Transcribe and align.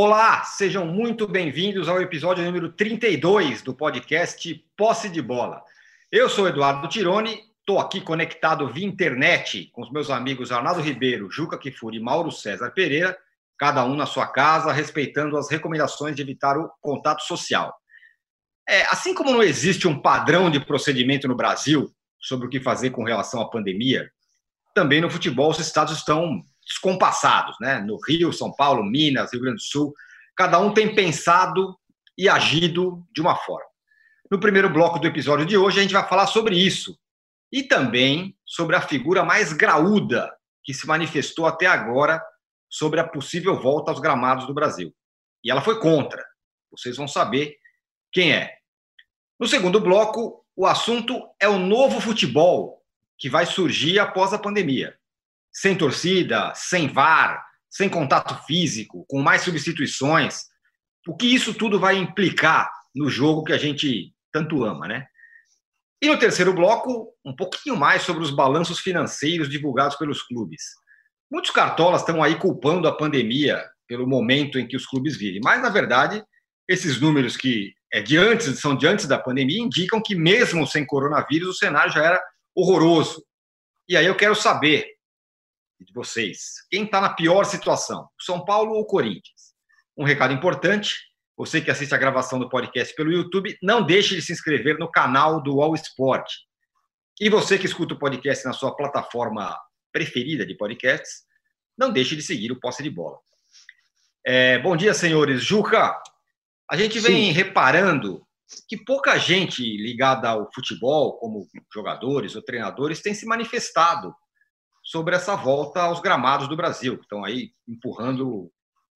Olá, 0.00 0.44
sejam 0.44 0.86
muito 0.86 1.26
bem-vindos 1.26 1.88
ao 1.88 2.00
episódio 2.00 2.44
número 2.44 2.70
32 2.70 3.62
do 3.62 3.74
podcast 3.74 4.64
Posse 4.76 5.08
de 5.08 5.20
Bola. 5.20 5.60
Eu 6.08 6.28
sou 6.28 6.46
Eduardo 6.46 6.86
Tironi, 6.86 7.42
estou 7.58 7.80
aqui 7.80 8.00
conectado 8.00 8.68
via 8.68 8.86
internet 8.86 9.68
com 9.72 9.82
os 9.82 9.90
meus 9.90 10.08
amigos 10.08 10.52
Arnaldo 10.52 10.80
Ribeiro, 10.80 11.28
Juca 11.28 11.58
Kifuri 11.58 11.96
e 11.96 12.00
Mauro 12.00 12.30
César 12.30 12.70
Pereira, 12.70 13.18
cada 13.58 13.84
um 13.84 13.96
na 13.96 14.06
sua 14.06 14.28
casa, 14.28 14.70
respeitando 14.70 15.36
as 15.36 15.50
recomendações 15.50 16.14
de 16.14 16.22
evitar 16.22 16.56
o 16.56 16.70
contato 16.80 17.24
social. 17.24 17.74
É, 18.68 18.82
assim 18.92 19.12
como 19.12 19.32
não 19.32 19.42
existe 19.42 19.88
um 19.88 20.00
padrão 20.00 20.48
de 20.48 20.64
procedimento 20.64 21.26
no 21.26 21.34
Brasil 21.34 21.92
sobre 22.20 22.46
o 22.46 22.50
que 22.50 22.60
fazer 22.60 22.90
com 22.90 23.02
relação 23.02 23.40
à 23.40 23.50
pandemia, 23.50 24.08
também 24.72 25.00
no 25.00 25.10
futebol 25.10 25.50
os 25.50 25.58
estados 25.58 25.96
estão 25.96 26.40
descompassados, 26.68 27.56
né? 27.60 27.80
No 27.80 27.98
Rio, 28.06 28.32
São 28.32 28.52
Paulo, 28.52 28.84
Minas, 28.84 29.32
Rio 29.32 29.40
Grande 29.40 29.56
do 29.56 29.62
Sul, 29.62 29.94
cada 30.36 30.58
um 30.58 30.72
tem 30.72 30.94
pensado 30.94 31.76
e 32.16 32.28
agido 32.28 33.02
de 33.12 33.20
uma 33.20 33.34
forma. 33.34 33.66
No 34.30 34.38
primeiro 34.38 34.68
bloco 34.68 34.98
do 34.98 35.06
episódio 35.06 35.46
de 35.46 35.56
hoje, 35.56 35.78
a 35.78 35.82
gente 35.82 35.94
vai 35.94 36.06
falar 36.06 36.26
sobre 36.26 36.56
isso 36.56 36.98
e 37.50 37.62
também 37.62 38.36
sobre 38.44 38.76
a 38.76 38.82
figura 38.82 39.24
mais 39.24 39.54
graúda 39.54 40.30
que 40.62 40.74
se 40.74 40.86
manifestou 40.86 41.46
até 41.46 41.66
agora 41.66 42.22
sobre 42.68 43.00
a 43.00 43.08
possível 43.08 43.58
volta 43.58 43.90
aos 43.90 44.00
gramados 44.00 44.46
do 44.46 44.52
Brasil. 44.52 44.94
E 45.42 45.50
ela 45.50 45.62
foi 45.62 45.80
contra. 45.80 46.22
Vocês 46.70 46.98
vão 46.98 47.08
saber 47.08 47.56
quem 48.12 48.34
é. 48.34 48.54
No 49.40 49.46
segundo 49.46 49.80
bloco, 49.80 50.44
o 50.54 50.66
assunto 50.66 51.26
é 51.40 51.48
o 51.48 51.58
novo 51.58 52.00
futebol 52.00 52.82
que 53.16 53.30
vai 53.30 53.46
surgir 53.46 53.98
após 53.98 54.34
a 54.34 54.38
pandemia 54.38 54.98
sem 55.60 55.76
torcida, 55.76 56.52
sem 56.54 56.86
VAR, 56.86 57.44
sem 57.68 57.88
contato 57.88 58.46
físico, 58.46 59.04
com 59.08 59.20
mais 59.20 59.42
substituições. 59.42 60.42
O 61.06 61.16
que 61.16 61.26
isso 61.26 61.52
tudo 61.52 61.80
vai 61.80 61.96
implicar 61.96 62.70
no 62.94 63.10
jogo 63.10 63.42
que 63.42 63.52
a 63.52 63.58
gente 63.58 64.14
tanto 64.32 64.62
ama, 64.62 64.86
né? 64.86 65.06
E 66.00 66.06
no 66.08 66.16
terceiro 66.16 66.54
bloco, 66.54 67.12
um 67.24 67.34
pouquinho 67.34 67.76
mais 67.76 68.02
sobre 68.02 68.22
os 68.22 68.30
balanços 68.30 68.78
financeiros 68.78 69.48
divulgados 69.48 69.96
pelos 69.96 70.22
clubes. 70.22 70.62
Muitos 71.28 71.50
cartolas 71.50 72.02
estão 72.02 72.22
aí 72.22 72.38
culpando 72.38 72.86
a 72.86 72.96
pandemia 72.96 73.60
pelo 73.88 74.06
momento 74.06 74.60
em 74.60 74.68
que 74.68 74.76
os 74.76 74.86
clubes 74.86 75.16
vivem, 75.16 75.40
mas 75.42 75.60
na 75.60 75.70
verdade, 75.70 76.22
esses 76.68 77.00
números 77.00 77.36
que 77.36 77.72
é 77.92 78.00
de 78.00 78.16
antes, 78.16 78.60
são 78.60 78.76
de 78.76 78.86
antes 78.86 79.06
da 79.06 79.18
pandemia 79.18 79.60
indicam 79.60 80.00
que 80.00 80.14
mesmo 80.14 80.64
sem 80.68 80.86
coronavírus 80.86 81.48
o 81.48 81.58
cenário 81.58 81.92
já 81.92 82.04
era 82.04 82.22
horroroso. 82.54 83.24
E 83.88 83.96
aí 83.96 84.06
eu 84.06 84.14
quero 84.14 84.36
saber 84.36 84.97
de 85.80 85.92
vocês. 85.92 86.66
Quem 86.70 86.84
está 86.84 87.00
na 87.00 87.10
pior 87.10 87.44
situação, 87.44 88.08
São 88.20 88.44
Paulo 88.44 88.74
ou 88.74 88.86
Corinthians? 88.86 89.54
Um 89.96 90.04
recado 90.04 90.32
importante: 90.32 90.96
você 91.36 91.60
que 91.60 91.70
assiste 91.70 91.94
a 91.94 91.98
gravação 91.98 92.38
do 92.38 92.48
podcast 92.48 92.94
pelo 92.94 93.12
YouTube, 93.12 93.56
não 93.62 93.82
deixe 93.84 94.14
de 94.14 94.22
se 94.22 94.32
inscrever 94.32 94.78
no 94.78 94.90
canal 94.90 95.42
do 95.42 95.60
All 95.60 95.74
Sport. 95.74 96.30
E 97.20 97.28
você 97.28 97.58
que 97.58 97.66
escuta 97.66 97.94
o 97.94 97.98
podcast 97.98 98.44
na 98.44 98.52
sua 98.52 98.74
plataforma 98.76 99.56
preferida 99.92 100.46
de 100.46 100.56
podcasts, 100.56 101.24
não 101.76 101.92
deixe 101.92 102.14
de 102.14 102.22
seguir 102.22 102.52
o 102.52 102.60
Posse 102.60 102.82
de 102.82 102.90
Bola. 102.90 103.18
É, 104.24 104.58
bom 104.58 104.76
dia, 104.76 104.94
senhores. 104.94 105.42
Juca, 105.42 106.00
a 106.70 106.76
gente 106.76 107.00
vem 107.00 107.26
Sim. 107.26 107.32
reparando 107.32 108.26
que 108.68 108.76
pouca 108.76 109.18
gente 109.18 109.62
ligada 109.62 110.28
ao 110.28 110.50
futebol, 110.52 111.18
como 111.18 111.48
jogadores 111.72 112.34
ou 112.34 112.42
treinadores, 112.42 113.02
tem 113.02 113.14
se 113.14 113.26
manifestado 113.26 114.14
sobre 114.88 115.14
essa 115.14 115.36
volta 115.36 115.82
aos 115.82 116.00
gramados 116.00 116.48
do 116.48 116.56
Brasil, 116.56 116.96
que 116.96 117.02
estão 117.02 117.22
aí 117.22 117.50
empurrando 117.68 118.50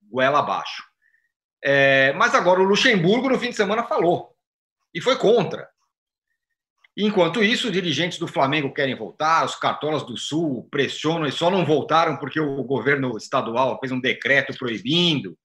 goela 0.09 0.39
abaixo. 0.39 0.83
É, 1.63 2.11
mas 2.13 2.33
agora 2.33 2.59
o 2.59 2.63
Luxemburgo, 2.63 3.29
no 3.29 3.37
fim 3.37 3.51
de 3.51 3.55
semana, 3.55 3.83
falou 3.83 4.33
e 4.91 4.99
foi 4.99 5.15
contra. 5.17 5.69
Enquanto 6.97 7.43
isso, 7.43 7.71
dirigentes 7.71 8.17
do 8.17 8.27
Flamengo 8.27 8.73
querem 8.73 8.95
voltar, 8.95 9.45
os 9.45 9.55
cartolas 9.55 10.03
do 10.03 10.17
Sul 10.17 10.67
pressionam 10.71 11.27
e 11.27 11.31
só 11.31 11.51
não 11.51 11.63
voltaram 11.63 12.17
porque 12.17 12.39
o 12.39 12.63
governo 12.63 13.15
estadual 13.15 13.77
fez 13.79 13.91
um 13.91 14.01
decreto 14.01 14.57
proibindo. 14.57 15.37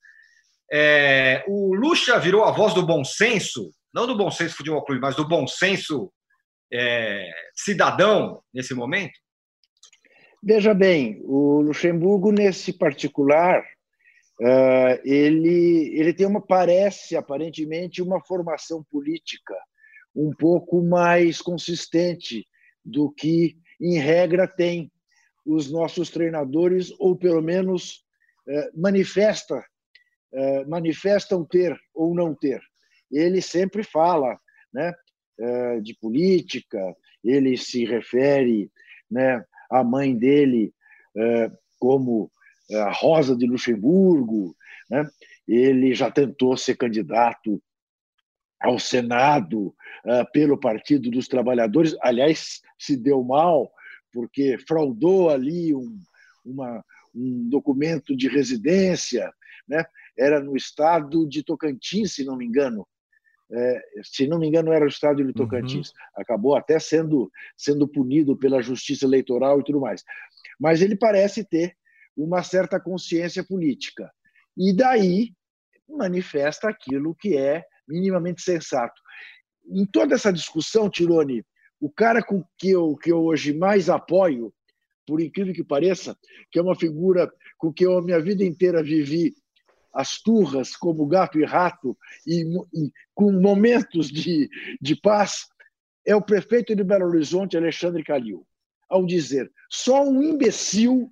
É, 0.73 1.45
o 1.47 1.75
Luxa 1.75 2.19
virou 2.19 2.45
a 2.45 2.51
voz 2.51 2.73
do 2.73 2.87
bom 2.87 3.05
senso, 3.05 3.71
não 3.93 4.07
do 4.07 4.17
bom 4.17 4.31
senso 4.31 4.57
futebol 4.57 4.83
clube, 4.83 5.01
mas 5.01 5.15
do 5.15 5.29
bom 5.29 5.47
senso 5.47 6.11
é, 6.73 7.31
cidadão 7.55 8.43
nesse 8.53 8.75
momento. 8.75 9.19
Veja 10.43 10.73
bem, 10.73 11.21
o 11.25 11.61
Luxemburgo, 11.63 12.31
nesse 12.31 12.73
particular, 12.73 13.61
uh, 14.41 15.01
ele, 15.05 15.99
ele 15.99 16.15
tem 16.15 16.27
uma, 16.27 16.41
parece, 16.41 17.17
aparentemente, 17.17 18.01
uma 18.01 18.25
formação 18.25 18.85
política 18.89 19.55
um 20.15 20.33
pouco 20.33 20.81
mais 20.81 21.43
consistente 21.43 22.47
do 22.85 23.11
que, 23.11 23.57
em 23.81 23.99
regra, 23.99 24.47
tem 24.47 24.93
os 25.45 25.71
nossos 25.71 26.09
treinadores, 26.09 26.93
ou 27.01 27.17
pelo 27.17 27.43
menos 27.43 28.05
uh, 28.47 28.81
manifesta, 28.81 29.59
uh, 29.59 30.71
manifestam 30.71 31.45
ter 31.45 31.77
ou 31.93 32.15
não 32.15 32.33
ter. 32.33 32.61
Ele 33.11 33.43
sempre 33.43 33.83
fala 33.83 34.39
né, 34.73 34.93
de 35.83 35.95
política, 35.95 36.79
ele 37.25 37.57
se 37.57 37.85
refere 37.87 38.71
né, 39.11 39.43
a 39.71 39.85
mãe 39.85 40.17
dele 40.17 40.73
é, 41.17 41.51
como 41.79 42.31
é, 42.71 42.81
a 42.81 42.91
Rosa 42.91 43.37
de 43.37 43.47
Luxemburgo. 43.47 44.57
Né? 44.91 45.09
Ele 45.47 45.95
já 45.95 46.11
tentou 46.11 46.57
ser 46.57 46.77
candidato 46.77 47.63
ao 48.61 48.79
Senado 48.79 49.75
é, 50.05 50.25
pelo 50.25 50.59
Partido 50.59 51.11
dos 51.11 51.29
Trabalhadores. 51.29 51.97
Aliás, 52.03 52.61
se 52.79 52.97
deu 52.97 53.23
mal, 53.23 53.71
porque 54.13 54.59
fraudou 54.67 55.31
ali 55.31 55.75
um, 55.75 55.99
uma, 56.45 56.85
um 57.15 57.49
documento 57.49 58.17
de 58.17 58.29
residência. 58.29 59.33
Né? 59.69 59.85
Era 60.17 60.41
no 60.41 60.57
estado 60.57 61.29
de 61.29 61.43
Tocantins, 61.43 62.15
se 62.15 62.25
não 62.25 62.37
me 62.37 62.45
engano 62.45 62.87
é, 63.51 63.83
se 64.03 64.27
não 64.27 64.39
me 64.39 64.47
engano, 64.47 64.73
era 64.73 64.85
o 64.85 64.89
estado 64.89 65.25
de 65.25 65.33
Tocantins. 65.33 65.89
Uhum. 65.89 65.95
Acabou 66.17 66.55
até 66.55 66.79
sendo, 66.79 67.31
sendo 67.57 67.89
punido 67.89 68.37
pela 68.37 68.61
justiça 68.61 69.07
eleitoral 69.07 69.61
e 69.61 69.65
tudo 69.65 69.81
mais. 69.81 70.05
Mas 70.61 70.83
ele 70.83 70.97
parece 70.97 71.45
ter 71.45 71.75
uma 72.17 72.43
certa 72.43 72.79
consciência 72.79 73.43
política. 73.45 74.11
E 74.57 74.75
daí 74.75 75.33
manifesta 75.89 76.69
aquilo 76.69 77.15
que 77.15 77.37
é 77.37 77.65
minimamente 77.87 78.43
sensato. 78.43 79.01
Em 79.71 79.87
toda 79.87 80.15
essa 80.15 80.33
discussão, 80.33 80.91
Tirone, 80.91 81.45
o 81.81 81.91
cara 81.91 82.23
com 82.23 82.45
que 82.59 82.71
eu, 82.71 82.97
que 82.97 83.11
eu 83.11 83.23
hoje 83.23 83.55
mais 83.55 83.89
apoio, 83.89 84.53
por 85.07 85.21
incrível 85.21 85.55
que 85.55 85.65
pareça, 85.65 86.17
que 86.51 86.59
é 86.59 86.63
uma 86.63 86.75
figura 86.75 87.31
com 87.57 87.73
que 87.73 87.87
eu 87.87 87.97
a 87.97 88.03
minha 88.03 88.21
vida 88.21 88.45
inteira 88.45 88.83
vivi 88.83 89.35
as 89.93 90.21
turras 90.21 90.77
como 90.77 91.07
gato 91.07 91.39
e 91.39 91.45
rato 91.45 91.97
e, 92.27 92.43
e 92.75 92.93
com 93.15 93.33
momentos 93.33 94.11
de, 94.11 94.49
de 94.81 94.97
paz, 94.97 95.47
é 96.07 96.15
o 96.15 96.23
prefeito 96.23 96.75
de 96.75 96.85
Belo 96.85 97.07
Horizonte, 97.07 97.57
Alexandre 97.57 98.03
Calil, 98.03 98.47
ao 98.89 99.05
dizer: 99.05 99.51
só 99.71 100.05
um 100.05 100.23
imbecil 100.23 101.11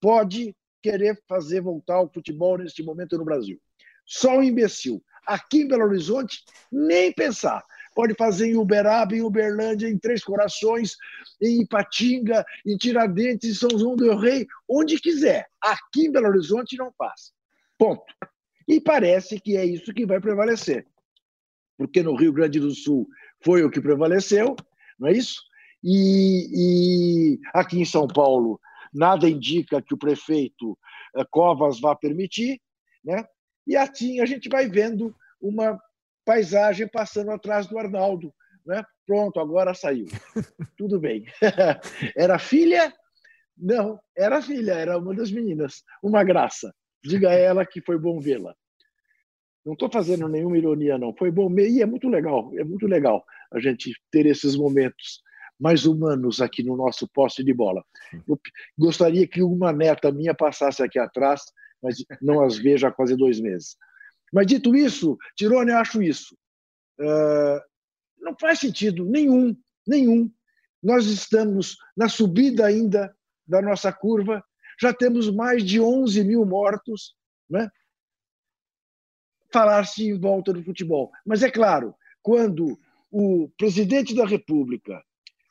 pode 0.00 0.54
querer 0.82 1.20
fazer 1.28 1.60
voltar 1.60 2.00
o 2.00 2.08
futebol 2.08 2.58
neste 2.58 2.82
momento 2.82 3.16
no 3.16 3.24
Brasil. 3.24 3.60
Só 4.04 4.38
um 4.38 4.42
imbecil. 4.42 5.02
Aqui 5.26 5.62
em 5.62 5.68
Belo 5.68 5.84
Horizonte, 5.84 6.42
nem 6.70 7.12
pensar. 7.12 7.64
Pode 7.94 8.14
fazer 8.14 8.48
em 8.48 8.56
Uberaba, 8.56 9.14
em 9.14 9.22
Uberlândia, 9.22 9.88
em 9.88 9.98
Três 9.98 10.24
Corações, 10.24 10.96
em 11.40 11.62
Ipatinga, 11.62 12.44
em 12.66 12.76
Tiradentes, 12.76 13.50
em 13.50 13.54
São 13.54 13.78
João 13.78 13.94
do 13.94 14.16
Rei, 14.16 14.46
onde 14.68 14.98
quiser. 14.98 15.46
Aqui 15.60 16.06
em 16.06 16.12
Belo 16.12 16.28
Horizonte 16.28 16.76
não 16.76 16.92
passa. 16.96 17.30
Ponto. 17.82 18.14
E 18.68 18.80
parece 18.80 19.40
que 19.40 19.56
é 19.56 19.64
isso 19.64 19.92
que 19.92 20.06
vai 20.06 20.20
prevalecer. 20.20 20.86
Porque 21.76 22.00
no 22.00 22.14
Rio 22.14 22.32
Grande 22.32 22.60
do 22.60 22.70
Sul 22.70 23.08
foi 23.44 23.64
o 23.64 23.70
que 23.70 23.80
prevaleceu, 23.80 24.54
não 24.96 25.08
é 25.08 25.12
isso? 25.12 25.42
E, 25.82 26.46
e 26.54 27.40
aqui 27.52 27.80
em 27.80 27.84
São 27.84 28.06
Paulo, 28.06 28.60
nada 28.94 29.28
indica 29.28 29.82
que 29.82 29.92
o 29.92 29.98
prefeito 29.98 30.78
eh, 31.16 31.24
Covas 31.28 31.80
vá 31.80 31.96
permitir, 31.96 32.60
né? 33.04 33.24
E 33.66 33.76
assim 33.76 34.20
a 34.20 34.26
gente 34.26 34.48
vai 34.48 34.68
vendo 34.68 35.12
uma 35.40 35.76
paisagem 36.24 36.86
passando 36.86 37.32
atrás 37.32 37.66
do 37.66 37.76
Arnaldo, 37.76 38.32
né? 38.64 38.84
Pronto, 39.04 39.40
agora 39.40 39.74
saiu. 39.74 40.06
Tudo 40.78 41.00
bem. 41.00 41.24
Era 42.16 42.38
filha? 42.38 42.94
Não, 43.58 44.00
era 44.16 44.40
filha, 44.40 44.72
era 44.72 44.98
uma 44.98 45.14
das 45.14 45.30
meninas. 45.30 45.82
Uma 46.02 46.24
graça. 46.24 46.72
Diga 47.04 47.30
a 47.30 47.34
ela 47.34 47.66
que 47.66 47.80
foi 47.80 47.98
bom 47.98 48.20
vê-la. 48.20 48.54
Não 49.64 49.74
estou 49.74 49.90
fazendo 49.90 50.28
nenhuma 50.28 50.58
ironia, 50.58 50.98
não. 50.98 51.14
Foi 51.14 51.30
bom 51.30 51.50
e 51.58 51.82
é 51.82 51.86
muito 51.86 52.08
legal, 52.08 52.50
é 52.54 52.64
muito 52.64 52.86
legal 52.86 53.24
a 53.52 53.60
gente 53.60 53.94
ter 54.10 54.26
esses 54.26 54.56
momentos 54.56 55.22
mais 55.58 55.86
humanos 55.86 56.40
aqui 56.40 56.62
no 56.62 56.76
nosso 56.76 57.06
poste 57.08 57.44
de 57.44 57.54
bola. 57.54 57.84
Eu 58.26 58.40
gostaria 58.76 59.26
que 59.28 59.42
uma 59.42 59.72
neta 59.72 60.10
minha 60.10 60.34
passasse 60.34 60.82
aqui 60.82 60.98
atrás 60.98 61.42
mas 61.82 61.96
não 62.20 62.42
as 62.42 62.56
vejo 62.56 62.86
há 62.86 62.92
quase 62.92 63.16
dois 63.16 63.40
meses. 63.40 63.76
Mas 64.32 64.46
dito 64.46 64.74
isso, 64.74 65.18
Tirone, 65.36 65.72
acho 65.72 66.00
isso. 66.00 66.34
Uh, 66.98 67.60
não 68.20 68.36
faz 68.40 68.60
sentido 68.60 69.04
nenhum, 69.04 69.54
nenhum. 69.86 70.30
Nós 70.82 71.06
estamos 71.06 71.76
na 71.96 72.08
subida 72.08 72.64
ainda 72.64 73.14
da 73.46 73.60
nossa 73.60 73.92
curva, 73.92 74.42
já 74.82 74.92
temos 74.92 75.30
mais 75.30 75.64
de 75.64 75.80
11 75.80 76.24
mil 76.24 76.44
mortos, 76.44 77.14
né? 77.48 77.70
falar-se 79.52 80.08
em 80.08 80.18
volta 80.18 80.52
do 80.52 80.64
futebol. 80.64 81.12
Mas 81.24 81.44
é 81.44 81.50
claro, 81.50 81.94
quando 82.20 82.76
o 83.08 83.48
presidente 83.56 84.12
da 84.12 84.26
República 84.26 85.00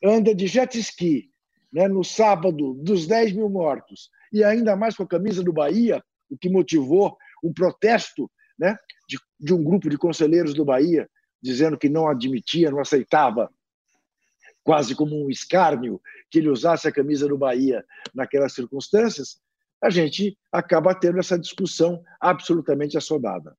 anda 0.04 0.34
de 0.34 0.46
jet 0.46 0.78
ski 0.78 1.30
né, 1.72 1.88
no 1.88 2.04
sábado 2.04 2.74
dos 2.74 3.06
10 3.06 3.32
mil 3.32 3.48
mortos, 3.48 4.10
e 4.30 4.44
ainda 4.44 4.76
mais 4.76 4.94
com 4.94 5.04
a 5.04 5.08
camisa 5.08 5.42
do 5.42 5.52
Bahia, 5.52 6.04
o 6.28 6.36
que 6.36 6.50
motivou 6.50 7.16
um 7.42 7.54
protesto 7.54 8.30
né, 8.58 8.76
de, 9.08 9.18
de 9.40 9.54
um 9.54 9.64
grupo 9.64 9.88
de 9.88 9.96
conselheiros 9.96 10.52
do 10.52 10.64
Bahia, 10.64 11.08
dizendo 11.40 11.78
que 11.78 11.88
não 11.88 12.06
admitia, 12.06 12.70
não 12.70 12.80
aceitava, 12.80 13.50
quase 14.62 14.94
como 14.94 15.24
um 15.24 15.30
escárnio, 15.30 16.00
que 16.30 16.38
ele 16.38 16.48
usasse 16.48 16.86
a 16.86 16.92
camisa 16.92 17.28
do 17.28 17.36
Bahia 17.36 17.84
naquelas 18.14 18.52
circunstâncias, 18.52 19.40
a 19.82 19.90
gente 19.90 20.38
acaba 20.52 20.94
tendo 20.94 21.18
essa 21.18 21.38
discussão 21.38 22.02
absolutamente 22.20 22.96
assodada. 22.96 23.56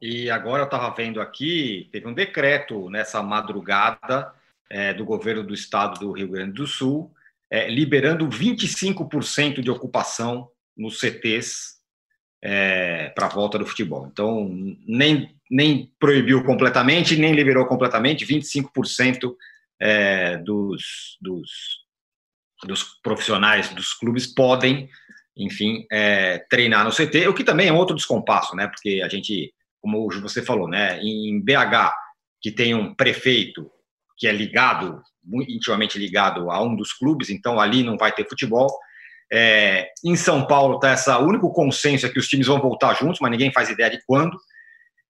E 0.00 0.30
agora 0.30 0.62
eu 0.62 0.66
estava 0.66 0.94
vendo 0.94 1.20
aqui, 1.20 1.88
teve 1.92 2.06
um 2.06 2.14
decreto 2.14 2.88
nessa 2.88 3.22
madrugada 3.22 4.34
é, 4.70 4.94
do 4.94 5.04
governo 5.04 5.44
do 5.44 5.54
estado 5.54 6.00
do 6.00 6.12
Rio 6.12 6.28
Grande 6.28 6.54
do 6.54 6.66
Sul, 6.66 7.14
é, 7.50 7.68
liberando 7.68 8.28
25% 8.28 9.60
de 9.60 9.70
ocupação 9.70 10.50
nos 10.76 10.98
CTs 10.98 11.75
é, 12.42 13.10
para 13.10 13.26
a 13.26 13.30
volta 13.30 13.58
do 13.58 13.66
futebol. 13.66 14.08
Então, 14.10 14.48
nem, 14.86 15.34
nem 15.50 15.92
proibiu 15.98 16.44
completamente, 16.44 17.16
nem 17.16 17.32
liberou 17.32 17.66
completamente, 17.66 18.26
25% 18.26 19.34
é, 19.80 20.38
dos, 20.38 21.16
dos, 21.20 21.50
dos 22.64 22.84
profissionais 23.02 23.68
dos 23.70 23.92
clubes 23.92 24.26
podem, 24.26 24.88
enfim, 25.36 25.86
é, 25.90 26.38
treinar 26.50 26.84
no 26.84 26.90
CT, 26.90 27.28
o 27.28 27.34
que 27.34 27.44
também 27.44 27.68
é 27.68 27.72
outro 27.72 27.96
descompasso, 27.96 28.54
né? 28.56 28.66
Porque 28.66 29.02
a 29.04 29.08
gente, 29.08 29.52
como 29.80 30.08
você 30.20 30.42
falou, 30.42 30.68
né, 30.68 30.98
em 31.02 31.40
BH, 31.42 31.92
que 32.40 32.50
tem 32.50 32.74
um 32.74 32.94
prefeito 32.94 33.70
que 34.16 34.26
é 34.26 34.32
ligado, 34.32 35.02
muito 35.22 35.50
intimamente 35.52 35.98
ligado 35.98 36.50
a 36.50 36.62
um 36.62 36.74
dos 36.74 36.92
clubes, 36.92 37.28
então 37.28 37.60
ali 37.60 37.82
não 37.82 37.98
vai 37.98 38.12
ter 38.12 38.28
futebol. 38.28 38.70
É, 39.32 39.88
em 40.04 40.14
São 40.14 40.46
Paulo 40.46 40.76
está 40.76 40.92
esse 40.92 41.10
único 41.10 41.52
consenso 41.52 42.06
é 42.06 42.08
que 42.08 42.18
os 42.18 42.28
times 42.28 42.46
vão 42.46 42.60
voltar 42.60 42.94
juntos, 42.94 43.20
mas 43.20 43.30
ninguém 43.30 43.52
faz 43.52 43.68
ideia 43.68 43.90
de 43.90 44.00
quando. 44.06 44.36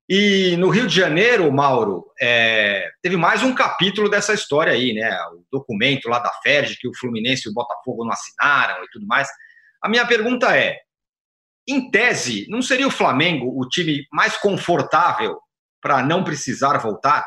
E 0.09 0.57
no 0.57 0.69
Rio 0.69 0.87
de 0.87 0.95
Janeiro, 0.95 1.51
Mauro, 1.53 2.07
é, 2.21 2.89
teve 3.03 3.17
mais 3.17 3.43
um 3.43 3.55
capítulo 3.55 4.09
dessa 4.09 4.33
história 4.33 4.73
aí, 4.73 4.95
né? 4.95 5.11
O 5.33 5.45
documento 5.51 6.09
lá 6.09 6.19
da 6.21 6.31
FERJ 6.43 6.77
que 6.79 6.89
o 6.89 6.97
Fluminense 6.97 7.49
e 7.49 7.51
o 7.51 7.55
Botafogo 7.55 8.05
não 8.05 8.13
assinaram 8.13 8.85
e 8.85 8.89
tudo 8.93 9.07
mais. 9.07 9.29
A 9.83 9.89
minha 9.89 10.07
pergunta 10.07 10.57
é: 10.57 10.79
em 11.69 11.91
tese, 11.91 12.47
não 12.49 12.63
seria 12.63 12.87
o 12.87 12.91
Flamengo 12.91 13.53
o 13.61 13.69
time 13.69 14.07
mais 14.13 14.37
confortável 14.37 15.41
para 15.83 16.03
não 16.03 16.23
precisar 16.23 16.79
voltar? 16.79 17.25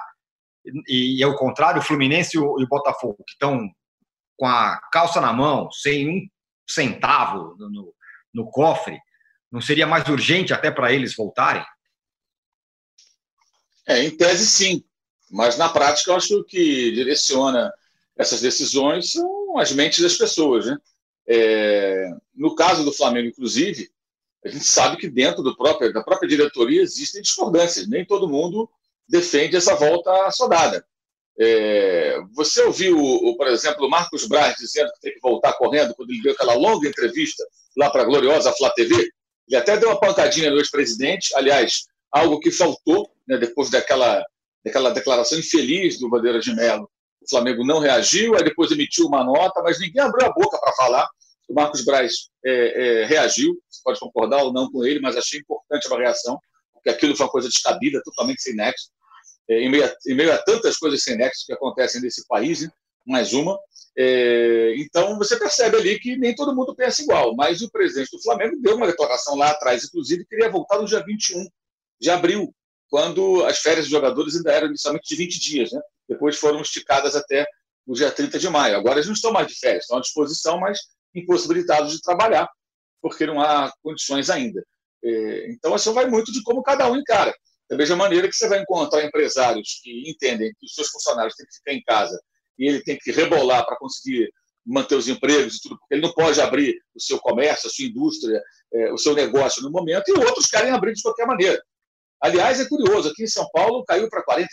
e, 0.88 1.22
é 1.22 1.28
o 1.28 1.36
contrário, 1.36 1.82
o 1.82 1.84
Fluminense 1.84 2.38
e 2.38 2.40
o, 2.40 2.60
e 2.60 2.64
o, 2.64 2.68
Botafogo, 2.68 3.24
que 3.26 3.34
estão 3.34 3.70
com 4.38 4.46
a 4.46 4.80
calça 4.92 5.20
na 5.20 5.34
mão, 5.34 5.72
sem 5.72 6.10
um 6.10 6.28
centavo 6.72 7.56
no, 7.58 7.70
no, 7.70 7.94
no 8.34 8.52
cofre, 8.52 9.00
não 9.52 9.62
seria 9.62 9.88
mais 9.88 10.08
urgente 10.08 10.54
até 10.54 10.70
para 10.70 10.92
eles 10.94 11.16
voltarem? 11.16 11.66
É, 13.88 14.04
em 14.04 14.16
tese, 14.16 14.46
sim. 14.46 14.84
Mas 15.32 15.58
na 15.58 15.70
prática, 15.70 16.12
eu 16.12 16.16
acho 16.16 16.44
que 16.44 16.92
direciona 16.92 17.72
essas 18.18 18.42
decisões 18.42 19.12
são 19.12 19.58
as 19.58 19.72
mentes 19.72 20.02
das 20.02 20.16
pessoas. 20.16 20.66
Né? 20.66 20.78
É, 21.28 22.10
no 22.36 22.54
caso 22.56 22.84
do 22.84 22.92
Flamengo, 22.92 23.30
inclusive, 23.30 23.90
a 24.46 24.50
gente 24.50 24.66
sabe 24.66 24.98
que 24.98 25.10
dentro 25.10 25.42
do 25.42 25.56
próprio, 25.56 25.92
da 25.92 26.04
própria 26.04 26.28
diretoria 26.28 26.82
existem 26.82 27.22
discordâncias. 27.22 27.88
Nem 27.88 28.06
todo 28.06 28.30
mundo 28.30 28.70
defende 29.08 29.56
essa 29.56 29.76
volta 29.76 30.12
assodada. 30.28 30.86
É, 31.42 32.20
você 32.34 32.62
ouviu, 32.64 32.98
por 33.38 33.48
exemplo, 33.48 33.86
o 33.86 33.90
Marcos 33.90 34.28
Braz 34.28 34.58
dizendo 34.58 34.92
que 34.94 35.00
tem 35.00 35.14
que 35.14 35.22
voltar 35.22 35.54
correndo 35.54 35.96
quando 35.96 36.10
ele 36.10 36.22
deu 36.22 36.34
aquela 36.34 36.54
longa 36.54 36.88
entrevista 36.88 37.44
lá 37.78 37.90
para 37.90 38.02
a 38.02 38.06
gloriosa 38.06 38.52
Flá 38.54 38.70
TV? 38.72 39.10
Ele 39.48 39.58
até 39.58 39.78
deu 39.78 39.90
uma 39.90 40.00
pancadinha 40.00 40.52
no 40.52 40.58
ex-presidente, 40.58 41.34
aliás, 41.36 41.86
algo 42.12 42.40
que 42.40 42.52
faltou 42.52 43.10
né, 43.26 43.38
depois 43.38 43.70
daquela, 43.70 44.24
daquela 44.66 44.90
declaração 44.92 45.40
infeliz 45.40 45.98
do 45.98 46.10
Bandeira 46.10 46.40
de 46.40 46.54
Mello. 46.54 46.90
O 47.22 47.30
Flamengo 47.30 47.66
não 47.66 47.80
reagiu, 47.80 48.36
aí 48.36 48.44
depois 48.44 48.72
emitiu 48.72 49.06
uma 49.06 49.24
nota, 49.24 49.62
mas 49.62 49.80
ninguém 49.80 50.04
abriu 50.04 50.28
a 50.28 50.34
boca 50.34 50.60
para 50.60 50.74
falar. 50.74 51.08
O 51.48 51.54
Marcos 51.54 51.86
Braz 51.86 52.14
é, 52.46 53.02
é, 53.02 53.06
reagiu, 53.06 53.58
você 53.70 53.82
pode 53.84 54.00
concordar 54.00 54.44
ou 54.44 54.52
não 54.52 54.70
com 54.70 54.86
ele, 54.86 55.00
mas 55.00 55.16
achei 55.16 55.40
importante 55.40 55.92
a 55.92 55.98
reação, 55.98 56.38
porque 56.74 56.90
aquilo 56.90 57.16
foi 57.16 57.26
uma 57.26 57.32
coisa 57.32 57.48
descabida, 57.48 58.02
totalmente 58.04 58.42
sem 58.42 58.56
nexo. 58.56 58.90
É, 59.50 59.62
em, 59.62 59.70
meio 59.70 59.86
a, 59.86 59.94
em 60.08 60.16
meio 60.16 60.34
a 60.34 60.38
tantas 60.38 60.78
coisas 60.78 61.02
sem 61.02 61.18
nexo 61.18 61.46
que 61.46 61.54
acontecem 61.54 62.02
nesse 62.02 62.26
país, 62.28 62.62
né? 62.62 62.70
mais 63.06 63.34
uma. 63.34 63.58
É, 63.98 64.76
então, 64.78 65.18
você 65.18 65.38
percebe 65.38 65.78
ali 65.78 66.00
que 66.00 66.16
nem 66.16 66.36
todo 66.36 66.56
mundo 66.56 66.76
pensa 66.76 67.02
igual, 67.02 67.36
mas 67.36 67.62
o 67.62 67.72
presidente 67.72 68.12
do 68.12 68.22
Flamengo 68.22 68.56
deu 68.62 68.76
uma 68.76 68.88
declaração 68.88 69.36
lá 69.36 69.50
atrás, 69.50 69.84
inclusive, 69.84 70.24
que 70.24 70.30
queria 70.30 70.52
voltar 70.52 70.78
no 70.78 70.86
dia 70.86 71.04
21 71.04 71.48
de 72.00 72.10
abril, 72.10 72.54
quando 72.90 73.44
as 73.46 73.60
férias 73.60 73.86
dos 73.86 73.92
jogadores 73.92 74.36
ainda 74.36 74.52
eram 74.52 74.68
inicialmente 74.68 75.10
de 75.10 75.16
20 75.16 75.40
dias, 75.40 75.72
né? 75.72 75.82
depois 76.08 76.38
foram 76.38 76.62
esticadas 76.62 77.16
até 77.16 77.46
o 77.86 77.94
dia 77.94 78.12
30 78.12 78.40
de 78.40 78.50
maio. 78.50 78.78
Agora 78.78 78.96
eles 78.96 79.08
não 79.08 79.14
estão 79.14 79.32
mais 79.32 79.48
de 79.48 79.56
férias, 79.56 79.84
estão 79.84 79.98
à 79.98 80.02
disposição, 80.02 80.60
mas 80.60 80.80
impossibilitados 81.14 81.92
de 81.92 82.02
trabalhar, 82.02 82.48
porque 83.02 83.26
não 83.26 83.42
há 83.42 83.72
condições 83.84 84.30
ainda. 84.30 84.64
É, 85.04 85.52
então, 85.52 85.76
isso 85.76 85.94
vai 85.94 86.08
muito 86.08 86.32
de 86.32 86.42
como 86.44 86.64
cada 86.64 86.90
um 86.90 86.96
encara. 86.96 87.34
Da 87.70 87.78
mesma 87.78 87.96
maneira 87.96 88.28
que 88.28 88.36
você 88.36 88.48
vai 88.48 88.62
encontrar 88.62 89.04
empresários 89.04 89.80
que 89.84 90.10
entendem 90.10 90.52
que 90.60 90.66
os 90.66 90.74
seus 90.74 90.90
funcionários 90.90 91.36
têm 91.36 91.46
que 91.46 91.56
ficar 91.56 91.74
em 91.74 91.84
casa 91.84 92.20
e 92.58 92.68
ele 92.68 92.84
tem 92.84 92.98
que 92.98 93.12
rebolar 93.12 93.66
para 93.66 93.78
conseguir 93.78 94.32
manter 94.66 94.96
os 94.96 95.08
empregos 95.08 95.56
e 95.56 95.62
tudo, 95.62 95.78
porque 95.80 95.96
ele 95.96 96.02
não 96.02 96.14
pode 96.14 96.40
abrir 96.42 96.80
o 96.96 97.02
seu 97.02 97.18
comércio, 97.20 97.68
a 97.68 97.72
sua 97.72 97.86
indústria, 97.86 98.42
é, 98.74 98.92
o 98.92 98.98
seu 98.98 99.16
negócio 99.16 99.64
no 99.64 99.72
momento, 99.72 100.10
e 100.10 100.12
outros 100.12 100.46
querem 100.46 100.72
abrir 100.72 100.94
de 100.94 101.02
qualquer 101.02 101.26
maneira. 101.26 101.60
Aliás, 102.22 102.60
é 102.60 102.68
curioso, 102.68 103.10
aqui 103.10 103.24
em 103.24 103.28
São 103.28 103.48
Paulo 103.54 103.84
caiu 103.86 104.10
para 104.10 104.24
46%, 104.26 104.50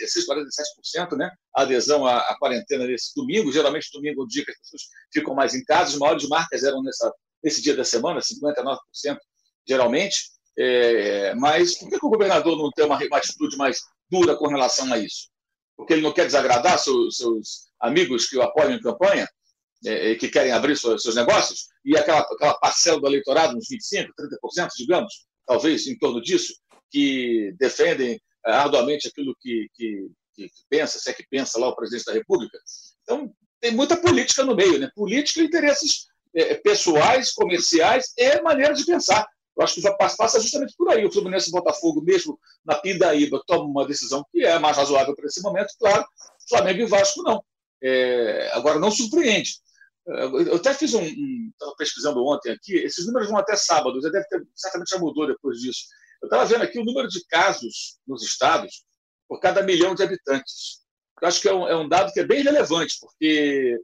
47% 1.03 1.17
né, 1.17 1.29
a 1.55 1.63
adesão 1.63 2.07
à, 2.07 2.19
à, 2.19 2.39
quarentena 2.39 2.87
nesse 2.87 3.13
domingo. 3.15 3.51
Geralmente, 3.51 3.91
domingo 3.93 4.23
é 4.23 4.25
o 4.25 4.29
dia 4.29 4.45
que 4.45 4.53
as 4.53 4.59
pessoas 4.59 4.83
ficam 5.13 5.35
mais 5.35 5.53
em 5.53 5.65
casa. 5.65 5.91
As 5.91 5.99
maiores 5.99 6.29
marcas 6.29 6.63
eram 6.63 6.81
nessa, 6.81 7.13
nesse 7.43 7.61
dia 7.61 7.75
da 7.75 7.85
semana, 7.85 8.21
59% 8.21 9.19
geralmente. 9.69 10.17
É, 10.59 11.35
mas 11.35 11.79
por 11.79 11.91
que, 11.91 11.99
que, 11.99 12.07
o 12.07 12.11
governador 12.11 12.57
não 12.57 12.71
tem 12.71 12.87
uma, 12.87 12.97
uma, 12.97 13.19
atitude 13.19 13.57
mais 13.57 13.81
dura 14.11 14.37
com 14.37 14.49
relação 14.49 14.91
a 14.93 14.99
isso? 14.99 15.29
Porque 15.77 15.93
ele 15.93 16.03
não 16.03 16.13
quer 16.13 16.25
desagradar 16.25 16.79
seus, 16.79 17.19
amigos 17.81 18.27
que 18.29 18.37
o 18.37 18.43
apoiam 18.43 18.73
em 18.73 18.81
campanha, 18.81 19.29
é, 19.85 20.15
que 20.15 20.29
querem 20.29 20.53
abrir 20.53 20.77
seus, 20.77 21.15
negócios, 21.15 21.67
e 21.85 21.97
aquela, 21.97 22.21
aquela 22.21 22.55
parcela 22.55 22.99
do 22.99 23.07
eleitorado, 23.07 23.57
uns 23.57 23.69
25%, 23.69 24.09
30%, 24.59 24.69
digamos, 24.79 25.27
talvez 25.47 25.87
em 25.87 25.99
torno 25.99 26.23
disso, 26.23 26.55
que 26.91 27.55
defendem 27.59 28.19
é, 28.47 28.53
arduamente 28.53 29.09
aquilo 29.09 29.37
que, 29.39 29.69
que, 29.75 30.09
que, 30.35 30.49
pensa, 30.71 30.99
se 30.99 31.11
é 31.11 31.13
que 31.13 31.27
pensa 31.29 31.59
lá 31.59 31.69
o 31.69 31.77
presidente 31.77 32.07
da 32.07 32.13
República. 32.15 32.59
Então, 33.03 33.31
tem 33.61 33.73
muita 33.73 33.97
política 33.97 34.45
no 34.45 34.55
meio, 34.55 34.79
né? 34.79 34.91
política 34.95 35.41
e 35.41 35.45
interesses 35.45 36.07
é, 36.35 36.55
pessoais, 36.55 37.33
comerciais 37.33 38.13
e 38.17 38.41
maneira 38.41 38.75
de 38.75 38.85
pensar. 38.85 39.27
Eu 39.57 39.65
acho 39.65 39.75
que 39.75 39.81
já 39.81 39.93
passa 39.95 40.41
justamente 40.41 40.75
por 40.77 40.91
aí. 40.91 41.05
O 41.05 41.13
Fluminense 41.13 41.49
e 41.49 41.51
o 41.51 41.53
Botafogo, 41.53 42.03
mesmo 42.03 42.39
na 42.65 42.75
Pindaíba, 42.75 43.43
toma 43.47 43.65
uma 43.65 43.87
decisão 43.87 44.25
que 44.31 44.45
é 44.45 44.59
mais 44.59 44.77
razoável 44.77 45.15
para 45.15 45.27
esse 45.27 45.41
momento, 45.41 45.69
claro. 45.79 46.05
Flamengo 46.49 46.81
e 46.81 46.87
Vasco 46.87 47.23
não. 47.23 47.43
É, 47.83 48.51
agora, 48.53 48.79
não 48.79 48.91
surpreende. 48.91 49.55
É, 50.09 50.25
eu 50.25 50.57
até 50.57 50.75
fiz 50.75 50.93
um. 50.95 51.03
Estava 51.03 51.73
um, 51.73 51.77
pesquisando 51.77 52.25
ontem 52.25 52.53
aqui, 52.53 52.75
esses 52.75 53.07
números 53.07 53.29
vão 53.29 53.39
até 53.39 53.57
sábado, 53.57 54.01
já 54.01 54.11
deve 54.11 54.27
ter, 54.29 54.43
certamente 54.55 54.91
já 54.91 54.99
mudou 54.99 55.27
depois 55.27 55.59
disso. 55.59 55.87
Eu 56.23 56.27
estava 56.27 56.45
vendo 56.45 56.63
aqui 56.63 56.79
o 56.79 56.85
número 56.85 57.09
de 57.09 57.25
casos 57.27 57.99
nos 58.07 58.23
estados 58.23 58.85
por 59.29 59.41
cada 59.41 59.63
milhão 59.63 59.95
de 59.95 60.03
habitantes. 60.03 60.83
Eu 61.21 61.29
acho 61.29 61.41
que 61.41 61.49
é 61.49 61.55
um, 61.55 61.67
é 61.67 61.77
um 61.77 61.89
dado 61.89 62.13
que 62.13 62.21
é 62.21 62.27
bem 62.27 62.43
relevante, 62.43 62.97
porque 63.01 63.79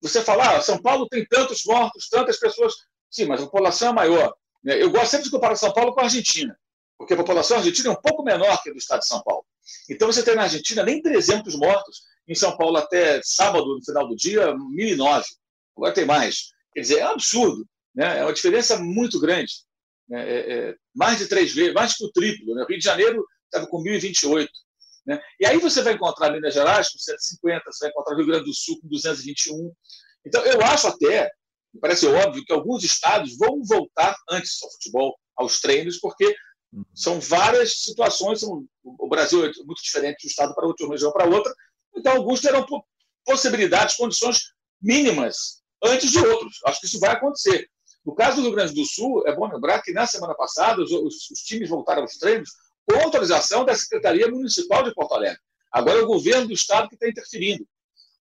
você 0.00 0.22
fala, 0.22 0.56
ah, 0.56 0.62
São 0.62 0.80
Paulo 0.80 1.08
tem 1.08 1.26
tantos 1.26 1.62
mortos, 1.66 2.08
tantas 2.08 2.38
pessoas. 2.38 2.74
Sim, 3.10 3.26
mas 3.26 3.40
a 3.40 3.44
população 3.44 3.90
é 3.90 3.92
maior. 3.92 4.34
Né? 4.64 4.82
Eu 4.82 4.90
gosto 4.90 5.10
sempre 5.10 5.24
de 5.24 5.30
comparar 5.30 5.56
São 5.56 5.72
Paulo 5.72 5.92
com 5.92 6.00
a 6.00 6.04
Argentina, 6.04 6.58
porque 6.98 7.14
a 7.14 7.16
população 7.16 7.58
argentina 7.58 7.90
é 7.90 7.92
um 7.92 8.00
pouco 8.00 8.22
menor 8.22 8.62
que 8.62 8.70
a 8.70 8.72
do 8.72 8.78
estado 8.78 9.00
de 9.00 9.06
São 9.06 9.22
Paulo. 9.22 9.44
Então 9.90 10.10
você 10.10 10.22
tem 10.22 10.34
na 10.34 10.42
Argentina 10.42 10.82
nem 10.82 11.02
300 11.02 11.56
mortos, 11.56 12.02
em 12.26 12.34
São 12.34 12.56
Paulo 12.56 12.76
até 12.78 13.20
sábado, 13.22 13.66
no 13.66 13.84
final 13.84 14.08
do 14.08 14.16
dia, 14.16 14.54
1.009. 14.54 15.24
Agora 15.76 15.92
tem 15.92 16.04
mais. 16.04 16.52
Quer 16.72 16.80
dizer, 16.80 16.98
é 17.00 17.06
um 17.06 17.12
absurdo. 17.12 17.66
Né? 17.94 18.18
É 18.18 18.22
uma 18.24 18.32
diferença 18.32 18.78
muito 18.78 19.20
grande. 19.20 19.52
Né? 20.08 20.22
É, 20.28 20.52
é, 20.52 20.74
mais 20.94 21.18
de 21.18 21.26
três 21.26 21.52
vezes, 21.52 21.74
mais 21.74 21.94
que 21.94 22.04
o 22.04 22.12
triplo. 22.12 22.54
Né? 22.54 22.62
O 22.62 22.66
Rio 22.66 22.78
de 22.78 22.84
Janeiro 22.84 23.26
estava 23.44 23.66
com 23.66 23.82
1.028. 23.82 24.48
Né? 25.06 25.20
E 25.38 25.46
aí 25.46 25.58
você 25.58 25.82
vai 25.82 25.94
encontrar 25.94 26.32
Minas 26.32 26.54
Gerais 26.54 26.90
com 26.90 26.98
150, 26.98 27.62
você 27.66 27.84
vai 27.84 27.90
encontrar 27.90 28.16
Rio 28.16 28.26
Grande 28.26 28.46
do 28.46 28.54
Sul 28.54 28.80
com 28.80 28.88
221. 28.88 29.72
Então, 30.26 30.42
eu 30.44 30.60
acho 30.62 30.88
até, 30.88 31.30
me 31.74 31.80
parece 31.80 32.06
óbvio, 32.06 32.44
que 32.44 32.52
alguns 32.52 32.84
estados 32.84 33.36
vão 33.36 33.62
voltar 33.64 34.16
antes 34.30 34.62
ao 34.62 34.70
futebol, 34.72 35.18
aos 35.36 35.60
treinos, 35.60 35.98
porque 35.98 36.24
uhum. 36.72 36.84
são 36.94 37.20
várias 37.20 37.82
situações. 37.82 38.40
São, 38.40 38.64
o 38.84 39.08
Brasil 39.08 39.44
é 39.44 39.50
muito 39.64 39.82
diferente 39.82 40.18
de 40.20 40.26
um 40.26 40.30
estado 40.30 40.54
para 40.54 40.66
outro, 40.66 40.78
de 40.78 40.84
uma 40.84 40.94
região 40.94 41.12
para 41.12 41.26
outra. 41.26 41.52
Então, 41.96 42.16
alguns 42.16 42.40
terão 42.40 42.64
possibilidades, 43.24 43.96
condições 43.96 44.38
mínimas 44.80 45.62
antes 45.82 46.12
de 46.12 46.18
outros. 46.18 46.60
Acho 46.66 46.80
que 46.80 46.86
isso 46.86 47.00
vai 47.00 47.10
acontecer. 47.10 47.68
No 48.06 48.14
caso 48.14 48.36
do 48.36 48.42
Rio 48.42 48.52
Grande 48.52 48.74
do 48.74 48.84
Sul, 48.84 49.26
é 49.26 49.34
bom 49.34 49.50
lembrar 49.52 49.82
que 49.82 49.92
na 49.92 50.06
semana 50.06 50.34
passada 50.34 50.80
os, 50.80 50.92
os, 50.92 51.30
os 51.30 51.40
times 51.40 51.68
voltaram 51.68 52.02
aos 52.02 52.16
treinos 52.18 52.50
com 52.88 53.00
autorização 53.00 53.64
da 53.64 53.74
Secretaria 53.74 54.28
Municipal 54.28 54.84
de 54.84 54.94
Porto 54.94 55.14
Alegre. 55.14 55.40
Agora 55.72 55.98
é 55.98 56.02
o 56.02 56.06
governo 56.06 56.46
do 56.46 56.52
estado 56.52 56.88
que 56.88 56.94
está 56.94 57.08
interferindo. 57.08 57.66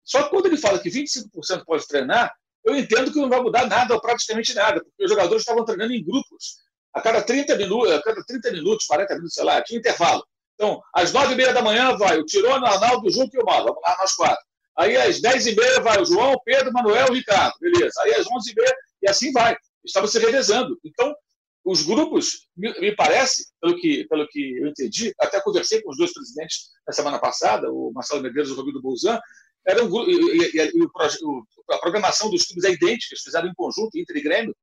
Só 0.03 0.23
que 0.23 0.29
quando 0.29 0.45
ele 0.45 0.57
fala 0.57 0.79
que 0.79 0.89
25% 0.89 1.65
pode 1.65 1.87
treinar, 1.87 2.31
eu 2.63 2.75
entendo 2.75 3.11
que 3.11 3.19
não 3.19 3.29
vai 3.29 3.41
mudar 3.41 3.67
nada, 3.67 3.93
ou 3.93 4.01
praticamente 4.01 4.53
nada, 4.53 4.83
porque 4.83 5.03
os 5.03 5.09
jogadores 5.09 5.41
estavam 5.41 5.65
treinando 5.65 5.93
em 5.93 6.03
grupos. 6.03 6.57
A 6.93 7.01
cada 7.01 7.21
30 7.21 7.55
minutos, 7.55 7.91
a 7.91 8.01
cada 8.01 8.23
30 8.23 8.51
minutos, 8.51 8.85
40 8.85 9.13
minutos, 9.15 9.33
sei 9.33 9.43
lá, 9.43 9.61
tinha 9.63 9.79
intervalo. 9.79 10.23
Então, 10.55 10.81
às 10.93 11.11
9h30 11.11 11.53
da 11.53 11.61
manhã 11.61 11.97
vai 11.97 12.19
o 12.19 12.25
Tirone, 12.25 12.63
o 12.63 12.67
Arnaldo, 12.67 13.07
o 13.07 13.11
Junto 13.11 13.35
e 13.35 13.39
o 13.39 13.45
Mauro. 13.45 13.65
Vamos 13.65 13.81
lá, 13.81 13.97
nós 13.99 14.13
quatro. 14.13 14.45
Aí 14.77 14.95
às 14.95 15.21
10h30 15.21 15.81
vai 15.81 16.01
o 16.01 16.05
João, 16.05 16.33
o 16.33 16.43
Pedro, 16.43 16.69
o 16.69 16.73
Manuel 16.73 17.07
e 17.07 17.11
o 17.11 17.13
Ricardo. 17.13 17.53
Beleza. 17.59 17.99
Aí 18.01 18.13
às 18.13 18.25
11h30 18.25 18.73
e 19.03 19.09
assim 19.09 19.31
vai. 19.31 19.55
Estavam 19.83 20.07
se 20.07 20.19
revezando. 20.19 20.77
Então, 20.83 21.15
os 21.63 21.83
grupos, 21.83 22.47
me, 22.55 22.95
parece, 22.95 23.51
pelo 23.61 23.75
que, 23.77 24.05
pelo 24.05 24.27
que 24.27 24.57
eu 24.57 24.67
entendi, 24.67 25.13
até 25.19 25.39
conversei 25.41 25.81
com 25.81 25.91
os 25.91 25.97
dois 25.97 26.13
presidentes 26.13 26.69
na 26.87 26.93
semana 26.93 27.19
passada, 27.19 27.71
o 27.71 27.91
Marcelo 27.93 28.21
Medeiros 28.21 28.49
e 28.49 28.53
o 28.53 28.55
Rodrigo 28.55 28.81
Bolzan, 28.81 29.19
era 29.67 29.83
um, 29.83 30.09
e, 30.09 30.55
e, 30.55 30.71
e 30.73 30.83
o, 30.83 31.43
a 31.69 31.77
programação 31.77 32.29
dos 32.29 32.45
clubes 32.45 32.63
é 32.63 32.71
idêntica, 32.71 33.13
eles 33.13 33.23
fizeram 33.23 33.47
em 33.47 33.53
conjunto, 33.53 33.97
Inter 33.97 34.17
e 34.17 34.21
Grêmio. 34.21 34.55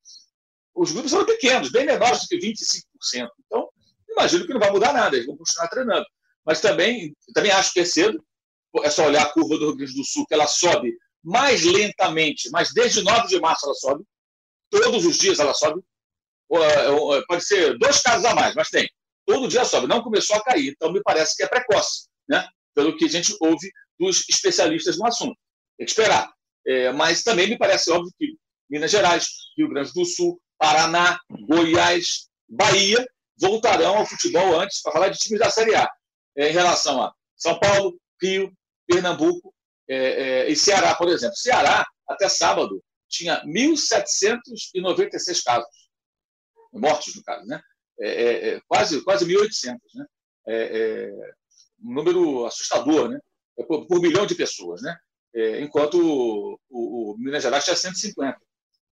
Os 0.74 0.92
grupos 0.92 1.10
são 1.10 1.24
pequenos, 1.24 1.70
bem 1.70 1.86
menores 1.86 2.20
do 2.20 2.28
que 2.28 2.38
25%. 2.38 3.28
Então, 3.46 3.68
imagino 4.10 4.46
que 4.46 4.52
não 4.52 4.60
vai 4.60 4.70
mudar 4.70 4.92
nada, 4.92 5.16
eles 5.16 5.26
vão 5.26 5.36
continuar 5.36 5.68
treinando. 5.68 6.06
Mas 6.44 6.60
também, 6.60 7.14
também 7.34 7.50
acho 7.52 7.72
que 7.72 7.80
é 7.80 7.84
cedo, 7.84 8.22
é 8.82 8.90
só 8.90 9.06
olhar 9.06 9.22
a 9.22 9.32
curva 9.32 9.56
do 9.56 9.66
Rio 9.66 9.76
Grande 9.76 9.94
do 9.94 10.04
Sul, 10.04 10.24
que 10.26 10.34
ela 10.34 10.46
sobe 10.46 10.96
mais 11.22 11.64
lentamente, 11.64 12.48
mas 12.50 12.72
desde 12.72 13.02
9 13.02 13.28
de 13.28 13.40
março 13.40 13.66
ela 13.66 13.74
sobe, 13.74 14.04
todos 14.70 15.04
os 15.04 15.16
dias 15.18 15.38
ela 15.38 15.54
sobe, 15.54 15.82
é, 16.52 17.22
pode 17.26 17.44
ser 17.44 17.76
dois 17.78 18.00
casos 18.00 18.24
a 18.24 18.34
mais, 18.34 18.54
mas 18.54 18.68
tem. 18.68 18.88
Todo 19.26 19.48
dia 19.48 19.64
sobe, 19.64 19.86
não 19.86 20.02
começou 20.02 20.36
a 20.36 20.42
cair, 20.42 20.70
então 20.70 20.92
me 20.92 21.02
parece 21.02 21.36
que 21.36 21.42
é 21.42 21.48
precoce, 21.48 22.08
né? 22.28 22.48
Pelo 22.78 22.96
que 22.96 23.06
a 23.06 23.08
gente 23.08 23.36
ouve 23.40 23.72
dos 23.98 24.24
especialistas 24.28 24.96
no 24.96 25.04
assunto. 25.04 25.36
Tem 25.76 25.84
que 25.84 25.90
esperar. 25.90 26.32
É, 26.64 26.92
mas 26.92 27.24
também 27.24 27.48
me 27.48 27.58
parece 27.58 27.90
óbvio 27.90 28.12
que 28.16 28.36
Minas 28.70 28.92
Gerais, 28.92 29.26
Rio 29.56 29.68
Grande 29.68 29.92
do 29.92 30.04
Sul, 30.04 30.40
Paraná, 30.56 31.18
Goiás, 31.48 32.28
Bahia 32.48 33.04
voltarão 33.36 33.96
ao 33.96 34.06
futebol 34.06 34.60
antes, 34.60 34.80
para 34.80 34.92
falar 34.92 35.08
de 35.08 35.18
times 35.18 35.40
da 35.40 35.50
Série 35.50 35.74
A, 35.74 35.90
é, 36.36 36.50
em 36.50 36.52
relação 36.52 37.02
a 37.02 37.12
São 37.36 37.58
Paulo, 37.58 37.98
Rio, 38.22 38.52
Pernambuco 38.86 39.52
é, 39.88 39.96
é, 39.96 40.48
e 40.48 40.54
Ceará, 40.54 40.94
por 40.94 41.08
exemplo. 41.08 41.34
Ceará, 41.34 41.84
até 42.08 42.28
sábado, 42.28 42.80
tinha 43.08 43.42
1.796 43.44 45.42
casos, 45.44 45.90
mortos 46.72 47.16
no 47.16 47.24
caso, 47.24 47.44
né? 47.44 47.60
É, 48.00 48.50
é, 48.50 48.60
quase, 48.68 49.02
quase 49.02 49.26
1.800, 49.26 49.78
né? 49.96 50.06
É, 50.48 51.12
um 51.84 51.92
número 51.92 52.46
assustador, 52.46 53.08
né? 53.08 53.20
Por, 53.66 53.86
por, 53.86 54.00
milhão 54.00 54.24
de 54.24 54.34
pessoas, 54.34 54.82
né? 54.82 54.96
enquanto 55.60 56.00
o, 56.00 56.58
o, 56.70 57.12
o, 57.12 57.18
Minas 57.18 57.42
Gerais 57.42 57.64
tinha 57.64 57.76
150. 57.76 58.38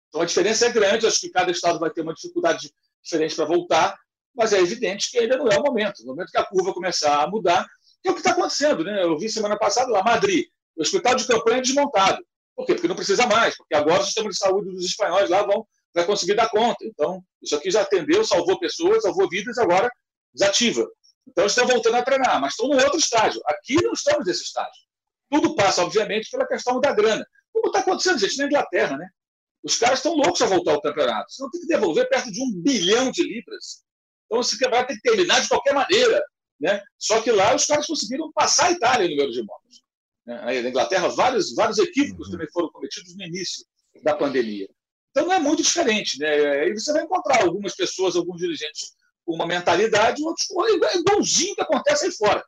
Então 0.09 0.21
a 0.21 0.25
diferença 0.25 0.67
é 0.67 0.71
grande, 0.71 1.07
acho 1.07 1.21
que 1.21 1.31
cada 1.31 1.51
estado 1.51 1.79
vai 1.79 1.91
ter 1.91 2.03
uma 2.03 2.15
dificuldade 2.15 2.71
diferente 3.03 3.35
para 3.35 3.45
voltar, 3.45 3.97
mas 4.35 4.53
é 4.53 4.61
evidente 4.61 5.11
que 5.11 5.19
ainda 5.19 5.37
não 5.37 5.49
é 5.49 5.59
o 5.59 5.63
momento. 5.63 6.01
No 6.01 6.09
momento 6.09 6.31
que 6.31 6.39
a 6.39 6.45
curva 6.45 6.75
começar 6.75 7.23
a 7.23 7.29
mudar, 7.29 7.67
que 8.03 8.09
é 8.09 8.11
o 8.11 8.15
que 8.15 8.21
está 8.21 8.33
acontecendo. 8.33 8.85
Né? 8.85 9.03
Eu 9.03 9.19
vi 9.19 9.29
semana 9.29 9.57
passada 9.59 9.91
lá, 9.91 10.03
Madrid, 10.03 10.47
o 10.77 10.83
hospital 10.83 11.15
de 11.15 11.27
campanha 11.27 11.63
desmontado. 11.63 12.25
Por 12.55 12.67
quê? 12.67 12.75
Porque 12.75 12.89
não 12.89 12.97
precisa 12.97 13.27
mais, 13.27 13.57
porque 13.57 13.75
agora 13.75 14.01
o 14.03 14.05
sistema 14.05 14.31
de 14.31 14.37
saúde 14.37 14.71
dos 14.71 14.85
espanhóis 14.85 15.29
lá 15.29 15.43
vão, 15.43 15.67
vai 15.95 16.07
conseguir 16.07 16.35
dar 16.35 16.49
conta. 16.49 16.85
Então, 16.85 17.23
isso 17.43 17.55
aqui 17.57 17.71
já 17.71 17.83
atendeu, 17.83 18.25
salvou 18.25 18.59
pessoas, 18.59 19.03
salvou 19.03 19.29
vidas, 19.29 19.59
agora 19.59 19.91
desativa. 20.33 20.87
Então, 21.29 21.47
estão 21.47 21.67
voltando 21.67 21.97
a 21.97 22.03
treinar, 22.03 22.41
mas 22.41 22.53
estão 22.53 22.69
no 22.69 22.77
outro 22.77 22.99
estágio. 22.99 23.41
Aqui 23.47 23.75
não 23.83 23.93
estamos 23.93 24.27
nesse 24.27 24.43
estágio. 24.43 24.87
Tudo 25.31 25.57
passa, 25.57 25.83
obviamente, 25.83 26.31
pela 26.31 26.47
questão 26.47 26.81
da 26.81 26.93
grana. 26.93 27.27
Como 27.53 27.67
está 27.67 27.81
acontecendo, 27.81 28.19
gente, 28.19 28.39
na 28.39 28.47
Inglaterra, 28.47 28.97
né? 28.97 29.09
Os 29.63 29.77
caras 29.77 29.99
estão 29.99 30.15
loucos 30.15 30.41
a 30.43 30.47
voltar 30.47 30.73
ao 30.73 30.81
campeonato. 30.81 31.33
Senão 31.33 31.51
tem 31.51 31.61
que 31.61 31.67
devolver 31.67 32.09
perto 32.09 32.31
de 32.31 32.41
um 32.41 32.63
bilhão 32.63 33.11
de 33.11 33.23
libras. 33.23 33.85
Então, 34.27 34.43
você 34.43 34.57
vai 34.69 34.87
ter 34.87 34.95
que 34.95 35.03
terminar 35.03 35.41
de 35.41 35.49
qualquer 35.49 35.75
maneira. 35.75 36.23
Né? 36.61 36.81
Só 36.99 37.21
que 37.21 37.31
lá 37.31 37.55
os 37.55 37.67
caras 37.67 37.87
conseguiram 37.87 38.33
passar 38.33 38.67
a 38.67 38.73
Itália 38.73 39.07
em 39.07 39.11
número 39.11 39.33
de 39.33 39.43
mortos. 39.43 39.83
Né? 40.25 40.63
Na 40.63 40.69
Inglaterra, 40.69 41.09
vários, 41.09 41.55
vários 41.55 41.79
equívocos 41.79 42.29
uhum. 42.29 42.33
também 42.33 42.49
foram 42.53 42.71
cometidos 42.71 43.17
no 43.17 43.25
início 43.25 43.67
da 44.03 44.15
pandemia. 44.15 44.69
Então, 45.11 45.27
não 45.27 45.35
é 45.35 45.41
muito 45.41 45.63
diferente. 45.63 46.19
Né? 46.21 46.29
Aí 46.61 46.73
você 46.73 46.93
vai 46.93 47.03
encontrar 47.03 47.43
algumas 47.43 47.75
pessoas, 47.75 48.15
alguns 48.15 48.39
dirigentes 48.39 48.96
uma 49.27 49.47
mentalidade, 49.47 50.23
outros 50.23 50.47
com 50.47 50.65
igualzinho 50.69 51.55
que 51.55 51.63
acontece 51.63 52.07
aí 52.07 52.13
fora. 52.13 52.45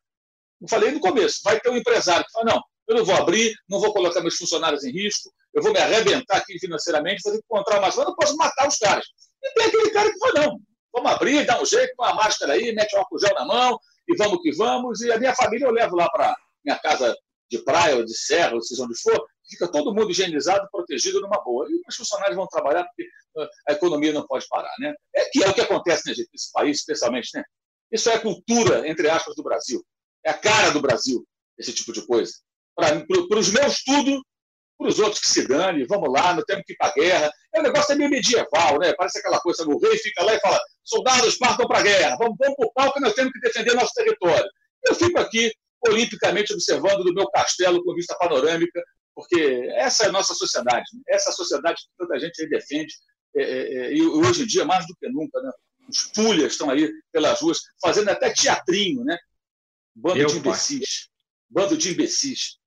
Eu 0.61 0.68
falei 0.68 0.90
no 0.90 1.00
começo, 1.00 1.40
vai 1.42 1.61
ter 1.61 1.70
um 1.70 1.76
empresário 1.76 2.25
que 2.25 2.32
fala, 2.32 2.52
não, 2.52 2.62
eu 2.88 2.97
não 2.97 3.04
vou 3.04 3.14
abrir, 3.14 3.54
não 3.68 3.80
vou 3.80 3.92
colocar 3.92 4.20
meus 4.20 4.37
funcionários 4.37 4.85
em 4.85 4.90
risco, 4.90 5.30
eu 5.54 5.62
vou 5.62 5.73
me 5.73 5.78
arrebentar 5.78 6.38
aqui 6.38 6.58
financeiramente, 6.58 7.23
vou 7.23 7.32
ter 7.32 7.38
que 7.38 7.44
encontrar 7.44 7.78
uma 7.78 7.90
zona, 7.90 8.11
eu 8.11 8.16
posso 8.16 8.37
matar 8.37 8.68
os 8.68 8.76
caras. 8.76 9.04
E 9.42 9.54
tem 9.54 9.66
aquele 9.66 9.90
cara 9.90 10.12
que 10.12 10.18
fala, 10.18 10.47
não, 10.47 10.61
vamos 10.92 11.12
abrir, 11.12 11.47
dá 11.47 11.61
um 11.61 11.66
jeito, 11.66 11.94
põe 11.97 12.14
máscara 12.14 12.54
aí, 12.54 12.73
mete 12.73 12.94
um 12.97 13.00
álcool 13.00 13.18
gel 13.18 13.35
na 13.35 13.44
mão, 13.44 13.78
e 14.08 14.16
vamos 14.16 14.40
que 14.42 14.52
vamos. 14.56 15.00
E 15.02 15.12
a 15.12 15.18
minha 15.18 15.35
família 15.35 15.66
eu 15.66 15.70
levo 15.70 15.97
lá 15.97 16.08
para 16.11 16.35
minha 16.64 16.78
casa 16.78 17.14
de 17.50 17.58
praia 17.58 17.97
ou 17.97 18.04
de 18.04 18.16
serra, 18.16 18.54
ou 18.54 18.62
seja 18.62 18.85
onde 18.85 18.99
for, 19.00 19.26
fica 19.49 19.70
todo 19.70 19.94
mundo 19.94 20.11
higienizado, 20.11 20.68
protegido 20.70 21.20
numa 21.20 21.42
boa. 21.42 21.66
E 21.70 21.80
os 21.87 21.97
funcionários 21.97 22.37
vão 22.37 22.47
trabalhar 22.47 22.85
porque 22.85 23.06
a 23.68 23.73
economia 23.73 24.12
não 24.12 24.26
pode 24.26 24.47
parar, 24.49 24.73
né? 24.78 24.95
É 25.14 25.25
que 25.30 25.42
é 25.42 25.49
o 25.49 25.54
que 25.54 25.61
acontece 25.61 26.09
né, 26.09 26.14
gente, 26.14 26.28
nesse 26.33 26.50
país, 26.52 26.78
especialmente, 26.78 27.30
né? 27.35 27.42
Isso 27.90 28.11
é 28.11 28.14
a 28.14 28.21
cultura, 28.21 28.88
entre 28.88 29.09
aspas, 29.09 29.35
do 29.35 29.42
Brasil. 29.42 29.83
É 30.25 30.30
a 30.30 30.35
cara 30.35 30.71
do 30.71 30.80
Brasil, 30.80 31.25
esse 31.59 31.73
tipo 31.73 31.92
de 31.92 32.07
coisa. 32.07 32.33
Para 32.76 33.04
os 33.38 33.50
meus, 33.50 33.83
tudo, 33.83 34.23
para 34.78 34.88
os 34.88 34.99
outros 34.99 35.21
que 35.21 35.28
se 35.28 35.47
dane, 35.47 35.87
vamos 35.87 36.12
lá, 36.12 36.35
não 36.35 36.45
temos 36.45 36.62
que 36.66 36.73
ir 36.73 36.76
para 36.76 36.88
a 36.88 36.95
guerra. 36.95 37.33
É 37.54 37.61
um 37.61 37.62
negócio 37.64 37.97
meio 37.97 38.11
medieval, 38.11 38.78
né? 38.78 38.95
Parece 38.97 39.18
aquela 39.18 39.40
coisa, 39.40 39.64
o 39.66 39.78
rei 39.78 39.97
fica 39.99 40.23
lá 40.23 40.35
e 40.35 40.40
fala: 40.40 40.61
soldados 40.85 41.37
partam 41.37 41.66
para 41.66 41.78
a 41.78 41.83
guerra, 41.83 42.16
vamos, 42.16 42.37
vamos 42.38 42.57
para 42.57 42.66
o 42.66 42.73
palco, 42.73 43.00
nós 43.00 43.14
temos 43.14 43.33
que 43.33 43.40
defender 43.40 43.75
nosso 43.75 43.92
território. 43.95 44.49
Eu 44.87 44.95
fico 44.95 45.18
aqui, 45.18 45.52
olimpicamente, 45.88 46.52
observando 46.52 47.02
do 47.02 47.12
meu 47.12 47.28
castelo 47.30 47.83
com 47.83 47.95
vista 47.95 48.16
panorâmica, 48.18 48.80
porque 49.14 49.68
essa 49.75 50.04
é 50.04 50.09
a 50.09 50.12
nossa 50.12 50.33
sociedade, 50.33 50.85
né? 50.95 51.02
essa 51.09 51.30
é 51.30 51.33
sociedade 51.33 51.76
que 51.76 51.88
tanta 51.99 52.21
gente 52.21 52.49
defende, 52.49 52.95
é, 53.37 53.42
é, 53.42 53.75
é, 53.76 53.94
e 53.94 54.02
hoje 54.02 54.42
em 54.42 54.47
dia, 54.47 54.64
mais 54.64 54.87
do 54.87 54.94
que 54.94 55.08
nunca, 55.08 55.40
né? 55.40 55.50
os 55.88 56.02
pulhas 56.04 56.52
estão 56.52 56.70
aí 56.70 56.90
pelas 57.12 57.40
ruas, 57.40 57.58
fazendo 57.80 58.11
até 58.11 58.30
teatrinho, 58.30 59.04
né? 59.04 59.16
Bando 59.94 60.18
Eu, 60.18 60.26
de 60.26 60.37
imbecis. 60.37 61.08
Bando 61.49 61.76
de 61.76 61.90
imbecis. 61.90 62.58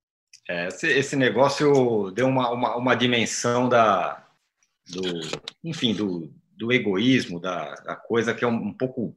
É, 0.48 0.68
esse, 0.68 0.88
esse, 0.88 1.16
negócio 1.16 2.10
deu 2.10 2.26
uma, 2.26 2.50
uma, 2.50 2.76
uma, 2.76 2.94
dimensão 2.96 3.68
da, 3.68 4.26
do, 4.88 5.02
enfim, 5.62 5.94
do, 5.94 6.32
do 6.56 6.72
egoísmo, 6.72 7.38
da, 7.38 7.74
da 7.76 7.94
coisa 7.94 8.34
que 8.34 8.44
é 8.44 8.48
um, 8.48 8.54
um 8.54 8.72
pouco 8.72 9.14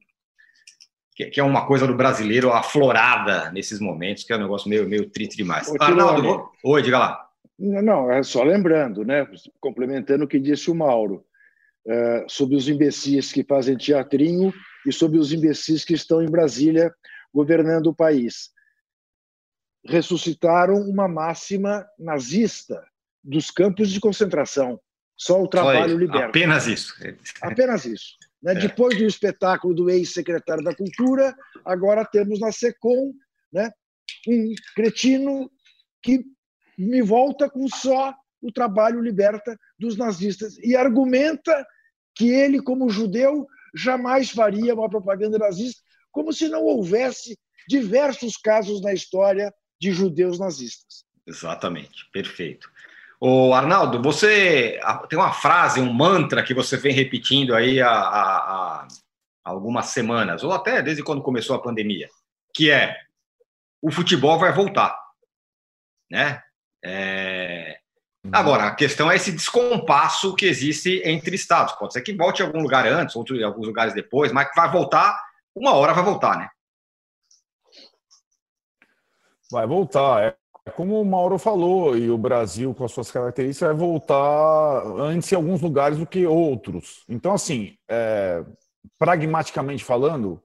que, 1.15 1.25
que, 1.25 1.39
é 1.39 1.43
uma 1.43 1.65
coisa 1.65 1.87
do 1.87 1.95
brasileiro 1.95 2.51
aflorada 2.51 3.49
nesses 3.51 3.79
momentos, 3.79 4.23
que 4.23 4.33
é 4.33 4.35
um 4.35 4.41
negócio 4.41 4.69
meio, 4.69 4.87
meio 4.87 5.09
triste 5.09 5.35
demais. 5.35 5.67
Ô, 5.67 5.75
Arnaldo, 5.79 6.51
oi, 6.63 6.81
diga 6.83 6.99
lá. 6.99 7.29
Não, 7.57 7.81
não, 7.81 8.11
é 8.11 8.21
só 8.21 8.43
lembrando, 8.43 9.03
né, 9.03 9.27
complementando 9.59 10.25
o 10.25 10.27
que 10.27 10.39
disse 10.39 10.69
o 10.69 10.75
Mauro, 10.75 11.25
é, 11.87 12.25
sobre 12.27 12.55
os 12.55 12.67
imbecis 12.67 13.31
que 13.31 13.43
fazem 13.43 13.77
teatrinho 13.77 14.53
e 14.85 14.91
sobre 14.91 15.17
os 15.17 15.31
imbecis 15.31 15.83
que 15.83 15.93
estão 15.93 16.21
em 16.21 16.29
Brasília 16.29 16.93
governando 17.33 17.87
o 17.87 17.95
país 17.95 18.55
ressuscitaram 19.85 20.81
uma 20.81 21.07
máxima 21.07 21.85
nazista 21.97 22.83
dos 23.23 23.51
campos 23.51 23.89
de 23.89 23.99
concentração. 23.99 24.79
Só 25.17 25.41
o 25.41 25.47
trabalho 25.47 25.97
liberta. 25.97 26.27
Apenas 26.27 26.67
isso. 26.67 26.93
Apenas 27.41 27.85
isso. 27.85 28.17
Né? 28.41 28.53
É. 28.53 28.55
Depois 28.55 28.97
do 28.97 29.05
espetáculo 29.05 29.73
do 29.73 29.89
ex-secretário 29.89 30.63
da 30.63 30.75
Cultura, 30.75 31.33
agora 31.63 32.03
temos 32.03 32.39
na 32.39 32.51
SECOM 32.51 33.13
né, 33.53 33.71
um 34.27 34.53
cretino 34.75 35.49
que 36.03 36.25
me 36.77 37.01
volta 37.01 37.49
com 37.49 37.67
só 37.69 38.13
o 38.41 38.51
trabalho 38.51 39.01
liberta 39.01 39.57
dos 39.79 39.95
nazistas 39.95 40.57
e 40.57 40.75
argumenta 40.75 41.65
que 42.15 42.29
ele, 42.29 42.61
como 42.61 42.89
judeu, 42.89 43.47
jamais 43.75 44.29
faria 44.29 44.73
uma 44.73 44.89
propaganda 44.89 45.37
nazista, 45.37 45.81
como 46.11 46.31
se 46.31 46.47
não 46.47 46.63
houvesse 46.63 47.37
diversos 47.67 48.37
casos 48.37 48.81
na 48.81 48.93
história 48.93 49.53
de 49.79 49.91
judeus 49.91 50.39
nazistas. 50.39 51.03
Exatamente, 51.27 52.09
perfeito. 52.11 52.71
O 53.19 53.53
Arnaldo, 53.53 54.01
você 54.01 54.79
tem 55.09 55.17
uma 55.17 55.33
frase, 55.33 55.81
um 55.81 55.91
mantra 55.91 56.43
que 56.43 56.53
você 56.53 56.77
vem 56.77 56.93
repetindo 56.93 57.55
aí 57.55 57.81
há, 57.81 57.89
há, 57.89 58.81
há 58.81 58.87
algumas 59.43 59.87
semanas, 59.87 60.43
ou 60.43 60.51
até 60.51 60.81
desde 60.81 61.03
quando 61.03 61.23
começou 61.23 61.55
a 61.55 61.61
pandemia, 61.61 62.09
que 62.53 62.69
é 62.69 62.95
o 63.81 63.91
futebol 63.91 64.37
vai 64.39 64.51
voltar, 64.53 64.97
né? 66.09 66.41
É... 66.83 67.79
Agora, 68.35 68.67
a 68.67 68.75
questão 68.75 69.09
é 69.09 69.15
esse 69.15 69.31
descompasso 69.31 70.35
que 70.35 70.45
existe 70.45 71.01
entre 71.05 71.35
estados. 71.35 71.73
Pode 71.75 71.93
ser 71.93 72.01
que 72.01 72.13
volte 72.13 72.41
em 72.41 72.45
algum 72.45 72.61
lugar 72.61 72.85
antes, 72.85 73.15
outro, 73.15 73.33
em 73.37 73.43
alguns 73.43 73.65
lugares 73.65 73.93
depois, 73.93 74.33
mas 74.33 74.49
vai 74.53 74.69
voltar, 74.69 75.17
uma 75.55 75.73
hora 75.73 75.93
vai 75.93 76.03
voltar, 76.03 76.37
né? 76.37 76.49
Vai 79.49 79.65
voltar. 79.65 80.35
É 80.65 80.71
como 80.71 80.99
o 80.99 81.05
Mauro 81.05 81.37
falou, 81.37 81.97
e 81.97 82.09
o 82.09 82.17
Brasil, 82.17 82.73
com 82.73 82.83
as 82.83 82.91
suas 82.91 83.09
características, 83.09 83.69
vai 83.69 83.77
voltar 83.77 84.83
antes 84.97 85.31
em 85.31 85.35
alguns 85.35 85.61
lugares 85.61 85.97
do 85.97 86.05
que 86.05 86.25
outros. 86.25 87.05
Então, 87.07 87.33
assim, 87.33 87.77
é, 87.87 88.43
pragmaticamente 88.99 89.85
falando, 89.85 90.43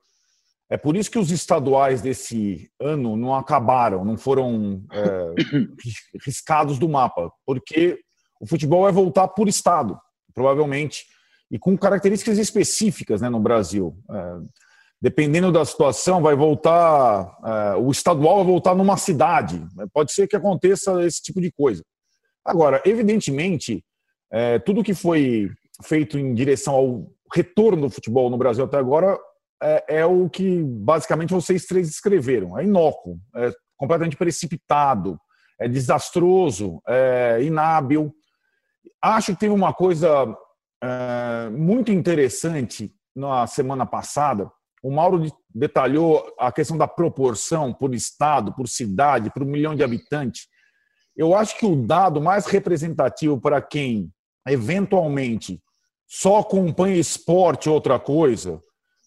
é 0.71 0.77
por 0.77 0.97
isso 0.97 1.11
que 1.11 1.19
os 1.19 1.33
estaduais 1.33 2.01
desse 2.01 2.71
ano 2.81 3.17
não 3.17 3.35
acabaram, 3.35 4.05
não 4.05 4.17
foram 4.17 4.85
é, 4.93 5.35
riscados 6.25 6.79
do 6.79 6.89
mapa, 6.89 7.33
porque 7.45 7.99
o 8.41 8.47
futebol 8.47 8.85
vai 8.85 8.93
voltar 8.93 9.27
por 9.27 9.49
estado, 9.49 9.99
provavelmente, 10.33 11.05
e 11.51 11.59
com 11.59 11.77
características 11.77 12.39
específicas 12.39 13.21
né, 13.21 13.29
no 13.29 13.41
Brasil. 13.41 13.99
É, 14.09 14.39
dependendo 15.03 15.51
da 15.51 15.65
situação, 15.65 16.23
vai 16.23 16.37
voltar, 16.37 17.37
é, 17.45 17.75
o 17.75 17.91
estadual 17.91 18.37
vai 18.37 18.45
voltar 18.45 18.75
numa 18.77 18.97
cidade. 18.97 19.67
Pode 19.93 20.13
ser 20.13 20.29
que 20.29 20.37
aconteça 20.37 21.05
esse 21.05 21.21
tipo 21.21 21.41
de 21.41 21.51
coisa. 21.51 21.83
Agora, 22.45 22.81
evidentemente, 22.87 23.85
é, 24.31 24.61
tudo 24.61 24.85
que 24.85 24.95
foi 24.95 25.51
feito 25.83 26.17
em 26.17 26.33
direção 26.33 26.75
ao 26.75 27.13
retorno 27.35 27.83
do 27.83 27.91
futebol 27.91 28.31
no 28.31 28.39
Brasil 28.39 28.65
até 28.65 28.77
agora 28.77 29.19
é, 29.63 30.01
é 30.01 30.07
o 30.07 30.29
que 30.29 30.63
basicamente 30.63 31.33
vocês 31.33 31.67
três 31.67 31.89
escreveram. 31.89 32.59
É 32.59 32.65
inócuo, 32.65 33.19
é 33.37 33.53
completamente 33.77 34.17
precipitado, 34.17 35.19
é 35.59 35.69
desastroso, 35.69 36.81
é 36.87 37.39
inábil. 37.43 38.13
Acho 39.03 39.33
que 39.33 39.41
teve 39.41 39.55
uma 39.55 39.73
coisa 39.73 40.37
é, 40.83 41.51
muito 41.51 41.93
interessante 41.93 42.95
na 43.15 43.47
semana 43.47 43.85
passada, 43.85 44.51
o 44.83 44.91
Mauro 44.91 45.31
detalhou 45.55 46.33
a 46.39 46.51
questão 46.51 46.77
da 46.77 46.89
proporção 46.89 47.73
por 47.73 47.95
estado, 47.95 48.55
por 48.55 48.67
cidade, 48.69 49.31
por 49.31 49.43
um 49.43 49.47
milhão 49.47 49.75
de 49.75 49.85
habitantes. 49.85 50.47
Eu 51.15 51.35
acho 51.35 51.59
que 51.59 51.67
o 51.67 51.77
dado 51.77 52.21
mais 52.21 52.47
representativo 52.47 53.39
para 53.39 53.61
quem 53.61 54.11
eventualmente 54.49 55.63
só 56.07 56.39
acompanha 56.39 56.97
esporte 56.97 57.69
ou 57.69 57.75
outra 57.75 57.99
coisa, 57.99 58.61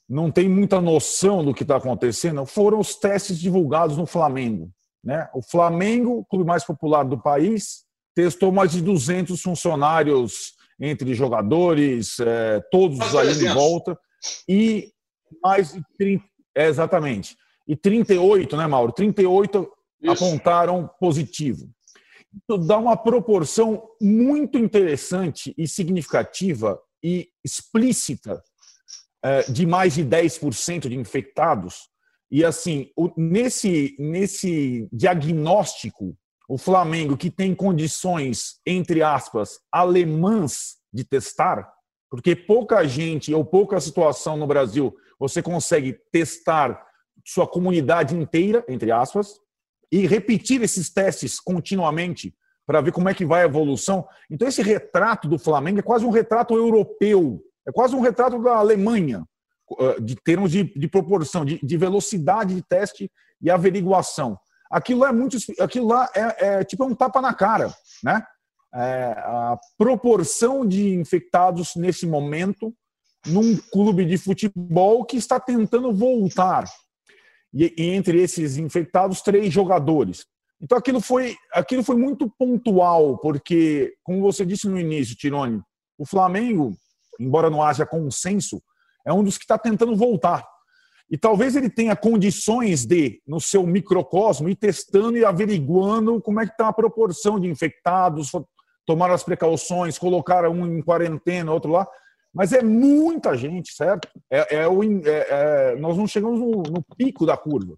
não 0.09 0.31
tem 0.31 0.49
muita 0.49 0.81
noção 0.81 1.43
do 1.43 1.53
que 1.53 1.63
está 1.63 1.77
acontecendo, 1.77 2.45
foram 2.45 2.79
os 2.79 2.95
testes 2.95 3.39
divulgados 3.39 3.97
no 3.97 4.05
Flamengo. 4.05 4.71
Né? 5.03 5.27
O 5.33 5.41
Flamengo, 5.41 6.19
o 6.19 6.25
clube 6.25 6.45
mais 6.45 6.63
popular 6.63 7.03
do 7.03 7.17
país, 7.17 7.83
testou 8.15 8.51
mais 8.51 8.71
de 8.71 8.81
200 8.81 9.41
funcionários 9.41 10.53
entre 10.79 11.13
jogadores, 11.13 12.19
é, 12.19 12.61
todos 12.71 13.15
ali 13.15 13.45
em 13.45 13.53
volta, 13.53 13.97
e 14.47 14.91
mais 15.43 15.73
de 15.73 15.81
30. 15.97 16.23
É, 16.55 16.67
exatamente. 16.67 17.35
E 17.67 17.75
38, 17.75 18.55
né, 18.57 18.67
Mauro? 18.67 18.91
38 18.91 19.71
Isso. 20.01 20.11
apontaram 20.11 20.89
positivo. 20.99 21.69
Isso 22.33 22.57
dá 22.59 22.77
uma 22.77 22.97
proporção 22.97 23.83
muito 24.01 24.57
interessante 24.57 25.53
e 25.57 25.67
significativa 25.67 26.79
e 27.03 27.29
explícita 27.43 28.41
de 29.49 29.65
mais 29.65 29.93
de 29.93 30.03
10% 30.03 30.89
de 30.89 30.95
infectados. 30.95 31.89
E 32.29 32.43
assim, 32.43 32.89
nesse, 33.15 33.95
nesse 33.99 34.87
diagnóstico, 34.91 36.17
o 36.49 36.57
Flamengo, 36.57 37.15
que 37.15 37.29
tem 37.29 37.55
condições, 37.55 38.59
entre 38.65 39.01
aspas, 39.01 39.59
alemãs 39.71 40.75
de 40.91 41.03
testar, 41.03 41.71
porque 42.09 42.35
pouca 42.35 42.85
gente 42.85 43.33
ou 43.33 43.43
pouca 43.45 43.79
situação 43.79 44.37
no 44.37 44.45
Brasil 44.45 44.95
você 45.19 45.41
consegue 45.41 45.97
testar 46.11 46.85
sua 47.25 47.47
comunidade 47.47 48.15
inteira, 48.15 48.63
entre 48.67 48.91
aspas, 48.91 49.39
e 49.91 50.05
repetir 50.05 50.61
esses 50.61 50.91
testes 50.91 51.39
continuamente 51.39 52.35
para 52.65 52.81
ver 52.81 52.91
como 52.91 53.09
é 53.09 53.13
que 53.13 53.25
vai 53.25 53.43
a 53.43 53.45
evolução. 53.45 54.07
Então, 54.29 54.47
esse 54.47 54.61
retrato 54.61 55.27
do 55.27 55.37
Flamengo 55.39 55.79
é 55.79 55.83
quase 55.83 56.05
um 56.05 56.09
retrato 56.09 56.55
europeu, 56.55 57.41
é 57.67 57.71
quase 57.71 57.95
um 57.95 58.01
retrato 58.01 58.41
da 58.41 58.55
Alemanha, 58.55 59.25
eh, 59.79 59.99
de 60.01 60.15
termos 60.15 60.51
de, 60.51 60.63
de 60.63 60.87
proporção, 60.87 61.45
de, 61.45 61.59
de, 61.61 61.77
velocidade 61.77 62.55
de 62.55 62.61
teste 62.61 63.11
e 63.41 63.49
averiguação. 63.49 64.37
Aquilo 64.71 65.01
lá 65.01 65.09
é 65.09 65.13
muito, 65.13 65.37
aquilo 65.59 65.87
lá 65.87 66.09
é, 66.15 66.47
é 66.47 66.63
tipo 66.63 66.83
um 66.85 66.95
tapa 66.95 67.21
na 67.21 67.33
cara, 67.33 67.73
né? 68.03 68.23
É, 68.75 69.13
a 69.17 69.59
proporção 69.77 70.65
de 70.65 70.95
infectados 70.95 71.75
nesse 71.75 72.07
momento 72.07 72.73
num 73.27 73.55
clube 73.55 74.03
de 74.03 74.17
futebol 74.17 75.05
que 75.05 75.15
está 75.15 75.39
tentando 75.39 75.93
voltar. 75.93 76.65
E, 77.53 77.73
e, 77.77 77.89
entre 77.91 78.19
esses 78.19 78.57
infectados, 78.57 79.21
três 79.21 79.53
jogadores. 79.53 80.25
Então 80.59 80.77
aquilo 80.77 80.99
foi, 80.99 81.35
aquilo 81.53 81.83
foi 81.83 81.95
muito 81.95 82.29
pontual, 82.37 83.17
porque, 83.19 83.93
como 84.03 84.21
você 84.21 84.45
disse 84.45 84.67
no 84.67 84.79
início, 84.79 85.15
Tirone, 85.15 85.61
o 85.97 86.05
Flamengo, 86.05 86.75
embora 87.19 87.49
não 87.49 87.61
haja 87.61 87.85
consenso, 87.85 88.61
é 89.05 89.11
um 89.11 89.23
dos 89.23 89.37
que 89.37 89.43
está 89.43 89.57
tentando 89.57 89.95
voltar. 89.95 90.45
E 91.09 91.17
talvez 91.17 91.55
ele 91.55 91.69
tenha 91.69 91.95
condições 91.95 92.85
de, 92.85 93.21
no 93.27 93.39
seu 93.39 93.65
microcosmo, 93.67 94.49
ir 94.49 94.55
testando 94.55 95.17
e 95.17 95.25
averiguando 95.25 96.21
como 96.21 96.39
é 96.39 96.45
que 96.45 96.53
está 96.53 96.69
a 96.69 96.73
proporção 96.73 97.39
de 97.39 97.47
infectados, 97.47 98.31
tomar 98.85 99.11
as 99.11 99.23
precauções, 99.23 99.97
colocar 99.97 100.47
um 100.49 100.65
em 100.65 100.81
quarentena, 100.81 101.51
outro 101.51 101.71
lá. 101.71 101.87
Mas 102.33 102.51
é 102.51 102.63
muita 102.63 103.37
gente, 103.37 103.73
certo? 103.73 104.09
É, 104.29 104.55
é 104.55 104.67
o, 104.67 104.83
é, 104.83 105.01
é, 105.05 105.75
nós 105.75 105.95
não 105.97 106.07
chegamos 106.07 106.39
no, 106.39 106.63
no 106.63 106.83
pico 106.97 107.25
da 107.25 107.37
curva. 107.37 107.77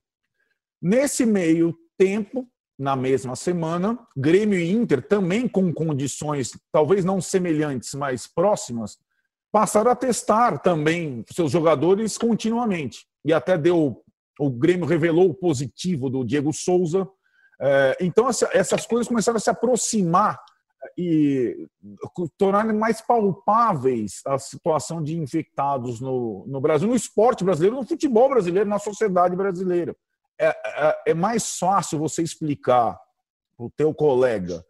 Nesse 0.81 1.25
meio 1.25 1.75
tempo, 1.97 2.47
na 2.77 2.95
mesma 2.95 3.35
semana, 3.35 3.99
Grêmio 4.15 4.59
e 4.59 4.71
Inter, 4.71 5.05
também 5.05 5.47
com 5.47 5.73
condições 5.73 6.57
talvez 6.71 7.03
não 7.03 7.19
semelhantes, 7.19 7.93
mas 7.95 8.27
próximas, 8.27 8.97
passaram 9.55 9.89
a 9.89 9.95
testar 9.95 10.59
também 10.59 11.23
seus 11.31 11.49
jogadores 11.49 12.17
continuamente. 12.17 13.07
E 13.23 13.31
até 13.31 13.57
deu. 13.57 14.03
O 14.37 14.49
Grêmio 14.49 14.85
revelou 14.85 15.29
o 15.29 15.33
positivo 15.33 16.09
do 16.09 16.25
Diego 16.25 16.51
Souza. 16.51 17.07
É, 17.61 17.95
então, 18.01 18.27
essas 18.27 18.85
coisas 18.85 19.07
começaram 19.07 19.37
a 19.37 19.39
se 19.39 19.49
aproximar 19.49 20.37
e 20.97 21.69
tornar 22.37 22.65
mais 22.73 22.99
palpáveis 22.99 24.19
a 24.27 24.37
situação 24.37 25.01
de 25.01 25.17
infectados 25.17 26.01
no, 26.01 26.43
no 26.45 26.59
Brasil, 26.59 26.89
no 26.89 26.93
esporte 26.93 27.45
brasileiro, 27.45 27.77
no 27.77 27.87
futebol 27.87 28.27
brasileiro, 28.27 28.69
na 28.69 28.77
sociedade 28.77 29.37
brasileira. 29.37 29.95
É, 30.37 30.47
é, 30.47 31.11
é 31.11 31.13
mais 31.13 31.57
fácil 31.57 31.97
você 31.97 32.21
explicar 32.21 32.99
para 33.55 33.65
o 33.65 33.71
teu 33.71 33.93
colega 33.93 34.65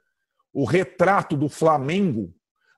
o 0.53 0.63
retrato 0.63 1.35
do 1.35 1.49
Flamengo 1.49 2.31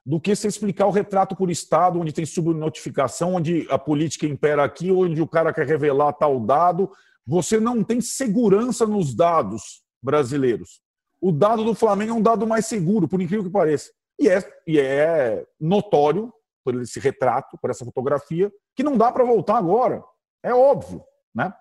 do 0.08 0.20
que 0.20 0.34
você 0.34 0.48
explicar 0.48 0.86
o 0.86 0.90
retrato 0.90 1.36
por 1.36 1.50
estado, 1.50 2.00
onde 2.00 2.12
tem 2.12 2.24
subnotificação, 2.24 3.34
onde 3.34 3.66
a 3.70 3.78
política 3.78 4.26
impera 4.26 4.64
aqui, 4.64 4.90
onde 4.90 5.20
o 5.20 5.28
cara 5.28 5.52
quer 5.52 5.66
revelar 5.66 6.12
tal 6.14 6.40
dado. 6.40 6.90
Você 7.26 7.60
não 7.60 7.84
tem 7.84 8.00
segurança 8.00 8.86
nos 8.86 9.14
dados 9.14 9.82
brasileiros 10.02 10.80
o 11.20 11.32
dado 11.32 11.64
do 11.64 11.74
Flamengo 11.74 12.12
é 12.12 12.14
um 12.14 12.22
dado 12.22 12.46
mais 12.46 12.66
seguro, 12.66 13.08
por 13.08 13.20
incrível 13.20 13.44
que 13.44 13.50
pareça. 13.50 13.90
E 14.18 14.28
é, 14.28 14.42
e 14.66 14.78
é 14.78 15.44
notório, 15.60 16.32
por 16.64 16.80
esse 16.82 17.00
retrato, 17.00 17.58
por 17.60 17.70
essa 17.70 17.84
fotografia, 17.84 18.52
que 18.74 18.82
não 18.82 18.96
dá 18.96 19.10
para 19.10 19.24
voltar 19.24 19.56
agora. 19.56 20.02
É 20.42 20.54
óbvio. 20.54 21.02
Né? 21.34 21.52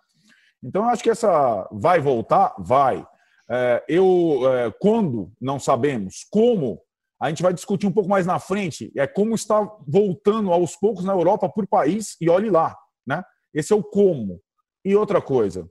Então, 0.64 0.84
eu 0.84 0.90
acho 0.90 1.04
que 1.04 1.10
essa 1.10 1.68
vai 1.72 2.00
voltar? 2.00 2.54
Vai. 2.58 3.06
É, 3.50 3.84
eu, 3.88 4.42
é, 4.52 4.72
quando 4.80 5.32
não 5.40 5.60
sabemos 5.60 6.26
como, 6.30 6.82
a 7.20 7.30
gente 7.30 7.42
vai 7.42 7.54
discutir 7.54 7.88
um 7.88 7.92
pouco 7.92 8.10
mais 8.10 8.26
na 8.26 8.40
frente, 8.40 8.92
é 8.96 9.08
como 9.08 9.34
está 9.34 9.62
voltando 9.88 10.52
aos 10.52 10.76
poucos 10.76 11.04
na 11.04 11.14
Europa 11.14 11.50
por 11.50 11.68
país, 11.68 12.16
e 12.22 12.30
olhe 12.30 12.50
lá. 12.50 12.78
Né? 13.06 13.24
Esse 13.54 13.74
é 13.74 13.76
o 13.76 13.84
como. 13.84 14.42
E 14.86 14.96
outra 14.96 15.22
coisa, 15.22 15.70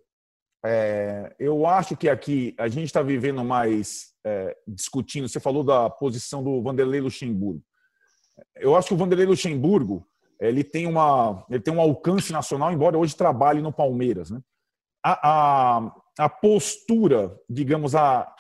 é, 0.64 1.34
eu 1.38 1.66
acho 1.66 1.96
que 1.96 2.08
aqui 2.08 2.54
a 2.58 2.66
gente 2.66 2.86
está 2.86 3.00
vivendo 3.02 3.44
mais 3.44 4.12
é, 4.24 4.56
discutindo. 4.66 5.28
Você 5.28 5.38
falou 5.38 5.62
da 5.62 5.88
posição 5.88 6.42
do 6.42 6.60
Vanderlei 6.60 7.00
Luxemburgo. 7.00 7.62
eu 8.56 8.74
acho 8.74 8.88
que 8.88 8.94
o 8.94 8.96
Vanderlei 8.96 9.26
Luxemburgo 9.26 10.06
ele 10.40 10.64
tem, 10.64 10.86
uma, 10.86 11.46
ele 11.48 11.60
tem 11.60 11.72
um 11.72 11.80
alcance 11.80 12.32
nacional, 12.32 12.72
embora 12.72 12.98
hoje 12.98 13.16
trabalhe 13.16 13.62
no 13.62 13.72
Palmeiras. 13.72 14.30
Né? 14.30 14.40
A, 15.02 15.78
a, 15.78 15.94
a 16.18 16.28
postura, 16.28 17.34
digamos, 17.48 17.94
a 17.94 18.30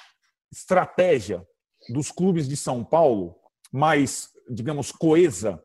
estratégia 0.52 1.46
dos 1.88 2.10
clubes 2.10 2.48
de 2.48 2.56
São 2.56 2.84
Paulo, 2.84 3.36
mais, 3.72 4.30
digamos, 4.48 4.92
coesa, 4.92 5.62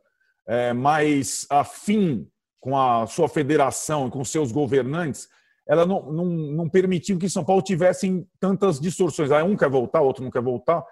é, 0.47 0.73
mais 0.73 1.45
afim 1.49 2.27
com 2.59 2.77
a 2.77 3.07
sua 3.07 3.27
federação 3.27 4.07
e 4.07 4.11
com 4.11 4.23
seus 4.23 4.51
governantes, 4.51 5.27
ela 5.67 5.85
não, 5.85 6.11
não, 6.11 6.25
não 6.25 6.69
permitiu 6.69 7.17
que 7.17 7.29
São 7.29 7.43
Paulo 7.45 7.61
tivesse 7.61 8.27
tantas 8.39 8.79
distorções. 8.79 9.31
Ah, 9.31 9.43
um 9.43 9.55
quer 9.55 9.69
voltar, 9.69 10.01
outro 10.01 10.23
não 10.23 10.31
quer 10.31 10.41
voltar. 10.41 10.83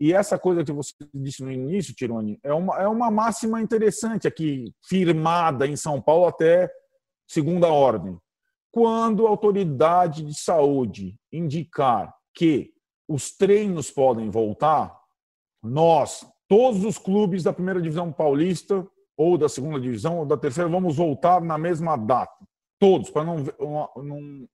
E 0.00 0.12
essa 0.12 0.38
coisa 0.38 0.62
que 0.62 0.72
você 0.72 0.92
disse 1.12 1.42
no 1.42 1.50
início, 1.50 1.94
Tironi, 1.94 2.38
é 2.44 2.52
uma, 2.52 2.76
é 2.80 2.86
uma 2.86 3.10
máxima 3.10 3.60
interessante 3.60 4.28
aqui, 4.28 4.72
firmada 4.88 5.66
em 5.66 5.74
São 5.74 6.00
Paulo 6.00 6.26
até 6.26 6.70
segunda 7.26 7.68
ordem. 7.68 8.16
Quando 8.70 9.26
a 9.26 9.30
autoridade 9.30 10.22
de 10.22 10.38
saúde 10.38 11.16
indicar 11.32 12.14
que 12.34 12.70
os 13.08 13.30
treinos 13.30 13.90
podem 13.90 14.30
voltar, 14.30 14.94
nós, 15.62 16.26
todos 16.46 16.84
os 16.84 16.98
clubes 16.98 17.42
da 17.42 17.52
primeira 17.52 17.80
divisão 17.80 18.12
paulista, 18.12 18.86
ou 19.16 19.36
da 19.36 19.48
segunda 19.48 19.80
divisão, 19.80 20.18
ou 20.18 20.26
da 20.26 20.36
terceira, 20.36 20.70
vamos 20.70 20.96
voltar 20.96 21.40
na 21.40 21.58
mesma 21.58 21.96
data. 21.96 22.46
Todos, 22.78 23.10
para 23.10 23.24
não, 23.24 23.38
não, 23.96 24.48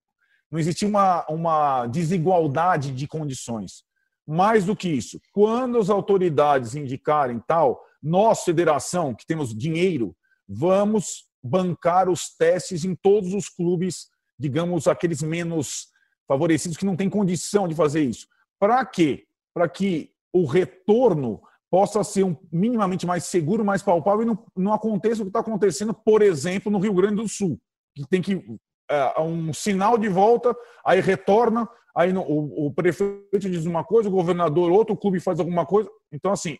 não 0.49 0.59
existir 0.59 0.85
uma, 0.85 1.23
uma 1.29 1.85
desigualdade 1.85 2.91
de 2.91 3.07
condições. 3.07 3.83
Mais 4.25 4.65
do 4.65 4.75
que 4.75 4.89
isso, 4.89 5.21
quando 5.31 5.77
as 5.77 5.89
autoridades 5.91 6.73
indicarem 6.73 7.39
tal, 7.45 7.79
nós, 8.01 8.43
federação, 8.43 9.13
que 9.13 9.25
temos 9.25 9.55
dinheiro, 9.55 10.15
vamos 10.47 11.25
bancar 11.43 12.09
os 12.09 12.35
testes 12.35 12.83
em 12.83 12.95
todos 12.95 13.33
os 13.35 13.47
clubes, 13.47 14.07
digamos, 14.39 14.87
aqueles 14.87 15.21
menos 15.21 15.89
favorecidos 16.27 16.75
que 16.75 16.85
não 16.85 16.95
têm 16.95 17.07
condição 17.09 17.67
de 17.67 17.75
fazer 17.75 18.03
isso. 18.03 18.27
Para 18.59 18.85
quê? 18.85 19.25
Para 19.53 19.67
que 19.69 20.11
o 20.33 20.45
retorno 20.45 21.41
possa 21.69 22.03
ser 22.03 22.23
um, 22.23 22.35
minimamente 22.51 23.05
mais 23.05 23.25
seguro, 23.25 23.65
mais 23.65 23.81
palpável 23.81 24.23
e 24.23 24.25
não, 24.25 24.45
não 24.55 24.73
aconteça 24.73 25.21
o 25.21 25.25
que 25.25 25.29
está 25.29 25.39
acontecendo, 25.39 25.93
por 25.93 26.21
exemplo, 26.21 26.71
no 26.71 26.79
Rio 26.79 26.93
Grande 26.93 27.15
do 27.15 27.27
Sul, 27.27 27.59
que 27.93 28.07
tem 28.07 28.21
que 28.21 28.41
é, 28.89 29.21
um 29.21 29.51
sinal 29.53 29.97
de 29.97 30.07
volta, 30.07 30.55
aí 30.85 31.01
retorna, 31.01 31.67
aí 31.95 32.13
no, 32.13 32.21
o, 32.21 32.67
o, 32.67 32.73
prefeito 32.73 33.49
diz 33.49 33.65
uma 33.65 33.83
coisa, 33.83 34.09
o 34.09 34.11
governador 34.11 34.71
outro, 34.71 34.93
o 34.93 34.97
clube 34.97 35.19
faz 35.19 35.39
alguma 35.39 35.65
coisa. 35.65 35.89
Então, 36.11 36.31
assim, 36.31 36.57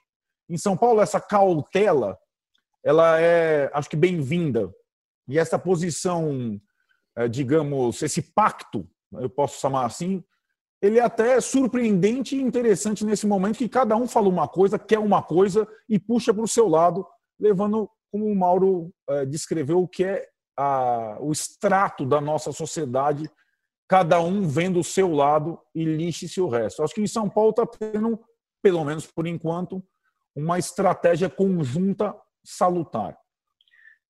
em 0.49 0.57
São 0.57 0.75
Paulo, 0.75 1.01
essa 1.01 1.19
cautela, 1.19 2.17
ela 2.83 3.19
é, 3.19 3.69
acho 3.73 3.89
que, 3.89 3.95
bem-vinda. 3.95 4.73
E 5.27 5.39
essa 5.39 5.57
posição, 5.57 6.59
é, 7.15 7.27
digamos, 7.27 8.01
esse 8.01 8.21
pacto, 8.21 8.87
eu 9.13 9.29
posso 9.29 9.59
chamar 9.59 9.85
assim, 9.85 10.23
ele 10.85 10.99
é 10.99 11.03
até 11.03 11.39
surpreendente 11.41 12.35
e 12.35 12.41
interessante 12.41 13.03
nesse 13.03 13.25
momento 13.25 13.57
que 13.57 13.67
cada 13.69 13.95
um 13.95 14.07
fala 14.07 14.29
uma 14.29 14.47
coisa, 14.47 14.77
quer 14.77 14.99
uma 14.99 15.23
coisa 15.23 15.67
e 15.89 15.97
puxa 15.97 16.33
para 16.33 16.43
o 16.43 16.47
seu 16.47 16.67
lado, 16.67 17.05
levando, 17.39 17.89
como 18.11 18.25
o 18.25 18.35
Mauro 18.35 18.91
é, 19.09 19.25
descreveu, 19.25 19.81
o 19.81 19.87
que 19.87 20.03
é 20.03 20.27
a, 20.57 21.17
o 21.19 21.31
extrato 21.31 22.05
da 22.05 22.21
nossa 22.21 22.51
sociedade 22.51 23.29
cada 23.87 24.19
um 24.19 24.47
vendo 24.47 24.79
o 24.79 24.83
seu 24.83 25.13
lado 25.13 25.59
e 25.73 25.83
lixe-se 25.83 26.41
o 26.41 26.47
resto. 26.47 26.83
Acho 26.83 26.93
que 26.93 27.01
em 27.01 27.07
São 27.07 27.29
Paulo 27.29 27.51
está 27.51 27.65
tendo, 27.65 28.19
pelo 28.61 28.83
menos 28.83 29.05
por 29.05 29.27
enquanto, 29.27 29.83
uma 30.35 30.57
estratégia 30.57 31.29
conjunta 31.29 32.15
salutar. 32.43 33.17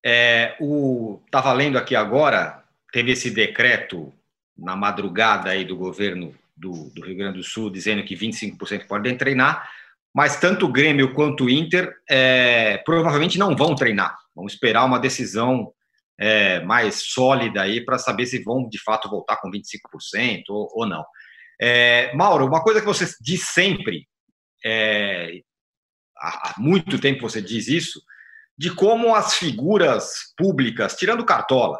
É, 0.04 0.56
o 0.60 1.20
estava 1.26 1.52
lendo 1.52 1.78
aqui 1.78 1.94
agora, 1.94 2.64
teve 2.92 3.12
esse 3.12 3.30
decreto 3.30 4.12
na 4.56 4.74
madrugada 4.76 5.50
aí 5.50 5.64
do 5.64 5.76
governo 5.76 6.34
do, 6.56 6.90
do 6.94 7.04
Rio 7.04 7.16
Grande 7.16 7.38
do 7.38 7.44
Sul 7.44 7.70
dizendo 7.70 8.04
que 8.04 8.16
25% 8.16 8.86
podem 8.86 9.16
treinar, 9.16 9.68
mas 10.14 10.40
tanto 10.40 10.66
o 10.66 10.72
Grêmio 10.72 11.12
quanto 11.12 11.44
o 11.44 11.50
Inter 11.50 11.92
é, 12.08 12.78
provavelmente 12.78 13.38
não 13.38 13.54
vão 13.54 13.74
treinar. 13.74 14.16
Vamos 14.34 14.54
esperar 14.54 14.84
uma 14.84 14.98
decisão 14.98 15.72
é, 16.18 16.60
mais 16.60 17.02
sólida 17.02 17.62
aí 17.62 17.84
para 17.84 17.98
saber 17.98 18.26
se 18.26 18.42
vão 18.42 18.68
de 18.68 18.82
fato 18.82 19.10
voltar 19.10 19.36
com 19.36 19.50
25% 19.50 20.44
ou, 20.48 20.68
ou 20.72 20.86
não. 20.86 21.04
É, 21.60 22.14
Mauro, 22.14 22.46
uma 22.46 22.62
coisa 22.62 22.80
que 22.80 22.86
você 22.86 23.06
diz 23.20 23.42
sempre, 23.48 24.06
é, 24.64 25.40
há, 26.18 26.54
muito 26.58 26.98
tempo 26.98 27.28
você 27.28 27.42
diz 27.42 27.68
isso, 27.68 28.00
de 28.58 28.74
como 28.74 29.14
as 29.14 29.34
figuras 29.34 30.32
públicas, 30.36 30.96
tirando 30.96 31.26
Cartola, 31.26 31.78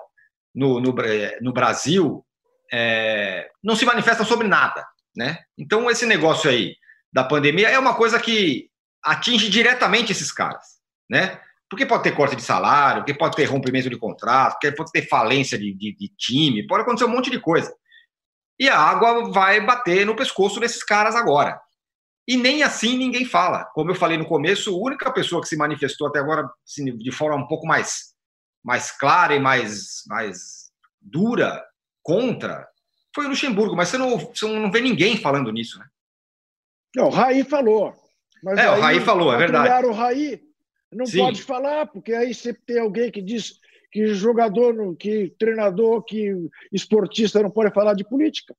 no, 0.55 0.81
no, 0.81 0.95
no 1.41 1.53
Brasil, 1.53 2.26
é, 2.72 3.48
não 3.62 3.76
se 3.76 3.85
manifestam 3.85 4.26
sobre 4.26 4.48
nada. 4.48 4.87
Né? 5.16 5.38
Então, 5.57 5.90
esse 5.90 6.05
negócio 6.05 6.50
aí 6.50 6.74
da 7.12 7.24
pandemia 7.24 7.68
é 7.68 7.79
uma 7.79 7.94
coisa 7.94 8.20
que 8.20 8.68
atinge 9.02 9.48
diretamente 9.48 10.12
esses 10.12 10.31
caras. 10.31 10.76
Né? 11.09 11.40
Porque 11.70 11.87
pode 11.87 12.02
ter 12.02 12.14
corte 12.14 12.37
de 12.37 12.42
salário, 12.42 13.02
porque 13.02 13.18
pode 13.18 13.37
ter 13.37 13.44
rompimento 13.44 13.90
de 13.90 13.98
contrato, 13.98 14.52
porque 14.52 14.72
pode 14.72 14.92
ter 14.92 15.09
falência 15.09 15.59
de, 15.59 15.72
de, 15.72 15.96
de 15.96 16.09
time, 16.16 16.66
pode 16.66 16.83
acontecer 16.83 17.07
um 17.07 17.12
monte 17.12 17.31
de 17.31 17.40
coisa. 17.40 17.74
E 18.59 18.68
a 18.68 18.79
água 18.79 19.31
vai 19.31 19.61
bater 19.61 20.07
no 20.07 20.16
pescoço 20.16 20.61
desses 20.61 20.83
caras 20.83 21.14
agora. 21.14 21.61
E 22.29 22.37
nem 22.37 22.62
assim 22.62 22.96
ninguém 22.96 23.24
fala. 23.24 23.64
Como 23.72 23.90
eu 23.90 23.94
falei 23.94 24.18
no 24.18 24.26
começo, 24.26 24.74
a 24.74 24.79
única 24.79 25.12
pessoa 25.12 25.40
que 25.40 25.48
se 25.48 25.57
manifestou 25.57 26.09
até 26.09 26.18
agora 26.18 26.48
assim, 26.64 26.85
de 26.96 27.12
forma 27.12 27.37
um 27.37 27.46
pouco 27.46 27.66
mais, 27.66 28.14
mais 28.64 28.90
clara 28.90 29.35
e 29.35 29.40
mais, 29.40 30.02
mais 30.09 30.70
dura 31.00 31.62
contra 32.07 32.69
foi 33.12 33.27
o 33.27 33.29
Luxemburgo. 33.29 33.75
Mas 33.75 33.88
você 33.88 33.99
não, 33.99 34.16
você 34.16 34.47
não 34.47 34.71
vê 34.71 34.81
ninguém 34.81 35.16
falando 35.16 35.51
nisso, 35.51 35.79
né? 35.81 35.87
Não, 36.95 37.07
o 37.09 37.11
Raí 37.11 37.42
falou. 37.42 37.92
Mas 38.42 38.59
é, 38.59 38.71
o 38.71 38.81
Raí 38.81 39.01
falou, 39.01 39.35
é 39.35 39.37
verdade. 39.37 39.87
O 39.87 39.92
Raí 39.92 40.40
não 40.92 41.05
Sim. 41.05 41.19
pode 41.19 41.42
falar, 41.42 41.87
porque 41.87 42.14
aí 42.14 42.33
sempre 42.33 42.62
tem 42.64 42.79
alguém 42.79 43.11
que 43.11 43.21
diz 43.21 43.59
que 43.90 44.14
jogador, 44.14 44.95
que 44.97 45.35
treinador, 45.38 46.03
que 46.05 46.33
esportista 46.73 47.42
não 47.42 47.51
pode 47.51 47.75
falar 47.75 47.95
de 47.95 48.05
política. 48.05 48.55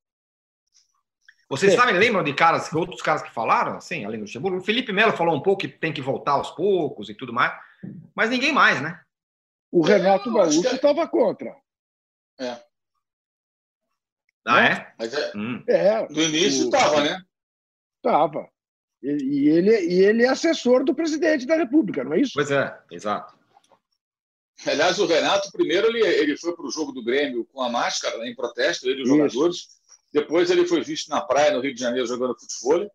Vocês 1.49 1.71
é. 1.71 1.75
sabem, 1.77 1.97
lembram 1.97 2.23
de 2.25 2.33
caras, 2.33 2.73
outros 2.73 3.01
caras 3.01 3.21
que 3.21 3.33
falaram, 3.33 3.77
assim, 3.77 4.03
além 4.03 4.19
do 4.19 4.23
Luxemburgo? 4.23 4.57
O 4.57 4.63
Felipe 4.63 4.91
Melo 4.91 5.13
falou 5.15 5.33
um 5.33 5.41
pouco 5.41 5.61
que 5.61 5.69
tem 5.69 5.93
que 5.93 6.01
voltar 6.01 6.33
aos 6.33 6.51
poucos 6.51 7.09
e 7.09 7.15
tudo 7.15 7.31
mais, 7.31 7.53
mas 8.13 8.29
ninguém 8.29 8.51
mais, 8.51 8.81
né? 8.81 8.99
O 9.71 9.81
Renato 9.81 10.33
Gaúcho 10.33 10.67
estava 10.67 11.05
que... 11.05 11.11
contra. 11.11 11.55
É. 12.39 12.66
Ah, 14.47 14.65
é? 14.65 14.93
Mas 14.97 15.13
é, 15.13 15.31
hum. 15.35 15.61
é 15.67 16.07
no 16.09 16.21
início 16.21 16.65
estava, 16.65 17.03
né? 17.03 17.21
Estava. 17.97 18.47
E 19.03 19.49
ele, 19.49 19.79
e 19.81 20.05
ele 20.05 20.23
é 20.23 20.29
assessor 20.29 20.83
do 20.83 20.95
presidente 20.95 21.45
da 21.45 21.55
República, 21.55 22.03
não 22.03 22.13
é 22.13 22.21
isso? 22.21 22.31
Pois 22.33 22.49
é, 22.49 22.75
exato. 22.89 23.37
Aliás, 24.65 24.97
o 24.97 25.05
Renato, 25.05 25.51
primeiro, 25.51 25.87
ele, 25.87 25.99
ele 25.99 26.37
foi 26.37 26.55
para 26.55 26.65
o 26.65 26.71
jogo 26.71 26.91
do 26.91 27.03
Grêmio 27.03 27.45
com 27.45 27.61
a 27.61 27.69
máscara, 27.69 28.17
né, 28.17 28.29
em 28.29 28.35
protesto, 28.35 28.89
ele 28.89 29.01
e 29.01 29.03
os 29.03 29.09
isso. 29.09 29.17
jogadores. 29.17 29.67
Depois, 30.11 30.49
ele 30.49 30.65
foi 30.65 30.81
visto 30.81 31.09
na 31.09 31.21
praia, 31.21 31.51
no 31.51 31.59
Rio 31.59 31.75
de 31.75 31.79
Janeiro, 31.79 32.07
jogando 32.07 32.39
futebol, 32.39 32.89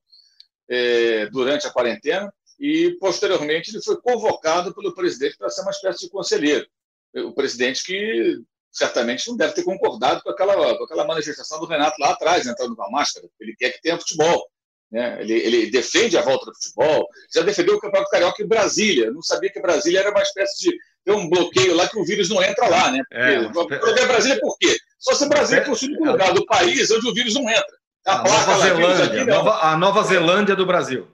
é, 0.69 1.27
durante 1.27 1.67
a 1.67 1.71
quarentena. 1.71 2.33
E, 2.59 2.97
posteriormente, 2.99 3.71
ele 3.71 3.83
foi 3.83 4.01
convocado 4.01 4.75
pelo 4.75 4.95
presidente 4.95 5.37
para 5.37 5.51
ser 5.51 5.61
uma 5.63 5.71
espécie 5.71 6.01
de 6.01 6.11
conselheiro. 6.11 6.67
O 7.15 7.33
presidente 7.33 7.85
que 7.85 8.43
certamente 8.73 9.29
não 9.29 9.37
deve 9.37 9.53
ter 9.53 9.63
concordado 9.63 10.23
com 10.23 10.31
aquela, 10.31 10.77
com 10.77 10.85
aquela 10.85 11.07
manifestação 11.07 11.61
do 11.61 11.67
Renato 11.67 12.01
lá 12.01 12.11
atrás, 12.11 12.47
entrando 12.47 12.75
com 12.75 12.83
a 12.83 12.91
máscara. 12.91 13.29
Ele 13.39 13.55
quer 13.57 13.71
que 13.71 13.83
tenha 13.83 13.99
futebol. 13.99 14.49
Né? 14.91 15.23
Ele, 15.23 15.33
ele, 15.33 15.71
defende 15.71 16.19
a 16.19 16.23
volta 16.23 16.47
do 16.47 16.55
futebol, 16.55 17.07
já 17.35 17.43
defendeu 17.43 17.77
o 17.77 17.81
Campeonato 17.81 18.11
Carioca 18.11 18.43
em 18.43 18.47
Brasília. 18.47 19.11
Não 19.11 19.23
sabia 19.23 19.51
que 19.51 19.61
Brasília 19.61 20.01
era 20.01 20.11
uma 20.11 20.23
espécie 20.23 20.59
de. 20.59 20.77
Tem 21.05 21.15
um 21.15 21.29
bloqueio 21.29 21.75
lá 21.75 21.89
que 21.89 21.99
o 21.99 22.05
vírus 22.05 22.29
não 22.29 22.43
entra 22.43 22.69
lá, 22.69 22.91
né? 22.91 23.03
É, 23.11 23.49
Porque, 23.49 23.75
é, 23.75 24.07
Brasília 24.07 24.39
por 24.41 24.57
quê? 24.59 24.77
Só 24.99 25.15
se 25.15 25.29
Brasília 25.29 25.65
fosse 25.65 25.87
o 25.87 25.89
único 25.89 26.05
lugar 26.05 26.33
do 26.33 26.47
país 26.47 26.91
onde 26.91 27.09
o 27.09 27.15
vírus 27.15 27.35
não 27.35 27.49
entra. 27.49 27.77
A, 28.07 28.21
a 28.21 28.23
Nova 28.23 28.59
Zelândia, 28.59 29.05
aqui, 29.05 29.25
Nova, 29.25 29.59
a 29.63 29.77
Nova 29.77 30.03
Zelândia 30.05 30.55
do 30.55 30.67
Brasil. 30.67 31.09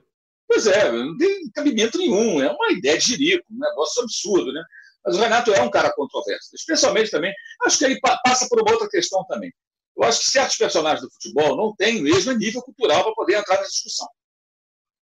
Pois 0.46 0.66
é, 0.66 0.90
não 0.90 1.16
tem 1.16 1.50
cabimento 1.54 1.98
nenhum, 1.98 2.42
é 2.42 2.50
uma 2.50 2.72
ideia 2.72 2.98
de 2.98 3.04
jirico, 3.04 3.44
um 3.50 3.58
negócio 3.58 4.02
absurdo, 4.02 4.52
né? 4.52 4.62
Mas 5.08 5.16
o 5.16 5.20
Renato 5.20 5.54
é 5.54 5.62
um 5.62 5.70
cara 5.70 5.90
controverso, 5.94 6.50
especialmente 6.54 7.10
também. 7.10 7.32
Acho 7.64 7.78
que 7.78 7.84
ele 7.86 7.98
passa 8.22 8.46
por 8.46 8.60
uma 8.60 8.70
outra 8.70 8.86
questão 8.90 9.24
também. 9.24 9.50
Eu 9.96 10.04
acho 10.04 10.20
que 10.20 10.30
certos 10.30 10.58
personagens 10.58 11.00
do 11.00 11.10
futebol 11.10 11.56
não 11.56 11.74
têm 11.74 12.00
o 12.00 12.02
mesmo 12.02 12.32
nível 12.32 12.60
cultural 12.60 13.02
para 13.02 13.14
poder 13.14 13.36
entrar 13.36 13.56
nessa 13.56 13.70
discussão. 13.70 14.06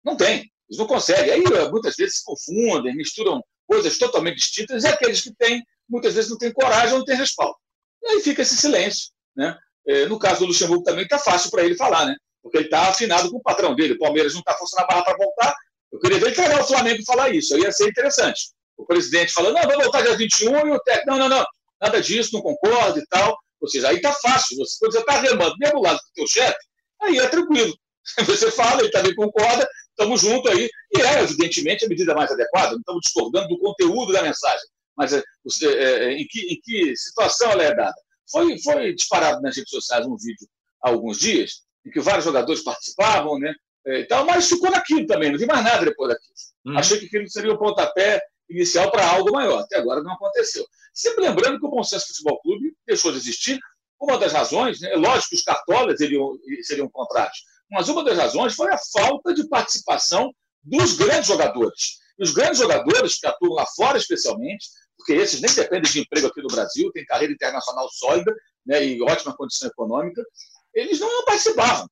Não 0.03 0.17
tem. 0.17 0.51
Eles 0.69 0.77
não 0.77 0.85
conseguem. 0.85 1.31
Aí 1.31 1.43
muitas 1.71 1.95
vezes 1.95 2.17
se 2.17 2.23
confundem, 2.25 2.93
misturam 2.95 3.41
coisas 3.65 3.97
totalmente 3.97 4.39
distintas, 4.39 4.83
e 4.83 4.87
aqueles 4.87 5.21
que 5.21 5.33
têm, 5.35 5.63
muitas 5.87 6.13
vezes 6.13 6.29
não 6.29 6.37
têm 6.37 6.51
coragem, 6.51 6.97
não 6.97 7.05
têm 7.05 7.15
respaldo. 7.15 7.55
E 8.03 8.07
aí 8.07 8.21
fica 8.21 8.41
esse 8.41 8.57
silêncio. 8.57 9.09
Né? 9.33 9.57
É, 9.87 10.05
no 10.05 10.19
caso 10.19 10.41
do 10.41 10.47
Luxemburgo 10.47 10.83
também 10.83 11.05
está 11.05 11.17
fácil 11.17 11.49
para 11.49 11.63
ele 11.63 11.77
falar, 11.77 12.05
né? 12.05 12.15
porque 12.43 12.57
ele 12.57 12.65
está 12.65 12.89
afinado 12.89 13.31
com 13.31 13.37
o 13.37 13.41
patrão 13.41 13.73
dele. 13.73 13.93
O 13.93 13.99
Palmeiras 13.99 14.33
não 14.33 14.41
está 14.41 14.53
forçando 14.53 14.83
a 14.83 14.87
barra 14.87 15.05
para 15.05 15.17
voltar, 15.17 15.55
Eu 15.93 15.99
queria 15.99 16.19
ver 16.19 16.25
ele 16.27 16.35
treinar 16.35 16.61
o 16.61 16.67
Flamengo 16.67 17.01
e 17.01 17.05
falar 17.05 17.29
isso. 17.29 17.55
Aí 17.55 17.61
ia 17.61 17.71
ser 17.71 17.87
interessante. 17.87 18.51
O 18.77 18.85
presidente 18.85 19.33
falando, 19.33 19.55
não, 19.55 19.61
vamos 19.61 19.83
voltar 19.83 20.01
dia 20.01 20.17
21 20.17 20.67
e 20.67 20.71
o 20.71 20.79
técnico, 20.79 21.11
não, 21.11 21.17
não, 21.17 21.29
não, 21.29 21.45
nada 21.81 22.01
disso, 22.01 22.31
não 22.33 22.41
concordo 22.41 22.99
e 22.99 23.05
tal. 23.07 23.37
Ou 23.61 23.69
seja, 23.69 23.89
aí 23.89 24.01
tá 24.01 24.11
fácil. 24.13 24.57
Você, 24.57 24.77
quando 24.79 24.91
você 24.91 24.99
está 24.99 25.19
remando 25.19 25.55
mesmo 25.57 25.81
lado 25.81 25.97
do 25.97 26.13
teu 26.15 26.27
chefe, 26.27 26.57
aí 27.01 27.17
é 27.17 27.27
tranquilo. 27.27 27.73
Você 28.25 28.51
fala, 28.51 28.81
ele 28.81 28.91
também 28.91 29.15
concorda, 29.15 29.65
estamos 29.89 30.19
juntos 30.19 30.51
aí. 30.51 30.69
E 30.97 31.01
é, 31.01 31.21
evidentemente, 31.21 31.85
a 31.85 31.87
medida 31.87 32.13
mais 32.13 32.29
adequada, 32.29 32.71
não 32.71 32.79
estamos 32.79 33.01
discordando 33.01 33.47
do 33.47 33.57
conteúdo 33.57 34.11
da 34.11 34.21
mensagem. 34.21 34.67
Mas 34.97 35.13
é, 35.13 35.23
é, 35.63 35.67
é, 35.67 36.11
em, 36.11 36.27
que, 36.27 36.41
em 36.53 36.59
que 36.61 36.95
situação 36.97 37.51
ela 37.51 37.63
é 37.63 37.73
dada? 37.73 37.95
Foi, 38.29 38.61
foi 38.61 38.93
disparado 38.93 39.41
nas 39.41 39.55
redes 39.55 39.69
sociais 39.69 40.05
um 40.05 40.17
vídeo 40.17 40.47
há 40.83 40.89
alguns 40.89 41.17
dias, 41.17 41.61
em 41.85 41.91
que 41.91 42.01
vários 42.01 42.25
jogadores 42.25 42.61
participavam, 42.61 43.39
né? 43.39 43.53
É, 43.85 44.01
então, 44.01 44.25
mas 44.25 44.47
ficou 44.47 44.69
naquilo 44.69 45.05
também, 45.05 45.31
não 45.31 45.39
vi 45.39 45.45
mais 45.45 45.63
nada 45.63 45.85
depois 45.85 46.09
daquilo. 46.09 46.33
Hum. 46.65 46.77
Achei 46.77 46.99
que 46.99 47.05
aquilo 47.05 47.29
seria 47.29 47.53
o 47.53 47.57
pontapé 47.57 48.21
inicial 48.53 48.91
para 48.91 49.07
algo 49.07 49.31
maior. 49.31 49.59
Até 49.59 49.77
agora 49.77 50.01
não 50.01 50.13
aconteceu. 50.13 50.65
Sempre 50.93 51.23
lembrando 51.23 51.59
que 51.59 51.65
o 51.65 51.69
Bom 51.69 51.83
Senso 51.83 52.07
Futebol 52.07 52.39
Clube 52.41 52.75
deixou 52.85 53.11
de 53.11 53.17
existir. 53.17 53.59
Uma 53.99 54.17
das 54.17 54.33
razões, 54.33 54.81
né, 54.81 54.91
é 54.91 54.97
lógico 54.97 55.29
que 55.29 55.35
os 55.35 55.43
cartolas 55.43 55.97
seriam, 55.97 56.37
seriam 56.63 56.89
mas 57.71 57.89
uma 57.89 58.03
das 58.03 58.17
razões 58.17 58.53
foi 58.53 58.71
a 58.71 58.77
falta 58.91 59.33
de 59.33 59.47
participação 59.47 60.31
dos 60.61 60.95
grandes 60.95 61.27
jogadores. 61.27 61.99
E 62.19 62.23
os 62.23 62.31
grandes 62.31 62.59
jogadores 62.59 63.19
que 63.19 63.25
atuam 63.25 63.53
lá 63.53 63.65
fora, 63.75 63.97
especialmente, 63.97 64.67
porque 64.97 65.13
esses 65.13 65.41
nem 65.41 65.53
dependem 65.53 65.91
de 65.91 65.99
emprego 65.99 66.27
aqui 66.27 66.41
no 66.41 66.47
Brasil, 66.47 66.91
têm 66.91 67.05
carreira 67.05 67.33
internacional 67.33 67.89
sólida 67.89 68.33
né, 68.65 68.85
e 68.85 69.01
ótima 69.01 69.35
condição 69.35 69.69
econômica, 69.69 70.21
eles 70.73 70.99
não 70.99 71.25
participavam. 71.25 71.87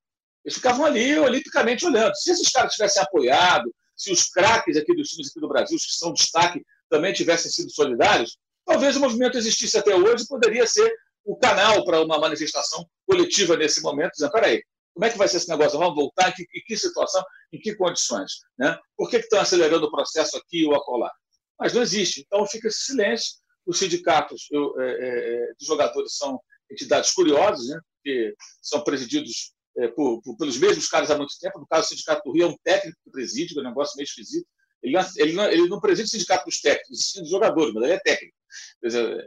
Eles 0.45 0.55
ficavam 0.55 0.85
ali, 0.85 1.17
olimpicamente, 1.17 1.85
olhando. 1.85 2.15
Se 2.15 2.31
esses 2.31 2.49
caras 2.49 2.73
tivessem 2.73 3.01
apoiado, 3.01 3.73
se 3.95 4.11
os 4.11 4.29
craques 4.29 4.77
aqui 4.77 4.95
dos 4.95 5.09
times 5.09 5.29
aqui 5.29 5.39
do 5.39 5.47
Brasil, 5.47 5.77
que 5.77 5.93
são 5.93 6.13
destaque, 6.13 6.63
também 6.89 7.13
tivessem 7.13 7.51
sido 7.51 7.71
solidários, 7.71 8.37
talvez 8.65 8.95
o 8.95 8.99
movimento 8.99 9.37
existisse 9.37 9.77
até 9.77 9.95
hoje 9.95 10.27
poderia 10.27 10.67
ser 10.67 10.93
o 11.23 11.37
canal 11.37 11.83
para 11.85 12.01
uma 12.01 12.19
manifestação 12.19 12.85
coletiva 13.07 13.55
nesse 13.55 13.81
momento, 13.81 14.13
dizendo, 14.13 14.31
peraí, 14.31 14.61
como 14.93 15.05
é 15.05 15.09
que 15.09 15.17
vai 15.17 15.27
ser 15.27 15.37
esse 15.37 15.49
negócio? 15.49 15.79
Vamos 15.79 15.95
voltar? 15.95 16.29
Em 16.29 16.33
que, 16.33 16.43
em 16.43 16.63
que 16.65 16.77
situação? 16.77 17.23
Em 17.53 17.59
que 17.59 17.75
condições? 17.75 18.31
Né? 18.57 18.77
Por 18.97 19.09
que, 19.09 19.19
que 19.19 19.25
estão 19.25 19.39
acelerando 19.39 19.85
o 19.85 19.91
processo 19.91 20.37
aqui 20.37 20.65
ou 20.65 20.75
acolá? 20.75 21.11
Mas 21.59 21.73
não 21.73 21.81
existe. 21.81 22.21
Então 22.21 22.45
fica 22.45 22.67
esse 22.67 22.81
silêncio. 22.81 23.39
Os 23.65 23.77
sindicatos 23.77 24.47
eu, 24.51 24.73
é, 24.81 24.91
é, 24.91 25.53
de 25.57 25.65
jogadores 25.65 26.17
são 26.17 26.41
entidades 26.69 27.11
curiosas, 27.11 27.67
né? 27.67 27.79
porque 27.95 28.35
são 28.61 28.83
presididos 28.83 29.53
é, 29.77 29.87
por, 29.87 30.21
por, 30.21 30.37
pelos 30.37 30.57
mesmos 30.57 30.87
caras 30.87 31.09
há 31.11 31.17
muito 31.17 31.33
tempo. 31.39 31.59
No 31.59 31.67
caso, 31.67 31.85
o 31.85 31.89
Sindicato 31.89 32.21
do 32.23 32.33
Rio 32.33 32.47
é 32.47 32.49
um 32.49 32.57
técnico 32.63 32.97
que 33.03 33.11
preside, 33.11 33.53
que 33.53 33.59
é 33.59 33.63
um 33.63 33.65
negócio 33.67 33.95
meio 33.95 34.05
esquisito. 34.05 34.47
Ele, 34.83 34.95
ele, 35.17 35.33
não, 35.33 35.45
ele 35.45 35.67
não 35.67 35.79
preside 35.79 36.07
o 36.07 36.11
Sindicato 36.11 36.45
dos 36.45 36.59
Técnicos, 36.59 36.89
existe 36.91 37.21
dos 37.21 37.29
jogadores, 37.29 37.73
mas 37.73 37.83
ele 37.83 37.93
é 37.93 37.99
técnico. 37.99 38.35
Dizer, 38.83 39.19
é 39.19 39.25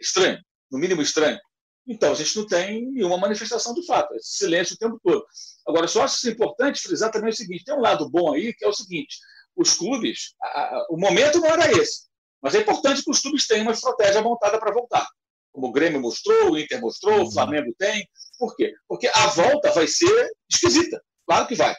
estranho, 0.00 0.38
no 0.70 0.78
mínimo 0.78 1.02
estranho. 1.02 1.38
Então, 1.86 2.10
a 2.10 2.14
gente 2.14 2.36
não 2.36 2.46
tem 2.46 2.84
nenhuma 2.90 3.16
manifestação 3.16 3.72
de 3.72 3.86
fato, 3.86 4.12
esse 4.16 4.38
silêncio 4.38 4.74
o 4.74 4.78
tempo 4.78 5.00
todo. 5.02 5.24
Agora, 5.68 5.86
só 5.86 6.02
acho 6.02 6.28
importante 6.28 6.82
frisar 6.82 7.12
também 7.12 7.30
o 7.30 7.36
seguinte: 7.36 7.64
tem 7.64 7.76
um 7.76 7.80
lado 7.80 8.10
bom 8.10 8.34
aí, 8.34 8.52
que 8.52 8.64
é 8.64 8.68
o 8.68 8.72
seguinte: 8.72 9.18
os 9.54 9.74
clubes, 9.74 10.34
a, 10.42 10.46
a, 10.46 10.86
o 10.90 10.98
momento 10.98 11.38
não 11.38 11.48
era 11.48 11.70
esse, 11.70 12.06
mas 12.42 12.56
é 12.56 12.60
importante 12.60 13.04
que 13.04 13.10
os 13.10 13.20
clubes 13.20 13.46
tenham 13.46 13.62
uma 13.62 13.72
estratégia 13.72 14.20
montada 14.20 14.58
para 14.58 14.72
voltar. 14.72 15.06
Como 15.52 15.68
o 15.68 15.72
Grêmio 15.72 16.00
mostrou, 16.00 16.52
o 16.52 16.58
Inter 16.58 16.80
mostrou, 16.80 17.18
o 17.18 17.22
uhum. 17.22 17.32
Flamengo 17.32 17.72
tem, 17.78 18.06
por 18.38 18.54
quê? 18.56 18.72
Porque 18.88 19.08
a 19.08 19.26
volta 19.28 19.70
vai 19.72 19.86
ser 19.86 20.30
esquisita. 20.50 21.02
Claro 21.26 21.46
que 21.46 21.54
vai. 21.54 21.74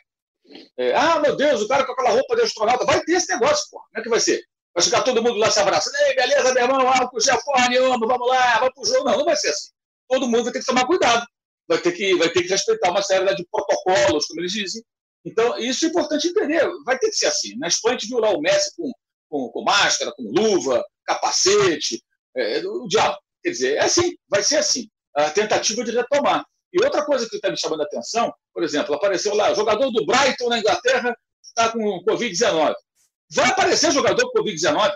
É, 0.78 0.96
ah, 0.96 1.20
meu 1.20 1.36
Deus, 1.36 1.62
o 1.62 1.68
cara 1.68 1.86
com 1.86 1.92
aquela 1.92 2.12
roupa 2.12 2.36
de 2.36 2.42
astronauta. 2.44 2.86
Vai 2.86 3.02
ter 3.02 3.14
esse 3.14 3.32
negócio, 3.34 3.66
pô. 3.70 3.80
Como 3.80 4.00
é 4.00 4.02
que 4.02 4.10
vai 4.10 4.20
ser? 4.20 4.42
Vai 4.74 4.84
ficar 4.84 5.02
todo 5.02 5.24
mundo 5.24 5.38
lá 5.38 5.50
se 5.50 5.60
abraçando. 5.60 5.96
Ei, 6.08 6.16
beleza, 6.16 6.54
meu 6.54 6.64
irmão, 6.64 6.88
álcool, 6.88 7.20
gel, 7.20 7.40
porra 7.44 7.70
nenhuma, 7.70 8.08
vamos 8.08 8.28
lá, 8.28 8.60
vamos 8.60 8.74
pro 8.76 8.86
jogo. 8.86 9.10
Não, 9.10 9.18
não 9.18 9.26
vai 9.26 9.36
ser 9.36 9.50
assim. 9.50 9.70
Todo 10.08 10.28
mundo 10.28 10.46
vai 10.46 10.54
ter 10.54 10.60
que 10.60 10.66
tomar 10.66 10.86
cuidado. 10.86 11.26
Vai 11.68 11.80
ter 11.80 11.92
que, 11.92 12.16
vai 12.16 12.30
ter 12.30 12.44
que 12.44 12.50
respeitar 12.50 12.92
uma 12.92 13.02
série 13.02 13.36
de 13.36 13.46
protocolos, 13.52 14.26
como 14.28 14.42
eles 14.42 14.52
dizem. 14.52 14.84
Então, 15.26 15.58
isso 15.58 15.86
é 15.86 15.90
importante 15.90 16.30
entender. 16.30 16.66
Vai 16.86 16.98
ter 16.98 17.10
que 17.10 17.16
ser 17.16 17.28
assim. 17.28 17.58
Na 17.58 17.68
Espanha, 17.68 17.96
a 17.96 18.00
gente 18.00 18.10
viu 18.10 18.20
lá 18.20 18.30
o 18.30 18.40
Messi 18.40 18.72
com, 18.78 18.92
com, 19.30 19.50
com 19.50 19.64
máscara, 19.64 20.14
com 20.16 20.24
luva, 20.24 20.84
capacete, 21.06 22.02
é, 22.36 22.62
o 22.66 22.88
diabo. 22.88 23.18
Quer 23.44 23.50
dizer, 23.50 23.76
é 23.76 23.84
assim, 23.84 24.16
vai 24.30 24.44
ser 24.44 24.58
assim 24.58 24.88
a 25.26 25.32
tentativa 25.32 25.84
de 25.84 25.92
retomar. 25.92 26.46
E 26.72 26.84
outra 26.84 27.06
coisa 27.06 27.28
que 27.30 27.38
está 27.38 27.50
me 27.50 27.60
chamando 27.60 27.82
a 27.82 27.86
atenção, 27.86 28.32
por 28.54 28.64
exemplo, 28.64 28.94
apareceu 28.94 29.34
lá, 29.34 29.54
jogador 29.54 29.90
do 29.92 30.06
Brighton 30.06 30.50
na 30.50 30.60
Inglaterra 30.60 31.16
está 31.44 31.70
com 31.72 32.04
Covid-19. 32.04 32.76
Vai 33.32 33.50
aparecer 33.50 33.92
jogador 33.92 34.30
com 34.32 34.40
Covid-19? 34.40 34.94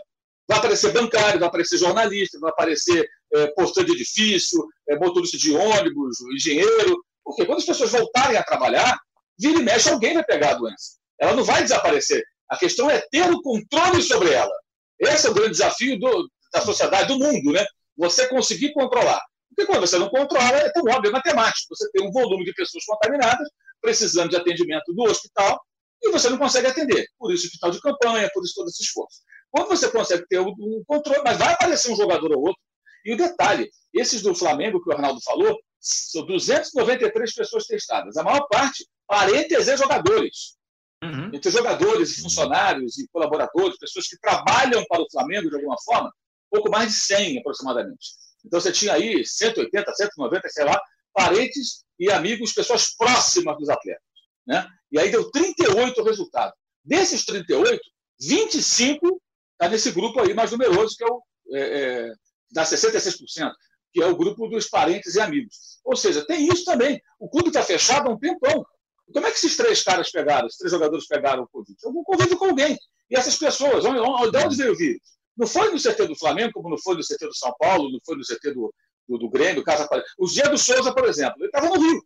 Vai 0.48 0.58
aparecer 0.58 0.92
bancário, 0.92 1.40
vai 1.40 1.48
aparecer 1.48 1.78
jornalista, 1.78 2.40
vai 2.40 2.52
aparecer 2.52 3.08
é, 3.34 3.48
postor 3.54 3.86
de 3.86 3.94
edifício, 3.94 4.68
é, 4.90 4.98
motorista 4.98 5.38
de 5.38 5.56
ônibus, 5.56 6.20
engenheiro. 6.36 7.04
Porque 7.24 7.46
quando 7.46 7.60
as 7.60 7.66
pessoas 7.66 7.92
voltarem 7.92 8.38
a 8.38 8.44
trabalhar, 8.44 9.00
vira 9.40 9.60
e 9.60 9.64
mexe, 9.64 9.90
alguém 9.90 10.14
vai 10.14 10.24
pegar 10.24 10.52
a 10.52 10.56
doença. 10.56 10.98
Ela 11.20 11.34
não 11.34 11.44
vai 11.44 11.64
desaparecer. 11.64 12.24
A 12.50 12.58
questão 12.58 12.90
é 12.90 13.02
ter 13.12 13.32
o 13.32 13.42
controle 13.42 14.02
sobre 14.02 14.32
ela. 14.32 14.54
Esse 15.00 15.28
é 15.28 15.30
o 15.30 15.34
grande 15.34 15.52
desafio 15.52 15.98
do, 15.98 16.30
da 16.54 16.62
sociedade, 16.62 17.08
do 17.08 17.18
mundo, 17.18 17.54
né? 17.54 17.66
Você 17.98 18.28
conseguir 18.28 18.74
controlar. 18.74 19.22
Porque 19.54 19.70
quando 19.70 19.82
você 19.82 19.98
não 19.98 20.10
controla, 20.10 20.58
é 20.58 20.72
tão 20.72 20.84
óbvio, 20.84 21.10
é 21.10 21.12
matemático. 21.12 21.76
Você 21.76 21.90
tem 21.92 22.08
um 22.08 22.12
volume 22.12 22.46
de 22.46 22.54
pessoas 22.54 22.86
contaminadas, 22.86 23.48
precisando 23.82 24.30
de 24.30 24.38
atendimento 24.38 24.94
do 24.94 25.04
hospital, 25.04 25.62
e 26.02 26.10
você 26.10 26.30
não 26.30 26.38
consegue 26.38 26.68
atender. 26.68 27.06
Por 27.20 27.34
isso, 27.34 27.46
hospital 27.48 27.72
de 27.72 27.82
campanha, 27.82 28.30
por 28.34 28.44
isso 28.44 28.56
todo 28.56 28.70
esse 28.70 28.84
esforço. 28.84 29.20
Quando 29.52 29.68
você 29.68 29.92
consegue 29.92 30.26
ter 30.28 30.40
um 30.40 30.84
controle, 30.88 31.22
mas 31.24 31.38
vai 31.38 31.54
aparecer 31.54 31.92
um 31.92 31.96
jogador 31.96 32.32
ou 32.32 32.48
outro. 32.48 32.62
E 33.04 33.14
o 33.14 33.18
detalhe, 33.18 33.70
esses 33.94 34.22
do 34.22 34.34
Flamengo, 34.34 34.82
que 34.82 34.90
o 34.90 34.94
Arnaldo 34.94 35.20
falou, 35.24 35.60
são 35.80 36.26
293 36.26 37.34
pessoas 37.34 37.66
testadas. 37.66 38.16
A 38.16 38.24
maior 38.24 38.48
parte, 38.50 38.88
parentes 39.08 39.68
e 39.68 39.78
jogadores. 39.78 40.56
Uhum. 41.04 41.32
Entre 41.34 41.52
jogadores 41.52 42.18
e 42.18 42.22
funcionários 42.22 42.98
e 43.00 43.08
colaboradores, 43.12 43.78
pessoas 43.78 44.08
que 44.08 44.20
trabalham 44.20 44.86
para 44.88 45.02
o 45.02 45.08
Flamengo 45.12 45.50
de 45.50 45.56
alguma 45.56 45.76
forma, 45.84 46.14
pouco 46.50 46.70
mais 46.70 46.90
de 46.90 46.94
100 46.94 47.40
aproximadamente. 47.40 48.12
Então 48.46 48.60
você 48.60 48.72
tinha 48.72 48.94
aí 48.94 49.26
180, 49.26 49.94
190, 49.94 50.50
sei 50.50 50.66
lá, 50.66 50.80
parentes 51.14 51.84
e 52.00 52.12
amigos, 52.12 52.54
pessoas 52.54 52.96
próximas 52.96 53.58
dos 53.58 53.70
atletas. 53.70 54.04
Né? 54.46 54.68
E 54.92 55.00
aí 55.00 55.12
deu 55.12 55.30
38 55.32 56.04
resultados. 56.04 56.54
Desses 56.84 57.26
38, 57.26 57.80
25 58.20 59.22
está 59.54 59.70
nesse 59.70 59.92
grupo 59.92 60.20
aí 60.20 60.34
mais 60.34 60.52
numeroso, 60.52 60.96
que 60.98 61.04
é 61.04 61.08
o 61.08 61.22
é, 61.54 61.60
é, 61.60 62.14
dá 62.52 62.64
66%, 62.64 63.52
que 63.94 64.02
é 64.02 64.06
o 64.06 64.16
grupo 64.16 64.48
dos 64.48 64.68
parentes 64.68 65.16
e 65.16 65.22
amigos. 65.22 65.80
Ou 65.84 65.96
seja, 65.96 66.26
tem 66.26 66.48
isso 66.48 66.66
também. 66.66 67.02
O 67.20 67.30
clube 67.30 67.50
está 67.50 67.62
fechado 67.64 68.10
há 68.10 68.14
um 68.14 68.20
tempão. 68.20 68.66
Como 69.12 69.28
é 69.28 69.32
que 69.32 69.38
esses 69.38 69.58
três 69.58 69.84
caras 69.84 70.10
pegaram, 70.10 70.48
esses 70.48 70.58
três 70.58 70.72
jogadores 70.72 71.08
pegaram 71.08 71.44
o 71.44 71.48
Covid? 71.48 71.78
Algum 71.84 72.04
convívio 72.04 72.38
com 72.38 72.46
alguém. 72.46 72.78
E 73.10 73.18
essas 73.18 73.36
pessoas, 73.36 73.84
de 73.84 73.90
onde 73.90 74.56
veio 74.56 74.72
o 74.72 74.78
vírus? 74.78 75.02
Não 75.42 75.48
foi 75.48 75.72
no 75.72 75.82
CT 75.82 76.06
do 76.06 76.16
Flamengo, 76.16 76.52
como 76.54 76.70
não 76.70 76.78
foi 76.78 76.96
no 76.96 77.02
CT 77.02 77.26
do 77.26 77.34
São 77.36 77.52
Paulo, 77.58 77.92
não 77.92 78.00
foi 78.06 78.16
no 78.16 78.22
CT 78.22 78.54
do, 78.54 78.72
do, 79.10 79.18
do 79.18 79.28
Grêmio, 79.28 79.64
Casa 79.64 79.90
Os 80.20 80.34
dias 80.34 80.48
do 80.48 80.56
Souza, 80.56 80.94
por 80.94 81.06
exemplo, 81.06 81.38
ele 81.40 81.48
estava 81.48 81.68
no 81.68 81.82
Rio. 81.82 82.00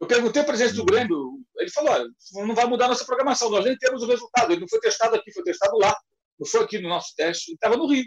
Eu 0.00 0.08
perguntei 0.08 0.42
ao 0.42 0.48
presidente 0.48 0.74
do 0.74 0.84
Grêmio, 0.84 1.38
ele 1.58 1.70
falou: 1.70 1.92
olha, 1.92 2.08
não 2.44 2.52
vai 2.52 2.66
mudar 2.66 2.88
nossa 2.88 3.04
programação, 3.04 3.50
nós 3.50 3.64
nem 3.64 3.78
temos 3.78 4.02
o 4.02 4.06
resultado. 4.06 4.50
Ele 4.50 4.62
não 4.62 4.68
foi 4.68 4.80
testado 4.80 5.14
aqui, 5.14 5.32
foi 5.32 5.44
testado 5.44 5.78
lá. 5.78 5.96
Não 6.40 6.46
foi 6.48 6.64
aqui 6.64 6.80
no 6.80 6.88
nosso 6.88 7.14
teste, 7.14 7.52
ele 7.52 7.54
estava 7.54 7.76
no 7.76 7.86
Rio. 7.86 8.04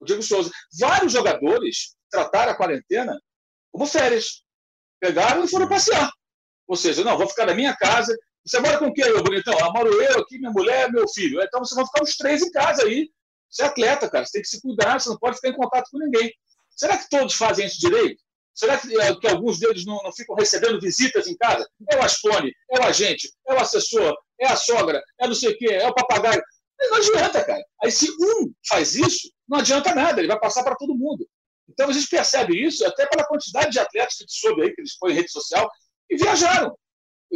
O 0.00 0.04
Diego 0.04 0.22
Souza. 0.22 0.50
Vários 0.80 1.12
jogadores 1.12 1.94
trataram 2.10 2.50
a 2.50 2.56
quarentena 2.56 3.16
como 3.70 3.86
férias. 3.86 4.42
Pegaram 4.98 5.44
e 5.44 5.48
foram 5.48 5.68
passear. 5.68 6.10
Ou 6.66 6.74
seja, 6.74 7.04
não, 7.04 7.16
vou 7.16 7.28
ficar 7.28 7.46
na 7.46 7.54
minha 7.54 7.76
casa. 7.76 8.16
Você 8.44 8.58
mora 8.58 8.78
com 8.78 8.92
quem, 8.92 9.04
meu 9.04 9.22
bonitão? 9.22 9.56
Ah, 9.60 9.70
moro 9.72 10.02
eu 10.02 10.20
aqui, 10.20 10.38
minha 10.38 10.50
mulher, 10.50 10.90
meu 10.90 11.06
filho. 11.08 11.40
Então 11.40 11.60
vocês 11.60 11.76
vão 11.76 11.86
ficar 11.86 12.02
os 12.02 12.16
três 12.16 12.42
em 12.42 12.50
casa 12.50 12.82
aí, 12.82 13.08
você 13.50 13.62
é 13.62 13.66
atleta, 13.66 14.08
cara. 14.08 14.24
Você 14.24 14.32
tem 14.32 14.42
que 14.42 14.48
se 14.48 14.60
cuidar, 14.60 15.00
você 15.00 15.08
não 15.08 15.18
pode 15.18 15.36
ficar 15.36 15.48
em 15.48 15.56
contato 15.56 15.88
com 15.90 15.98
ninguém. 15.98 16.32
Será 16.70 16.96
que 16.98 17.08
todos 17.08 17.34
fazem 17.34 17.66
isso 17.66 17.78
direito? 17.80 18.20
Será 18.54 18.78
que, 18.78 18.98
é, 18.98 19.14
que 19.14 19.28
alguns 19.28 19.58
deles 19.58 19.84
não, 19.84 20.02
não, 20.02 20.12
ficam 20.12 20.34
recebendo 20.34 20.80
visitas 20.80 21.26
em 21.26 21.36
casa? 21.36 21.68
É 21.90 21.96
o 21.96 22.02
Aspone, 22.02 22.52
é 22.70 22.80
o 22.80 22.82
agente, 22.84 23.30
é 23.46 23.52
o 23.52 23.58
assessor, 23.58 24.14
é 24.40 24.46
a 24.46 24.56
sogra, 24.56 25.02
é 25.20 25.26
não 25.26 25.34
sei 25.34 25.50
o 25.50 25.58
quê, 25.58 25.66
é 25.72 25.86
o 25.86 25.94
papagaio. 25.94 26.42
Não 26.78 26.96
adianta, 26.96 27.44
cara. 27.44 27.62
Aí 27.82 27.90
se 27.90 28.10
um 28.10 28.52
faz 28.68 28.94
isso, 28.94 29.30
não 29.48 29.58
adianta 29.58 29.94
nada, 29.94 30.20
ele 30.20 30.28
vai 30.28 30.38
passar 30.38 30.62
para 30.62 30.76
todo 30.76 30.96
mundo. 30.96 31.26
Então 31.68 31.88
a 31.88 31.92
gente 31.92 32.08
percebe 32.08 32.58
isso 32.62 32.86
até 32.86 33.06
pela 33.06 33.26
quantidade 33.26 33.70
de 33.70 33.78
atletas 33.78 34.16
que 34.16 34.24
a 34.24 34.26
soube 34.28 34.62
aí, 34.62 34.74
que 34.74 34.80
eles 34.80 34.98
põem 34.98 35.12
em 35.12 35.16
rede 35.16 35.30
social, 35.30 35.70
e 36.08 36.16
viajaram. 36.16 36.74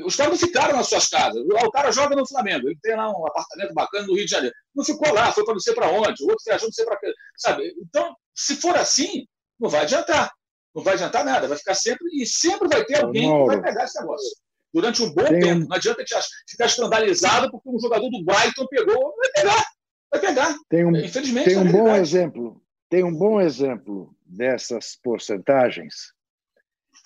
Os 0.04 0.14
caras 0.14 0.32
não 0.32 0.38
ficaram 0.38 0.76
nas 0.76 0.88
suas 0.88 1.08
casas. 1.08 1.42
O 1.44 1.70
cara 1.70 1.90
joga 1.90 2.14
no 2.14 2.26
Flamengo, 2.26 2.68
ele 2.68 2.78
tem 2.80 2.94
lá 2.94 3.10
um 3.10 3.26
apartamento 3.26 3.74
bacana 3.74 4.06
no 4.06 4.14
Rio 4.14 4.24
de 4.24 4.30
Janeiro. 4.30 4.54
Não 4.74 4.84
ficou 4.84 5.12
lá, 5.12 5.32
foi 5.32 5.44
para 5.44 5.54
não 5.54 5.60
sei 5.60 5.74
para 5.74 5.90
onde, 5.90 6.22
o 6.22 6.28
outro 6.28 6.44
viajou 6.46 6.68
não 6.68 6.72
sei 6.72 6.84
para 6.84 6.98
quê. 6.98 7.12
Sabe? 7.36 7.74
Então, 7.82 8.14
se 8.34 8.56
for 8.56 8.76
assim, 8.76 9.26
não 9.58 9.68
vai 9.68 9.82
adiantar. 9.82 10.30
Não 10.74 10.82
vai 10.82 10.94
adiantar 10.94 11.24
nada, 11.24 11.48
vai 11.48 11.58
ficar 11.58 11.74
sempre. 11.74 12.06
E 12.12 12.24
sempre 12.24 12.68
vai 12.68 12.84
ter 12.84 13.02
alguém 13.02 13.28
que 13.28 13.46
vai 13.46 13.60
pegar 13.60 13.84
esse 13.84 14.00
negócio. 14.00 14.30
durante 14.72 15.02
um 15.02 15.12
bom 15.12 15.26
Sim. 15.26 15.40
tempo. 15.40 15.68
Não 15.68 15.76
adianta 15.76 16.00
gente 16.06 16.14
ficar 16.48 16.66
escandalizado 16.66 17.50
porque 17.50 17.68
um 17.68 17.80
jogador 17.80 18.08
do 18.08 18.24
Brighton 18.24 18.66
pegou. 18.68 19.14
Vai 19.16 19.30
pegar, 19.34 19.66
vai 20.12 20.20
pegar. 20.20 20.56
Tem 20.68 20.84
um, 20.84 20.96
Infelizmente, 20.96 21.46
tem 21.46 21.58
um 21.58 21.68
é 21.68 21.72
bom 21.72 21.94
exemplo. 21.96 22.62
Tem 22.88 23.04
um 23.04 23.14
bom 23.14 23.40
exemplo 23.40 24.14
dessas 24.24 24.96
porcentagens. 25.02 26.12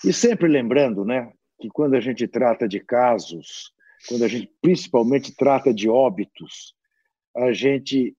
E 0.04 0.12
sempre 0.12 0.48
lembrando, 0.48 1.04
né, 1.04 1.32
que 1.64 1.70
quando 1.70 1.94
a 1.94 2.00
gente 2.00 2.28
trata 2.28 2.68
de 2.68 2.78
casos, 2.78 3.72
quando 4.06 4.22
a 4.22 4.28
gente 4.28 4.52
principalmente 4.60 5.34
trata 5.34 5.72
de 5.72 5.88
óbitos, 5.88 6.76
a 7.34 7.54
gente 7.54 8.14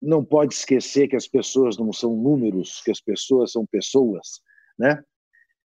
não 0.00 0.24
pode 0.24 0.54
esquecer 0.54 1.06
que 1.06 1.16
as 1.16 1.28
pessoas 1.28 1.76
não 1.76 1.92
são 1.92 2.16
números, 2.16 2.80
que 2.82 2.90
as 2.90 2.98
pessoas 2.98 3.52
são 3.52 3.66
pessoas, 3.66 4.40
né? 4.78 5.04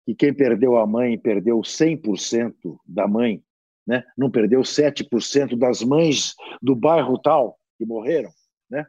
Que 0.05 0.13
quem 0.13 0.31
perdeu 0.31 0.77
a 0.77 0.85
mãe 0.85 1.17
perdeu 1.17 1.59
100% 1.61 2.53
da 2.85 3.07
mãe, 3.07 3.43
né? 3.87 4.05
Não 4.15 4.29
perdeu 4.29 4.61
7% 4.61 5.57
das 5.57 5.81
mães 5.81 6.35
do 6.61 6.75
bairro 6.75 7.17
tal 7.17 7.59
que 7.79 7.85
morreram, 7.85 8.29
né? 8.69 8.85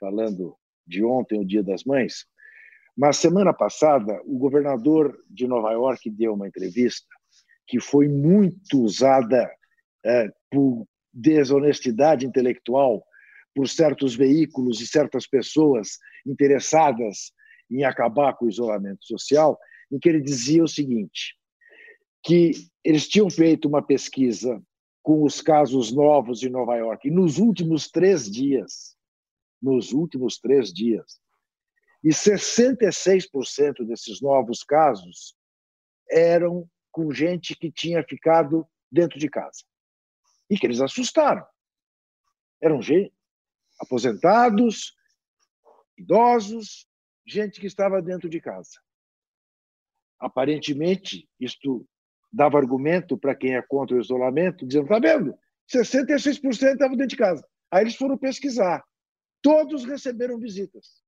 Falando 0.00 0.56
de 0.86 1.04
ontem, 1.04 1.38
o 1.38 1.44
Dia 1.44 1.62
das 1.62 1.84
Mães. 1.84 2.26
Mas 2.98 3.18
semana 3.18 3.54
passada, 3.54 4.20
o 4.24 4.36
governador 4.36 5.16
de 5.30 5.46
Nova 5.46 5.70
York 5.70 6.10
deu 6.10 6.34
uma 6.34 6.48
entrevista 6.48 7.06
que 7.64 7.80
foi 7.80 8.08
muito 8.08 8.82
usada 8.82 9.48
é, 10.04 10.28
por 10.50 10.84
desonestidade 11.14 12.26
intelectual 12.26 13.04
por 13.54 13.68
certos 13.68 14.16
veículos 14.16 14.80
e 14.80 14.86
certas 14.86 15.28
pessoas 15.28 15.98
interessadas 16.26 17.32
em 17.70 17.84
acabar 17.84 18.34
com 18.34 18.46
o 18.46 18.48
isolamento 18.48 19.06
social, 19.06 19.56
em 19.92 19.98
que 20.00 20.08
ele 20.08 20.20
dizia 20.20 20.64
o 20.64 20.68
seguinte: 20.68 21.36
que 22.24 22.50
eles 22.82 23.06
tinham 23.06 23.30
feito 23.30 23.68
uma 23.68 23.80
pesquisa 23.80 24.60
com 25.04 25.22
os 25.22 25.40
casos 25.40 25.92
novos 25.92 26.40
de 26.40 26.50
Nova 26.50 26.74
York. 26.74 27.08
Nos 27.12 27.38
últimos 27.38 27.88
três 27.88 28.28
dias, 28.28 28.96
nos 29.62 29.92
últimos 29.92 30.38
três 30.38 30.72
dias, 30.72 31.20
e 32.02 32.10
66% 32.10 33.86
desses 33.86 34.20
novos 34.20 34.62
casos 34.62 35.34
eram 36.10 36.68
com 36.90 37.12
gente 37.12 37.56
que 37.56 37.70
tinha 37.70 38.02
ficado 38.02 38.66
dentro 38.90 39.18
de 39.18 39.28
casa 39.28 39.64
e 40.50 40.58
que 40.58 40.66
eles 40.66 40.80
assustaram. 40.80 41.44
Eram 42.60 42.80
gente, 42.80 43.12
aposentados, 43.80 44.94
idosos, 45.96 46.88
gente 47.26 47.60
que 47.60 47.66
estava 47.66 48.00
dentro 48.00 48.28
de 48.28 48.40
casa. 48.40 48.80
Aparentemente, 50.18 51.28
isto 51.38 51.86
dava 52.32 52.58
argumento 52.58 53.16
para 53.16 53.34
quem 53.34 53.54
é 53.54 53.62
contra 53.62 53.96
o 53.96 54.00
isolamento, 54.00 54.66
dizendo: 54.66 54.84
está 54.84 54.98
vendo? 54.98 55.38
66% 55.70 56.72
estavam 56.72 56.96
dentro 56.96 57.08
de 57.08 57.16
casa. 57.16 57.46
Aí 57.70 57.82
eles 57.82 57.96
foram 57.96 58.16
pesquisar. 58.16 58.84
Todos 59.42 59.84
receberam 59.84 60.38
visitas. 60.38 61.02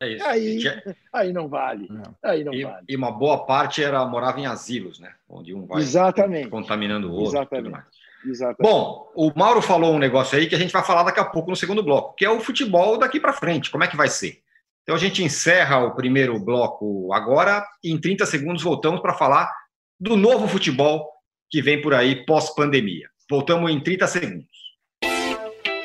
É 0.00 0.08
isso. 0.08 0.26
Aí, 0.26 0.62
aí 1.12 1.32
não 1.32 1.48
vale. 1.48 1.88
Aí 2.22 2.44
não 2.44 2.54
e, 2.54 2.62
vale. 2.62 2.84
E 2.88 2.96
uma 2.96 3.10
boa 3.10 3.44
parte 3.44 3.82
era 3.82 4.04
morava 4.04 4.38
em 4.38 4.46
asilos, 4.46 5.00
né? 5.00 5.12
Onde 5.28 5.52
um 5.52 5.66
vai 5.66 5.82
Exatamente. 5.82 6.48
contaminando 6.48 7.10
o 7.10 7.12
outro. 7.12 7.36
Exatamente. 7.36 7.78
Exatamente. 8.24 8.72
Bom, 8.72 9.10
o 9.14 9.32
Mauro 9.36 9.60
falou 9.60 9.94
um 9.94 9.98
negócio 9.98 10.38
aí 10.38 10.46
que 10.46 10.54
a 10.54 10.58
gente 10.58 10.72
vai 10.72 10.84
falar 10.84 11.02
daqui 11.02 11.20
a 11.20 11.24
pouco 11.24 11.50
no 11.50 11.56
segundo 11.56 11.82
bloco, 11.82 12.14
que 12.14 12.24
é 12.24 12.30
o 12.30 12.40
futebol 12.40 12.98
daqui 12.98 13.18
para 13.18 13.32
frente. 13.32 13.70
Como 13.70 13.82
é 13.84 13.88
que 13.88 13.96
vai 13.96 14.08
ser? 14.08 14.40
Então 14.82 14.94
a 14.94 14.98
gente 14.98 15.22
encerra 15.22 15.84
o 15.84 15.94
primeiro 15.94 16.38
bloco 16.38 17.12
agora 17.12 17.64
e 17.82 17.90
em 17.92 18.00
30 18.00 18.24
segundos 18.26 18.62
voltamos 18.62 19.00
para 19.00 19.14
falar 19.14 19.52
do 20.00 20.16
novo 20.16 20.48
futebol 20.48 21.10
que 21.50 21.60
vem 21.60 21.80
por 21.80 21.92
aí 21.92 22.24
pós-pandemia. 22.24 23.08
Voltamos 23.28 23.70
em 23.70 23.80
30 23.80 24.06
segundos. 24.06 24.58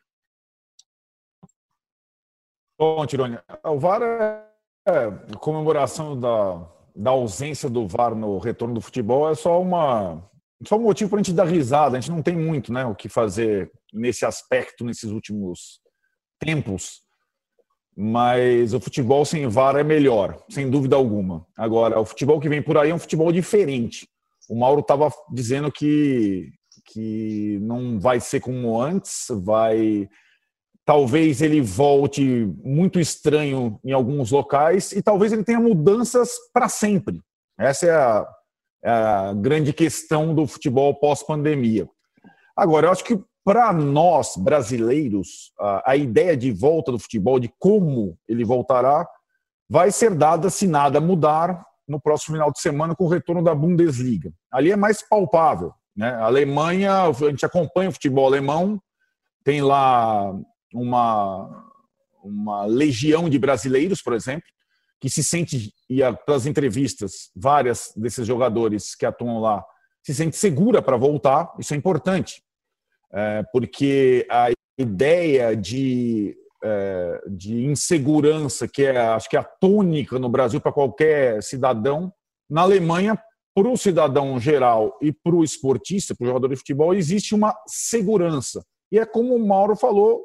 Bom, 2.85 3.07
Tirone, 3.07 3.39
o 3.65 3.79
VAR 3.79 4.03
é, 4.03 4.45
é 4.87 5.37
comemoração 5.41 6.21
da, 6.21 6.71
da 6.95 7.13
ausência 7.13 7.71
do 7.71 7.89
VAR 7.89 8.15
no 8.15 8.37
retorno 8.37 8.75
do 8.75 8.81
futebol 8.83 9.31
é 9.31 9.35
só 9.35 9.59
uma 9.59 10.23
só 10.69 10.77
um 10.77 10.83
motivo 10.83 11.09
para 11.09 11.21
a 11.21 11.23
gente 11.23 11.35
dar 11.35 11.47
risada. 11.47 11.97
A 11.97 12.01
gente 12.01 12.15
não 12.15 12.23
tem 12.23 12.37
muito 12.37 12.71
né, 12.71 12.85
o 12.85 12.95
que 12.95 13.09
fazer 13.09 13.73
nesse 13.91 14.27
aspecto 14.27 14.85
nesses 14.85 15.11
últimos 15.11 15.81
tempos. 16.39 17.01
Mas 17.97 18.75
o 18.75 18.81
futebol 18.81 19.25
sem 19.25 19.49
VAR 19.49 19.77
é 19.77 19.83
melhor, 19.83 20.45
sem 20.51 20.69
dúvida 20.69 20.95
alguma. 20.95 21.47
Agora, 21.57 21.99
o 21.99 22.05
futebol 22.05 22.39
que 22.39 22.51
vem 22.51 22.61
por 22.61 22.77
aí 22.77 22.91
é 22.91 22.95
um 22.95 22.99
futebol 22.99 23.33
diferente. 23.33 24.07
O 24.47 24.59
Mauro 24.59 24.81
estava 24.81 25.11
dizendo 25.33 25.73
que, 25.73 26.51
que 26.85 27.59
não 27.63 27.99
vai 27.99 28.21
ser 28.21 28.41
como 28.41 28.79
antes, 28.79 29.25
vai. 29.31 30.07
Talvez 30.85 31.41
ele 31.41 31.61
volte 31.61 32.47
muito 32.63 33.01
estranho 33.01 33.81
em 33.83 33.93
alguns 33.93 34.31
locais 34.31 34.93
e 34.93 35.03
talvez 35.03 35.33
ele 35.33 35.45
tenha 35.45 35.61
mudanças 35.61 36.31
para 36.53 36.69
sempre. 36.69 37.23
Essa 37.59 37.87
é 37.87 37.91
a, 37.91 38.29
é 38.85 38.91
a 38.91 39.33
grande 39.33 39.73
questão 39.73 40.35
do 40.35 40.47
futebol 40.47 40.95
pós-pandemia. 40.95 41.89
Agora, 42.57 42.87
eu 42.87 42.93
acho 42.93 43.05
que 43.05 43.19
para 43.45 43.73
nós 43.73 44.37
brasileiros, 44.37 45.53
a, 45.85 45.97
ideia 45.97 46.37
de 46.37 46.51
volta 46.51 46.91
do 46.91 46.99
futebol, 46.99 47.39
de 47.39 47.53
como 47.59 48.17
ele 48.27 48.45
voltará, 48.45 49.07
vai 49.69 49.91
ser 49.91 50.15
dada 50.15 50.49
se 50.49 50.67
nada 50.67 51.01
mudar 51.01 51.65
no 51.87 52.01
próximo 52.01 52.37
final 52.37 52.51
de 52.51 52.61
semana 52.61 52.95
com 52.95 53.05
o 53.05 53.09
retorno 53.09 53.43
da 53.43 53.55
Bundesliga. 53.55 54.33
Ali 54.51 54.73
é 54.73 54.77
mais 54.77 55.07
palpável. 55.07 55.73
Né? 55.95 56.09
A 56.09 56.25
Alemanha, 56.25 57.03
a 57.03 57.13
gente 57.13 57.45
acompanha 57.45 57.91
o 57.91 57.93
futebol 57.93 58.27
alemão, 58.27 58.81
tem 59.45 59.61
lá 59.61 60.35
uma, 60.75 61.71
uma 62.23 62.65
legião 62.65 63.29
de 63.29 63.39
brasileiros, 63.39 64.03
por 64.03 64.13
exemplo, 64.13 64.49
que 65.01 65.09
se 65.09 65.23
sente, 65.23 65.73
e 65.89 66.01
pelas 66.27 66.47
entrevistas, 66.47 67.31
várias 67.35 67.93
desses 67.97 68.27
jogadores 68.27 68.95
que 68.95 69.07
atuam 69.07 69.41
lá, 69.41 69.65
se 70.03 70.15
sente 70.15 70.37
segura 70.37 70.83
para 70.83 70.97
voltar, 70.97 71.53
isso 71.59 71.73
é 71.73 71.77
importante, 71.77 72.43
é, 73.13 73.45
porque 73.53 74.27
a 74.29 74.49
ideia 74.77 75.57
de, 75.57 76.37
é, 76.63 77.23
de 77.29 77.65
insegurança, 77.65 78.67
que 78.67 78.83
é, 78.83 78.99
acho 78.99 79.29
que 79.29 79.37
é 79.37 79.41
a 79.41 79.45
tônica 79.45 80.19
no 80.19 80.29
Brasil 80.29 80.61
para 80.61 80.73
qualquer 80.73 81.43
cidadão, 81.43 82.13
na 82.51 82.63
Alemanha, 82.63 83.19
para 83.55 83.69
o 83.69 83.77
cidadão 83.77 84.39
geral 84.41 84.99
e 85.01 85.13
para 85.13 85.35
o 85.35 85.45
esportista, 85.45 86.15
para 86.15 86.25
o 86.25 86.27
jogador 86.27 86.49
de 86.49 86.57
futebol, 86.57 86.93
existe 86.93 87.35
uma 87.35 87.57
segurança. 87.67 88.65
E 88.91 88.99
é 88.99 89.07
como 89.07 89.35
o 89.35 89.47
Mauro 89.47 89.77
falou 89.77 90.25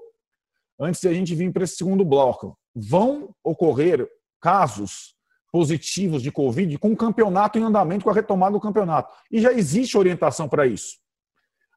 antes 0.80 1.02
de 1.02 1.08
a 1.08 1.14
gente 1.14 1.36
vir 1.36 1.52
para 1.52 1.64
esse 1.64 1.76
segundo 1.76 2.06
bloco. 2.06 2.58
Vão 2.76 3.34
ocorrer 3.44 4.08
casos 4.42 5.16
positivos 5.52 6.22
de 6.22 6.32
Covid 6.32 6.78
com 6.78 6.92
o 6.92 6.98
campeonato 6.98 7.58
em 7.58 7.64
andamento, 7.64 8.04
com 8.04 8.10
a 8.10 8.14
retomada 8.14 8.54
do 8.54 8.60
campeonato. 8.60 9.12
E 9.32 9.42
já 9.42 9.52
existe 9.52 9.98
orientação 9.98 10.48
para 10.48 10.68
isso. 10.68 10.98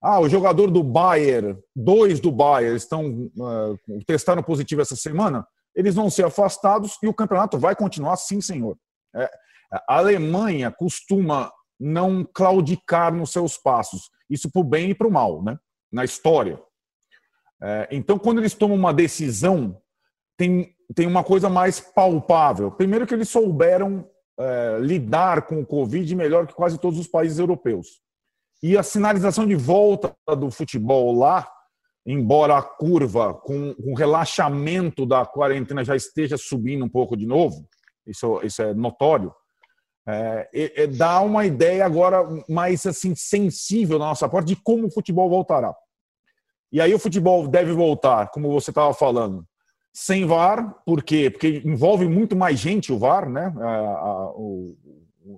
Ah, 0.02 0.20
o 0.20 0.28
jogador 0.28 0.70
do 0.70 0.82
Bayern, 0.82 1.58
dois 1.74 2.20
do 2.20 2.30
Bayern, 2.30 2.76
estão 2.76 3.30
uh, 3.36 4.42
positivo 4.44 4.82
essa 4.82 4.96
semana, 4.96 5.46
eles 5.74 5.94
vão 5.94 6.10
ser 6.10 6.24
afastados 6.24 6.98
e 7.02 7.08
o 7.08 7.14
campeonato 7.14 7.58
vai 7.58 7.74
continuar 7.74 8.16
sim, 8.16 8.40
senhor. 8.40 8.76
É, 9.14 9.30
a 9.88 9.98
Alemanha 9.98 10.70
costuma 10.70 11.50
não 11.78 12.24
claudicar 12.24 13.14
nos 13.14 13.30
seus 13.30 13.56
passos. 13.56 14.10
Isso 14.28 14.50
para 14.50 14.60
o 14.60 14.64
bem 14.64 14.90
e 14.90 14.94
para 14.94 15.06
o 15.06 15.10
mal, 15.10 15.42
né? 15.42 15.56
na 15.92 16.04
história. 16.04 16.58
É, 17.62 17.88
então, 17.92 18.18
quando 18.18 18.38
eles 18.38 18.54
tomam 18.54 18.76
uma 18.76 18.92
decisão, 18.92 19.80
tem, 20.36 20.74
tem 20.94 21.06
uma 21.06 21.22
coisa 21.22 21.48
mais 21.48 21.78
palpável. 21.78 22.72
Primeiro, 22.72 23.06
que 23.06 23.14
eles 23.14 23.28
souberam 23.28 24.08
é, 24.38 24.78
lidar 24.80 25.42
com 25.42 25.60
o 25.60 25.66
Covid 25.66 26.14
melhor 26.16 26.46
que 26.46 26.54
quase 26.54 26.78
todos 26.78 26.98
os 26.98 27.06
países 27.06 27.38
europeus. 27.38 28.02
E 28.62 28.76
a 28.76 28.82
sinalização 28.82 29.46
de 29.46 29.54
volta 29.54 30.14
do 30.36 30.50
futebol 30.50 31.16
lá, 31.16 31.48
embora 32.04 32.56
a 32.56 32.62
curva 32.62 33.34
com, 33.34 33.74
com 33.74 33.94
relaxamento 33.94 35.06
da 35.06 35.24
quarentena 35.24 35.84
já 35.84 35.94
esteja 35.94 36.36
subindo 36.36 36.84
um 36.84 36.88
pouco 36.88 37.16
de 37.16 37.26
novo, 37.26 37.68
isso, 38.06 38.40
isso 38.42 38.60
é 38.62 38.74
notório, 38.74 39.32
é, 40.06 40.48
é, 40.52 40.86
dá 40.88 41.20
uma 41.20 41.46
ideia 41.46 41.86
agora 41.86 42.24
mais 42.48 42.84
assim 42.86 43.14
sensível 43.14 43.98
na 44.00 44.06
nossa 44.06 44.28
parte 44.28 44.48
de 44.48 44.56
como 44.56 44.86
o 44.86 44.90
futebol 44.90 45.30
voltará. 45.30 45.72
E 46.72 46.80
aí 46.80 46.94
o 46.94 46.98
futebol 46.98 47.46
deve 47.46 47.72
voltar, 47.72 48.30
como 48.30 48.50
você 48.50 48.70
estava 48.70 48.94
falando, 48.94 49.46
sem 49.92 50.24
VAR, 50.24 50.74
por 50.86 51.02
quê? 51.02 51.28
Porque 51.30 51.62
envolve 51.64 52.08
muito 52.08 52.34
mais 52.34 52.58
gente 52.58 52.90
o 52.90 52.98
VAR, 52.98 53.28
né? 53.28 53.52
O, 54.34 54.74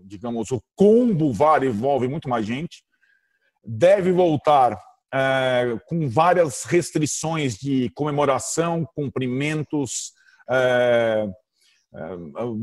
digamos, 0.05 0.53
o 0.53 0.62
combo 0.76 1.32
VAR 1.32 1.64
envolve 1.64 2.07
muito 2.07 2.28
mais 2.28 2.47
gente. 2.47 2.85
Deve 3.64 4.12
voltar 4.12 4.80
é, 5.12 5.76
com 5.87 6.09
várias 6.09 6.64
restrições 6.64 7.57
de 7.57 7.91
comemoração, 7.97 8.87
cumprimentos, 8.95 10.12
é, 10.49 11.28
é, 11.95 12.09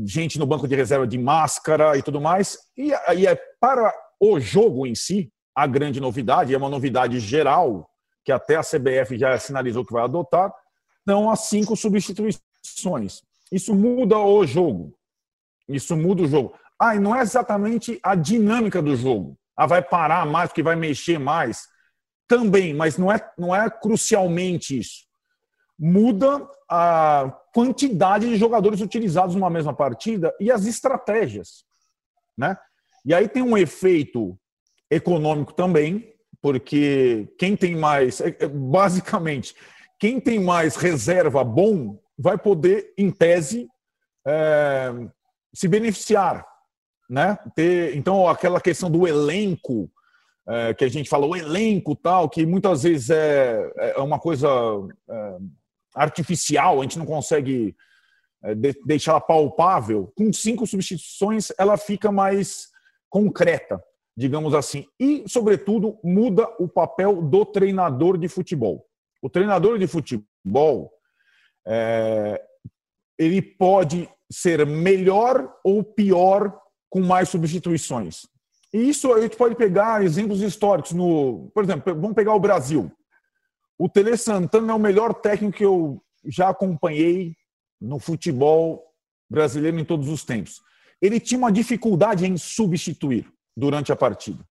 gente 0.06 0.38
no 0.38 0.46
banco 0.46 0.66
de 0.66 0.74
reserva 0.74 1.06
de 1.06 1.18
máscara 1.18 1.96
e 1.98 2.02
tudo 2.02 2.22
mais. 2.22 2.56
E, 2.76 2.92
e 3.16 3.26
é 3.26 3.38
para 3.60 3.92
o 4.18 4.40
jogo 4.40 4.86
em 4.86 4.94
si, 4.94 5.30
a 5.54 5.66
grande 5.66 6.00
novidade, 6.00 6.54
é 6.54 6.56
uma 6.56 6.70
novidade 6.70 7.20
geral, 7.20 7.86
que 8.24 8.32
até 8.32 8.56
a 8.56 8.62
CBF 8.62 9.18
já 9.18 9.38
sinalizou 9.38 9.84
que 9.84 9.92
vai 9.92 10.04
adotar, 10.04 10.52
são 11.08 11.30
as 11.30 11.40
cinco 11.40 11.76
substituições. 11.76 13.22
Isso 13.50 13.74
muda 13.74 14.18
o 14.18 14.46
jogo. 14.46 14.94
Isso 15.68 15.96
muda 15.96 16.22
o 16.22 16.28
jogo. 16.28 16.54
Ah, 16.78 16.96
e 16.96 17.00
não 17.00 17.14
é 17.14 17.20
exatamente 17.20 17.98
a 18.02 18.14
dinâmica 18.14 18.80
do 18.80 18.96
jogo. 18.96 19.36
Ah, 19.56 19.66
vai 19.66 19.82
parar 19.82 20.26
mais, 20.26 20.48
porque 20.48 20.62
vai 20.62 20.76
mexer 20.76 21.18
mais. 21.18 21.66
Também, 22.26 22.72
mas 22.72 22.96
não 22.96 23.12
é, 23.12 23.20
não 23.36 23.54
é 23.54 23.68
crucialmente 23.68 24.78
isso. 24.78 25.04
Muda 25.78 26.48
a 26.68 27.36
quantidade 27.52 28.28
de 28.28 28.36
jogadores 28.36 28.80
utilizados 28.80 29.34
numa 29.34 29.50
mesma 29.50 29.74
partida 29.74 30.34
e 30.40 30.50
as 30.50 30.64
estratégias. 30.64 31.64
Né? 32.36 32.56
E 33.04 33.12
aí 33.12 33.28
tem 33.28 33.42
um 33.42 33.58
efeito 33.58 34.38
econômico 34.90 35.52
também, 35.52 36.11
porque 36.42 37.32
quem 37.38 37.56
tem 37.56 37.76
mais, 37.76 38.20
é, 38.20 38.36
é, 38.40 38.48
basicamente, 38.48 39.54
quem 39.98 40.20
tem 40.20 40.40
mais 40.40 40.74
reserva 40.74 41.44
bom 41.44 41.96
vai 42.18 42.36
poder, 42.36 42.92
em 42.98 43.10
tese, 43.10 43.68
é, 44.26 44.90
se 45.54 45.68
beneficiar. 45.68 46.44
Né? 47.08 47.38
Ter, 47.54 47.96
então, 47.96 48.26
aquela 48.28 48.60
questão 48.60 48.90
do 48.90 49.06
elenco, 49.06 49.88
é, 50.48 50.74
que 50.74 50.84
a 50.84 50.88
gente 50.88 51.08
fala, 51.08 51.26
o 51.26 51.36
elenco 51.36 51.94
tal, 51.94 52.28
que 52.28 52.44
muitas 52.44 52.82
vezes 52.82 53.10
é, 53.10 53.72
é 53.96 54.00
uma 54.00 54.18
coisa 54.18 54.48
é, 55.08 55.36
artificial, 55.94 56.80
a 56.80 56.82
gente 56.82 56.98
não 56.98 57.06
consegue 57.06 57.76
é, 58.42 58.54
de, 58.54 58.74
deixar 58.84 59.12
ela 59.12 59.20
palpável. 59.20 60.12
Com 60.16 60.32
cinco 60.32 60.66
substituições, 60.66 61.52
ela 61.56 61.76
fica 61.76 62.10
mais 62.10 62.68
concreta, 63.08 63.80
digamos 64.16 64.54
assim. 64.54 64.86
E, 64.98 65.24
sobretudo, 65.26 65.98
muda 66.02 66.48
o 66.58 66.68
papel 66.68 67.22
do 67.22 67.44
treinador 67.44 68.18
de 68.18 68.28
futebol. 68.28 68.86
O 69.22 69.30
treinador 69.30 69.78
de 69.78 69.86
futebol 69.86 70.92
é, 71.66 72.42
ele 73.18 73.40
pode 73.40 74.08
ser 74.30 74.66
melhor 74.66 75.52
ou 75.64 75.82
pior 75.82 76.58
com 76.90 77.00
mais 77.00 77.28
substituições. 77.28 78.26
E 78.72 78.88
isso 78.88 79.12
a 79.12 79.20
gente 79.20 79.36
pode 79.36 79.54
pegar 79.54 80.04
exemplos 80.04 80.40
históricos. 80.40 80.92
No, 80.92 81.50
por 81.54 81.64
exemplo, 81.64 81.94
vamos 81.94 82.14
pegar 82.14 82.34
o 82.34 82.40
Brasil. 82.40 82.90
O 83.78 83.88
Tele 83.88 84.16
Santana 84.16 84.72
é 84.72 84.74
o 84.74 84.78
melhor 84.78 85.14
técnico 85.14 85.56
que 85.56 85.64
eu 85.64 86.02
já 86.24 86.48
acompanhei 86.48 87.34
no 87.80 87.98
futebol 87.98 88.82
brasileiro 89.28 89.78
em 89.78 89.84
todos 89.84 90.08
os 90.08 90.24
tempos. 90.24 90.60
Ele 91.00 91.18
tinha 91.18 91.38
uma 91.38 91.52
dificuldade 91.52 92.26
em 92.26 92.36
substituir 92.36 93.26
durante 93.56 93.92
a 93.92 93.96
partida. 93.96 94.44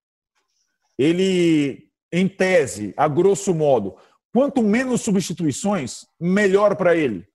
Ele, 0.98 1.88
em 2.12 2.28
tese, 2.28 2.94
a 2.96 3.08
grosso 3.08 3.54
modo, 3.54 3.96
Quanto 4.32 4.62
menos 4.62 5.02
substituições, 5.02 6.06
melhor 6.18 6.74
para 6.74 6.96
ele. 6.96 7.26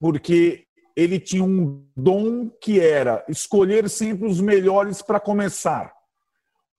Porque 0.00 0.64
ele 0.96 1.20
tinha 1.20 1.44
um 1.44 1.86
dom 1.94 2.48
que 2.48 2.80
era 2.80 3.24
escolher 3.28 3.88
sempre 3.90 4.26
os 4.26 4.40
melhores 4.40 5.02
para 5.02 5.20
começar. 5.20 5.92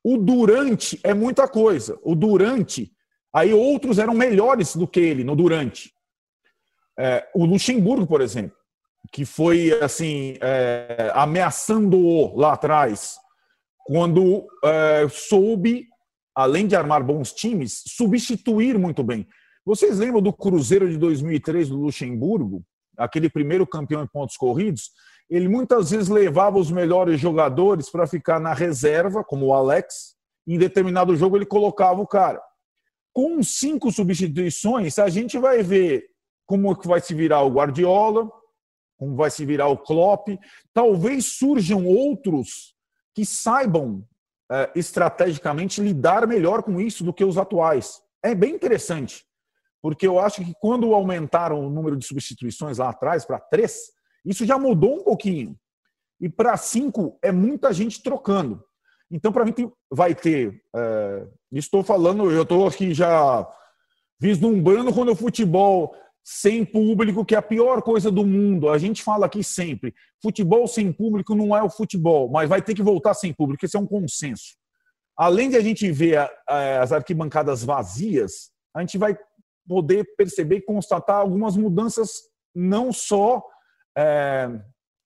O 0.04 0.18
durante 0.18 1.00
é 1.04 1.14
muita 1.14 1.48
coisa. 1.48 1.98
O 2.02 2.16
durante, 2.16 2.92
aí 3.32 3.54
outros 3.54 4.00
eram 4.00 4.16
melhores 4.16 4.76
do 4.76 4.88
que 4.88 5.00
ele 5.00 5.24
no 5.24 5.36
durante. 5.36 5.94
É, 6.98 7.28
o 7.36 7.46
Luxemburgo, 7.46 8.08
por 8.08 8.20
exemplo, 8.20 8.58
que 9.12 9.26
foi 9.26 9.72
assim 9.82 10.38
é, 10.42 11.12
ameaçando-o 11.14 12.36
lá 12.36 12.54
atrás, 12.54 13.18
quando 13.86 14.48
é, 14.64 15.08
soube 15.10 15.88
além 16.36 16.66
de 16.68 16.76
armar 16.76 17.04
bons 17.04 17.32
times, 17.32 17.84
substituir 17.88 18.78
muito 18.78 19.04
bem. 19.04 19.28
Vocês 19.66 20.00
lembram 20.00 20.22
do 20.22 20.34
Cruzeiro 20.34 20.90
de 20.90 20.98
2003 20.98 21.70
do 21.70 21.78
Luxemburgo, 21.78 22.64
aquele 22.98 23.30
primeiro 23.30 23.66
campeão 23.68 24.04
em 24.04 24.08
pontos 24.08 24.36
corridos? 24.36 24.92
Ele 25.30 25.48
muitas 25.48 25.92
vezes 25.92 26.10
levava 26.10 26.60
os 26.60 26.70
melhores 26.70 27.20
jogadores 27.20 27.90
para 27.90 28.08
ficar 28.08 28.40
na 28.40 28.54
reserva, 28.54 29.24
como 29.24 29.48
o 29.48 29.54
Alex. 29.54 30.16
Em 30.46 30.58
determinado 30.58 31.16
jogo 31.16 31.38
ele 31.38 31.46
colocava 31.46 32.02
o 32.02 32.08
cara. 32.08 32.42
Com 33.14 33.42
cinco 33.42 33.92
substituições, 33.92 35.00
a 35.00 35.08
gente 35.08 35.38
vai 35.38 35.64
ver 35.64 36.06
como 36.46 36.76
vai 36.84 37.00
se 37.00 37.14
virar 37.14 37.42
o 37.44 37.52
Guardiola, 37.52 38.30
como 38.98 39.16
vai 39.16 39.30
se 39.30 39.46
virar 39.46 39.68
o 39.68 39.78
Klopp. 39.78 40.28
Talvez 40.74 41.38
surjam 41.38 41.86
outros 41.86 42.73
que 43.14 43.26
saibam 43.26 44.06
é, 44.52 44.72
estrategicamente 44.76 45.82
lidar 45.82 46.28
melhor 46.28 46.64
com 46.64 46.80
isso 46.80 47.04
do 47.04 47.14
que 47.14 47.24
os 47.24 47.38
atuais. 47.38 48.02
É 48.24 48.34
bem 48.34 48.54
interessante, 48.56 49.26
porque 49.82 50.08
eu 50.08 50.20
acho 50.20 50.44
que 50.44 50.54
quando 50.60 50.94
aumentaram 50.94 51.66
o 51.66 51.70
número 51.70 51.98
de 51.98 52.06
substituições 52.06 52.78
lá 52.78 52.90
atrás 52.90 53.26
para 53.26 53.40
três, 53.40 53.92
isso 54.26 54.46
já 54.46 54.58
mudou 54.58 55.00
um 55.00 55.04
pouquinho. 55.04 55.58
E 56.20 56.30
para 56.30 56.56
cinco 56.56 57.18
é 57.22 57.32
muita 57.32 57.74
gente 57.74 58.02
trocando. 58.02 58.64
Então, 59.12 59.32
para 59.32 59.46
mim, 59.46 59.54
vai 59.92 60.16
ter. 60.16 60.62
É, 60.76 61.28
estou 61.52 61.84
falando, 61.84 62.32
eu 62.32 62.44
estou 62.44 62.66
aqui 62.66 62.94
já 62.94 63.48
vislumbrando 64.20 64.94
quando 64.94 65.12
o 65.12 65.16
futebol 65.16 65.94
sem 66.24 66.64
público, 66.64 67.26
que 67.26 67.36
é 67.36 67.38
a 67.38 67.42
pior 67.42 67.82
coisa 67.82 68.10
do 68.10 68.26
mundo. 68.26 68.70
A 68.70 68.78
gente 68.78 69.04
fala 69.04 69.26
aqui 69.26 69.44
sempre: 69.44 69.94
futebol 70.22 70.68
sem 70.68 70.92
público 70.92 71.36
não 71.36 71.56
é 71.56 71.62
o 71.62 71.70
futebol, 71.70 72.30
mas 72.30 72.48
vai 72.48 72.62
ter 72.62 72.74
que 72.74 72.82
voltar 72.82 73.14
sem 73.14 73.34
público. 73.34 73.66
Esse 73.66 73.76
é 73.76 73.80
um 73.80 73.86
consenso. 73.86 74.56
Além 75.18 75.50
de 75.50 75.58
a 75.58 75.62
gente 75.62 75.92
ver 75.92 76.28
as 76.48 76.92
arquibancadas 76.92 77.64
vazias, 77.64 78.52
a 78.74 78.80
gente 78.80 78.98
vai 78.98 79.18
poder 79.68 80.06
perceber 80.18 80.58
e 80.58 80.62
constatar 80.62 81.18
algumas 81.18 81.56
mudanças, 81.56 82.24
não 82.56 82.92
só 82.92 83.44
é, 83.96 84.50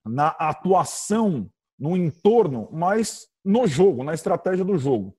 na 0.05 0.28
atuação, 0.28 1.49
no 1.78 1.95
entorno, 1.97 2.70
mas 2.72 3.28
no 3.43 3.68
jogo, 3.68 4.03
na 4.03 4.13
estratégia 4.13 4.63
do 4.63 4.78
jogo. 4.78 5.15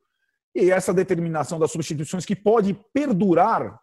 E 0.54 0.70
essa 0.70 0.92
determinação 0.92 1.58
das 1.58 1.70
substituições 1.70 2.24
que 2.24 2.34
pode 2.34 2.74
perdurar 2.92 3.78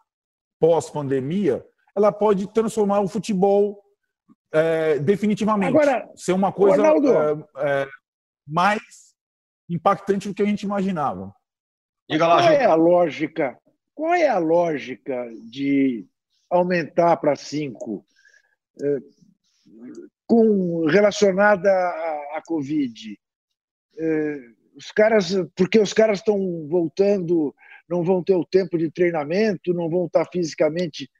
pós-pandemia 0.60 1.64
ela 1.96 2.12
pode 2.12 2.46
transformar 2.52 3.00
o 3.00 3.08
futebol 3.08 3.82
é, 4.52 4.98
definitivamente. 4.98 5.70
Agora, 5.70 6.08
ser 6.14 6.32
uma 6.32 6.52
coisa 6.52 6.86
é, 6.86 7.82
é, 7.82 7.88
mais 8.46 8.82
impactante 9.68 10.28
do 10.28 10.34
que 10.34 10.42
a 10.42 10.46
gente 10.46 10.62
imaginava. 10.62 11.34
Diga 12.08 12.26
lá, 12.26 12.42
qual 12.42 12.52
é 12.52 12.64
a 12.64 12.74
lógica? 12.74 13.58
Qual 13.94 14.14
é 14.14 14.28
a 14.28 14.38
lógica 14.38 15.28
de 15.50 16.06
aumentar 16.50 17.16
para 17.16 17.34
cinco 17.34 18.06
é, 18.80 18.98
com 20.26 20.84
relacionada 20.86 21.70
à, 21.70 22.36
à 22.36 22.42
Covid? 22.46 23.18
É, 23.98 24.40
os 24.76 24.92
caras, 24.92 25.34
porque 25.56 25.78
os 25.78 25.94
caras 25.94 26.18
estão 26.18 26.68
voltando, 26.68 27.54
não 27.88 28.04
vão 28.04 28.22
ter 28.22 28.34
o 28.34 28.44
tempo 28.44 28.76
de 28.76 28.90
treinamento, 28.90 29.72
não 29.72 29.88
vão 29.88 30.04
estar 30.04 30.26
fisicamente 30.30 31.10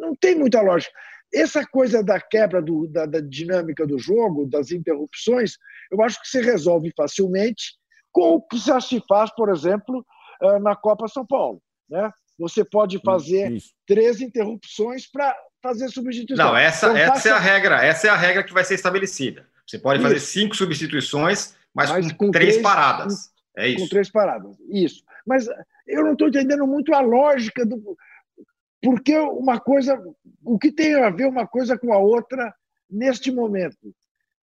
não 0.00 0.14
tem 0.14 0.34
muita 0.34 0.60
lógica. 0.60 0.92
Essa 1.34 1.66
coisa 1.66 2.02
da 2.02 2.20
quebra 2.20 2.62
do, 2.62 2.86
da, 2.86 3.04
da, 3.04 3.20
dinâmica 3.20 3.86
do 3.86 3.98
jogo, 3.98 4.46
das 4.46 4.70
interrupções, 4.70 5.54
eu 5.90 6.00
acho 6.02 6.20
que 6.22 6.28
se 6.28 6.40
resolve 6.40 6.92
facilmente 6.96 7.74
com 8.12 8.34
o 8.34 8.42
que 8.42 8.58
já 8.58 8.80
se 8.80 9.02
faz, 9.08 9.34
por 9.34 9.50
exemplo, 9.50 10.04
ah, 10.40 10.58
na 10.58 10.76
Copa 10.76 11.08
São 11.08 11.26
Paulo. 11.26 11.60
Né? 11.90 12.10
Você 12.38 12.64
pode 12.64 13.00
fazer 13.04 13.52
Isso. 13.52 13.72
três 13.86 14.20
interrupções 14.20 15.10
para 15.10 15.36
fazer 15.62 15.88
substituição. 15.88 16.46
Não, 16.46 16.56
essa, 16.56 16.86
então, 16.86 16.96
essa 16.96 17.28
é 17.28 17.32
a 17.32 17.38
regra. 17.38 17.84
Essa 17.84 18.06
é 18.06 18.10
a 18.10 18.16
regra 18.16 18.44
que 18.44 18.52
vai 18.52 18.64
ser 18.64 18.74
estabelecida. 18.74 19.46
Você 19.66 19.78
pode 19.78 19.98
Isso. 19.98 20.08
fazer 20.08 20.20
cinco 20.20 20.54
substituições, 20.54 21.54
mas, 21.74 21.90
mas 21.90 22.12
com, 22.12 22.26
com, 22.26 22.30
três, 22.30 22.54
três 22.54 22.62
paradas. 22.62 23.30
É 23.56 23.68
isso. 23.68 23.80
Com 23.80 23.88
três 23.88 24.10
paradas. 24.10 24.56
Isso. 24.70 25.02
Mas 25.26 25.48
eu 25.86 26.04
não 26.04 26.12
estou 26.12 26.28
entendendo 26.28 26.66
muito 26.66 26.94
a 26.94 27.00
lógica 27.00 27.64
do. 27.64 27.96
Porque 28.82 29.16
uma 29.18 29.58
coisa. 29.58 30.00
O 30.44 30.58
que 30.58 30.70
tem 30.70 30.94
a 30.94 31.10
ver 31.10 31.26
uma 31.26 31.46
coisa 31.46 31.78
com 31.78 31.92
a 31.92 31.98
outra 31.98 32.54
neste 32.88 33.30
momento? 33.30 33.94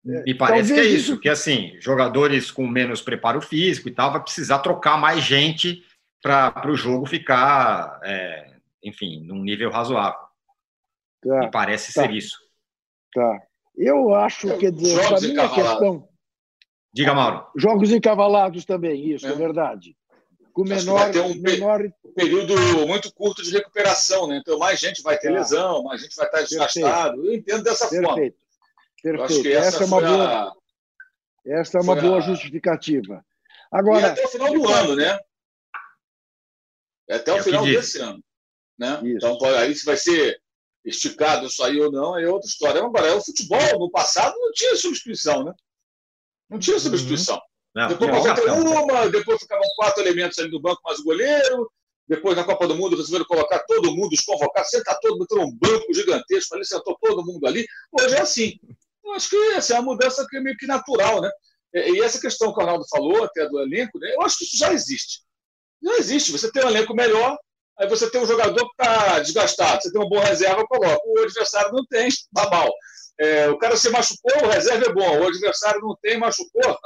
Me 0.04 0.34
parece 0.34 0.68
Talvez 0.68 0.70
que 0.70 0.80
é 0.80 0.84
isso, 0.84 1.12
isso, 1.12 1.20
que 1.20 1.28
assim, 1.28 1.76
jogadores 1.80 2.52
com 2.52 2.64
menos 2.64 3.02
preparo 3.02 3.40
físico 3.40 3.88
e 3.88 3.92
tal, 3.92 4.12
vai 4.12 4.22
precisar 4.22 4.60
trocar 4.60 4.96
mais 4.96 5.24
gente 5.24 5.82
para 6.22 6.70
o 6.70 6.76
jogo 6.76 7.06
ficar, 7.06 8.00
é, 8.04 8.54
enfim, 8.84 9.20
num 9.24 9.42
nível 9.42 9.68
razoável. 9.68 10.20
Tá, 11.22 11.40
Me 11.40 11.50
parece 11.50 11.92
tá, 11.92 12.02
ser 12.02 12.12
isso. 12.12 12.36
Tá. 13.12 13.42
Eu 13.76 14.14
acho, 14.14 14.56
quer 14.58 14.70
dizer, 14.70 15.06
para 15.08 15.20
mim 15.20 15.38
a 15.38 15.48
questão. 15.48 16.08
Diga, 16.92 17.12
Mauro. 17.12 17.46
Jogos 17.56 17.92
encavalados 17.92 18.64
também, 18.64 19.10
isso, 19.12 19.26
é, 19.26 19.30
é 19.30 19.34
verdade. 19.34 19.96
Com 20.56 20.64
menor, 20.64 20.98
vai 21.00 21.12
ter 21.12 21.20
um 21.20 21.34
menor... 21.34 21.82
período 22.14 22.54
muito 22.86 23.12
curto 23.12 23.42
de 23.42 23.50
recuperação, 23.50 24.26
né? 24.26 24.38
Então, 24.38 24.58
mais 24.58 24.80
gente 24.80 25.02
vai 25.02 25.18
ter 25.18 25.28
tá. 25.28 25.34
lesão, 25.34 25.82
mais 25.82 26.00
gente 26.00 26.16
vai 26.16 26.24
estar 26.24 26.40
desgastado. 26.40 27.26
Eu 27.26 27.34
entendo 27.34 27.62
dessa 27.62 27.86
Perfeito. 27.86 28.08
forma. 28.08 28.32
Perfeito. 29.02 29.48
Essa, 29.48 29.68
essa, 29.68 29.84
é 29.84 29.86
uma 29.86 30.00
boa, 30.00 30.24
a... 30.24 30.54
essa 31.44 31.76
é 31.76 31.80
uma 31.82 31.94
boa 31.94 32.16
a... 32.16 32.20
justificativa. 32.20 33.22
Agora, 33.70 34.00
e 34.00 34.04
até 34.06 34.24
o 34.24 34.28
final 34.28 34.50
do 34.50 34.66
ano, 34.66 34.96
né? 34.96 35.20
Até 37.10 37.34
o 37.34 37.36
é 37.36 37.42
final 37.42 37.66
desse 37.66 37.98
ano. 37.98 38.24
Né? 38.78 38.98
Então, 39.04 39.38
aí 39.58 39.74
se 39.74 39.84
vai 39.84 39.98
ser 39.98 40.40
esticado 40.86 41.48
isso 41.48 41.62
aí 41.62 41.78
ou 41.78 41.92
não, 41.92 42.18
é 42.18 42.26
outra 42.30 42.48
história. 42.48 42.82
Agora, 42.82 43.14
o 43.14 43.22
futebol, 43.22 43.78
no 43.78 43.90
passado, 43.90 44.34
não 44.38 44.52
tinha 44.52 44.74
substituição, 44.74 45.44
né? 45.44 45.52
Não 46.48 46.58
tinha 46.58 46.78
substituição. 46.78 47.36
Uhum. 47.36 47.42
Não, 47.76 47.88
depois 47.88 48.24
não, 48.46 48.84
uma, 48.84 49.06
depois 49.10 49.38
ficavam 49.38 49.66
quatro 49.76 50.02
elementos 50.02 50.38
ali 50.38 50.50
no 50.50 50.58
banco, 50.58 50.80
mais 50.82 50.98
o 50.98 51.04
goleiro. 51.04 51.70
Depois, 52.08 52.34
na 52.34 52.42
Copa 52.42 52.66
do 52.66 52.74
Mundo, 52.74 52.96
resolveram 52.96 53.26
colocar 53.26 53.58
todo 53.66 53.94
mundo, 53.94 54.14
os 54.14 54.20
convocados, 54.22 54.70
sentar 54.70 54.98
todo 54.98 55.18
mundo, 55.18 55.26
um 55.42 55.54
banco 55.54 55.92
gigantesco 55.92 56.54
ali, 56.54 56.64
sentou 56.64 56.96
todo 56.98 57.22
mundo 57.22 57.46
ali. 57.46 57.66
Hoje 57.92 58.14
é 58.14 58.20
assim. 58.20 58.58
Eu 59.04 59.12
acho 59.12 59.28
que 59.28 59.36
essa 59.54 59.74
é 59.74 59.78
uma 59.78 59.92
mudança 59.92 60.26
que 60.26 60.38
é 60.38 60.40
meio 60.40 60.56
que 60.56 60.66
natural, 60.66 61.20
né? 61.20 61.30
E 61.74 62.00
essa 62.00 62.18
questão 62.18 62.50
que 62.50 62.58
o 62.58 62.62
Arnaldo 62.62 62.86
falou, 62.88 63.24
até 63.24 63.46
do 63.46 63.60
elenco, 63.60 63.98
né? 63.98 64.10
eu 64.14 64.22
acho 64.22 64.38
que 64.38 64.44
isso 64.44 64.56
já 64.56 64.72
existe. 64.72 65.20
Já 65.82 65.98
existe. 65.98 66.32
Você 66.32 66.50
tem 66.50 66.64
um 66.64 66.70
elenco 66.70 66.94
melhor, 66.94 67.36
aí 67.78 67.86
você 67.86 68.08
tem 68.08 68.22
um 68.22 68.26
jogador 68.26 68.64
que 68.64 68.82
está 68.82 69.18
desgastado, 69.18 69.82
você 69.82 69.92
tem 69.92 70.00
uma 70.00 70.08
boa 70.08 70.24
reserva, 70.24 70.64
coloca. 70.66 70.98
O 71.04 71.18
adversário 71.18 71.72
não 71.72 71.84
tem, 71.84 72.08
está 72.08 72.48
mal. 72.48 72.72
É, 73.18 73.50
o 73.50 73.58
cara 73.58 73.76
se 73.76 73.90
machucou, 73.90 74.44
o 74.44 74.48
reserva 74.48 74.86
é 74.86 74.92
bom. 74.94 75.20
O 75.20 75.26
adversário 75.26 75.82
não 75.82 75.94
tem, 76.00 76.16
machucou, 76.16 76.78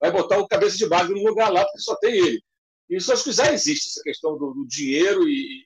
vai 0.00 0.10
botar 0.10 0.38
o 0.38 0.46
cabeça 0.46 0.76
de 0.76 0.86
bagre 0.88 1.14
no 1.14 1.28
lugar 1.28 1.50
lá, 1.50 1.64
porque 1.64 1.80
só 1.80 1.96
tem 1.96 2.14
ele. 2.14 2.42
Isso 2.88 3.12
acho 3.12 3.24
que 3.24 3.32
já 3.32 3.52
existe, 3.52 3.88
essa 3.88 4.02
questão 4.02 4.36
do, 4.38 4.52
do 4.52 4.66
dinheiro 4.66 5.28
e, 5.28 5.64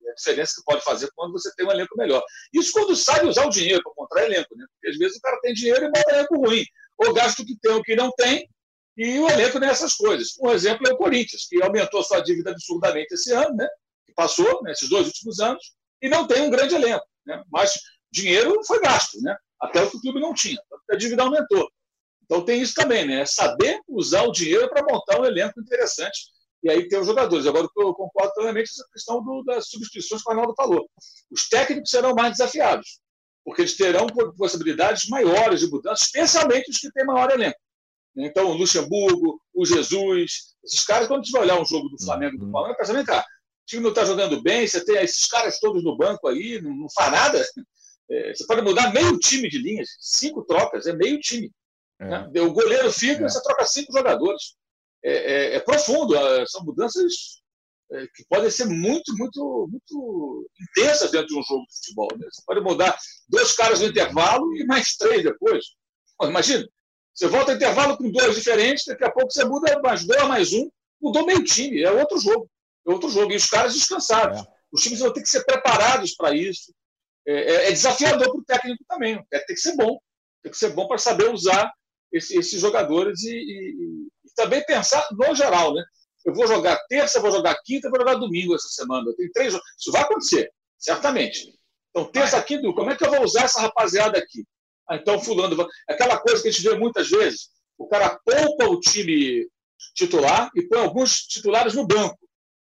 e, 0.00 0.08
a 0.10 0.14
diferença 0.14 0.54
que 0.56 0.64
pode 0.64 0.82
fazer 0.82 1.10
quando 1.14 1.32
você 1.32 1.54
tem 1.54 1.66
um 1.66 1.70
elenco 1.70 1.96
melhor. 1.96 2.22
Isso 2.52 2.72
quando 2.72 2.96
sabe 2.96 3.26
usar 3.26 3.46
o 3.46 3.50
dinheiro 3.50 3.82
para 3.82 3.92
comprar 3.94 4.24
elenco, 4.24 4.56
né? 4.56 4.64
Porque 4.72 4.88
às 4.88 4.98
vezes 4.98 5.16
o 5.18 5.20
cara 5.20 5.40
tem 5.40 5.52
dinheiro 5.52 5.84
e 5.84 5.90
bota 5.90 6.12
elenco 6.12 6.36
ruim. 6.36 6.64
Ou 6.98 7.12
gasta 7.12 7.42
o 7.42 7.46
que 7.46 7.56
tem 7.60 7.72
o 7.72 7.82
que 7.82 7.94
não 7.94 8.10
tem, 8.12 8.48
e 8.96 9.18
o 9.18 9.28
elenco 9.28 9.58
nessas 9.58 9.94
coisas. 9.94 10.34
Um 10.40 10.50
exemplo 10.50 10.86
é 10.86 10.92
o 10.92 10.96
Corinthians, 10.96 11.46
que 11.48 11.62
aumentou 11.62 12.02
sua 12.02 12.20
dívida 12.20 12.50
absurdamente 12.50 13.14
esse 13.14 13.32
ano, 13.32 13.54
né? 13.56 13.68
que 14.06 14.12
passou, 14.14 14.62
né, 14.62 14.72
dois 14.88 15.06
últimos 15.06 15.40
anos, 15.40 15.72
e 16.02 16.08
não 16.08 16.26
tem 16.26 16.42
um 16.42 16.50
grande 16.50 16.74
elenco. 16.74 17.04
Né? 17.26 17.42
Mas 17.50 17.72
dinheiro 18.10 18.54
foi 18.66 18.80
gasto, 18.80 19.20
né? 19.22 19.34
até 19.60 19.82
o 19.82 19.90
que 19.90 19.96
o 19.96 20.00
clube 20.00 20.20
não 20.20 20.34
tinha, 20.34 20.60
a 20.90 20.96
dívida 20.96 21.22
aumentou. 21.22 21.70
Então 22.32 22.42
tem 22.42 22.62
isso 22.62 22.72
também, 22.72 23.06
né? 23.06 23.20
É 23.20 23.26
saber 23.26 23.78
usar 23.86 24.22
o 24.22 24.32
dinheiro 24.32 24.66
para 24.70 24.82
montar 24.90 25.20
um 25.20 25.24
elenco 25.26 25.60
interessante 25.60 26.18
e 26.62 26.70
aí 26.70 26.88
ter 26.88 26.98
os 26.98 27.06
jogadores. 27.06 27.46
Agora, 27.46 27.68
eu 27.76 27.92
concordo 27.92 28.32
plenamente 28.32 28.70
com 28.70 28.80
essa 28.80 28.90
questão 28.90 29.22
do, 29.22 29.44
das 29.44 29.68
substituições 29.68 30.22
que 30.22 30.30
o 30.30 30.32
Arnaldo 30.32 30.54
falou. 30.56 30.88
Os 31.30 31.46
técnicos 31.50 31.90
serão 31.90 32.14
mais 32.14 32.38
desafiados, 32.38 33.00
porque 33.44 33.60
eles 33.60 33.76
terão 33.76 34.06
possibilidades 34.38 35.10
maiores 35.10 35.60
de 35.60 35.66
mudança, 35.66 36.04
especialmente 36.04 36.70
os 36.70 36.78
que 36.78 36.90
têm 36.92 37.04
maior 37.04 37.30
elenco. 37.30 37.58
Então, 38.16 38.50
o 38.50 38.54
Luxemburgo, 38.54 39.38
o 39.52 39.66
Jesus, 39.66 40.54
esses 40.64 40.86
caras, 40.86 41.08
quando 41.08 41.26
você 41.26 41.32
vai 41.32 41.42
olhar 41.42 41.60
um 41.60 41.66
jogo 41.66 41.90
do 41.90 42.02
Flamengo 42.02 42.38
do 42.38 42.46
uhum. 42.46 42.52
Palmeiras, 42.52 42.78
pensa, 42.78 42.94
vem 42.94 43.04
cá, 43.04 43.20
o 43.20 43.66
time 43.66 43.82
não 43.82 43.90
está 43.90 44.06
jogando 44.06 44.40
bem, 44.40 44.66
você 44.66 44.82
tem 44.82 44.96
esses 44.96 45.26
caras 45.26 45.60
todos 45.60 45.84
no 45.84 45.98
banco 45.98 46.26
aí, 46.28 46.62
não, 46.62 46.74
não 46.74 46.88
faz 46.94 47.12
nada. 47.12 47.44
É, 48.10 48.34
você 48.34 48.44
pode 48.46 48.60
mudar 48.60 48.92
meio 48.92 49.16
time 49.18 49.48
de 49.48 49.56
linhas, 49.56 49.88
cinco 49.98 50.44
trocas, 50.44 50.86
é 50.86 50.92
meio 50.92 51.18
time. 51.18 51.50
É. 52.02 52.28
Né? 52.28 52.40
O 52.40 52.52
goleiro 52.52 52.92
fica, 52.92 53.24
é. 53.24 53.28
você 53.28 53.42
troca 53.42 53.64
cinco 53.64 53.92
jogadores. 53.92 54.54
É, 55.04 55.12
é, 55.12 55.56
é 55.56 55.60
profundo, 55.60 56.14
são 56.46 56.64
mudanças 56.64 57.42
é, 57.90 58.06
que 58.14 58.24
podem 58.28 58.50
ser 58.50 58.66
muito, 58.66 59.16
muito, 59.16 59.68
muito 59.70 60.48
intensas 60.60 61.10
dentro 61.10 61.28
de 61.28 61.38
um 61.38 61.42
jogo 61.42 61.66
de 61.66 61.74
futebol. 61.76 62.08
Né? 62.16 62.26
Você 62.30 62.42
pode 62.46 62.60
mudar 62.60 62.96
dois 63.28 63.54
caras 63.54 63.80
no 63.80 63.86
intervalo 63.86 64.56
e 64.56 64.64
mais 64.64 64.96
três 64.96 65.22
depois. 65.22 65.64
Imagina, 66.22 66.66
você 67.14 67.26
volta 67.26 67.52
intervalo 67.52 67.96
com 67.96 68.10
dois 68.10 68.34
diferentes, 68.34 68.84
daqui 68.86 69.04
a 69.04 69.10
pouco 69.10 69.30
você 69.30 69.44
muda 69.44 69.78
mais 69.82 70.06
dois, 70.06 70.22
mais 70.28 70.52
um, 70.52 70.70
mudou 71.00 71.26
meio 71.26 71.44
time, 71.44 71.82
é 71.82 71.90
outro 71.90 72.18
jogo. 72.18 72.48
É 72.86 72.90
outro 72.90 73.10
jogo. 73.10 73.32
E 73.32 73.36
os 73.36 73.46
caras 73.46 73.74
descansados. 73.74 74.40
É. 74.40 74.44
Os 74.72 74.82
times 74.82 75.00
vão 75.00 75.12
ter 75.12 75.20
que 75.20 75.28
ser 75.28 75.44
preparados 75.44 76.14
para 76.14 76.34
isso. 76.34 76.72
É, 77.26 77.32
é, 77.32 77.68
é 77.68 77.72
desafiador 77.72 78.28
para 78.30 78.40
o 78.40 78.44
técnico 78.44 78.84
também. 78.88 79.16
O 79.16 79.24
técnico 79.26 79.46
tem 79.46 79.56
que 79.56 79.62
ser 79.62 79.76
bom. 79.76 79.98
Tem 80.42 80.52
que 80.52 80.58
ser 80.58 80.70
bom 80.70 80.88
para 80.88 80.98
saber 80.98 81.30
usar 81.30 81.70
esse, 82.12 82.38
esses 82.38 82.60
jogadores 82.60 83.22
e, 83.22 83.34
e, 83.34 84.06
e, 84.24 84.34
também 84.36 84.64
pensar 84.64 85.06
no 85.12 85.34
geral. 85.34 85.74
Né? 85.74 85.82
Eu 86.24 86.34
vou 86.34 86.46
jogar 86.46 86.78
terça, 86.88 87.20
vou 87.20 87.32
jogar 87.32 87.60
quinta, 87.64 87.90
vou 87.90 87.98
jogar 87.98 88.14
domingo 88.14 88.54
essa 88.54 88.68
semana. 88.68 89.08
Eu 89.08 89.16
tenho 89.16 89.32
três 89.32 89.54
Isso 89.54 89.90
vai 89.90 90.02
acontecer, 90.02 90.50
certamente. 90.78 91.52
Então, 91.90 92.10
terça, 92.10 92.42
quinta, 92.42 92.72
como 92.72 92.90
é 92.90 92.96
que 92.96 93.04
eu 93.04 93.10
vou 93.10 93.22
usar 93.22 93.44
essa 93.44 93.60
rapaziada 93.60 94.18
aqui? 94.18 94.44
Ah, 94.88 94.96
então, 94.96 95.20
fulano. 95.20 95.66
Aquela 95.88 96.18
coisa 96.18 96.42
que 96.42 96.48
a 96.48 96.50
gente 96.50 96.62
vê 96.62 96.76
muitas 96.76 97.08
vezes: 97.08 97.50
o 97.78 97.86
cara 97.86 98.18
poupa 98.24 98.66
o 98.66 98.80
time 98.80 99.48
titular 99.94 100.50
e 100.54 100.62
põe 100.62 100.80
alguns 100.80 101.26
titulares 101.26 101.74
no 101.74 101.86
banco 101.86 102.18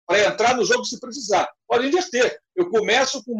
para 0.08 0.26
entrar 0.26 0.56
no 0.56 0.66
jogo 0.66 0.84
se 0.86 1.00
precisar. 1.00 1.48
Pode 1.68 1.88
inverter. 1.88 2.40
Eu 2.56 2.70
começo 2.70 3.24
com 3.24 3.36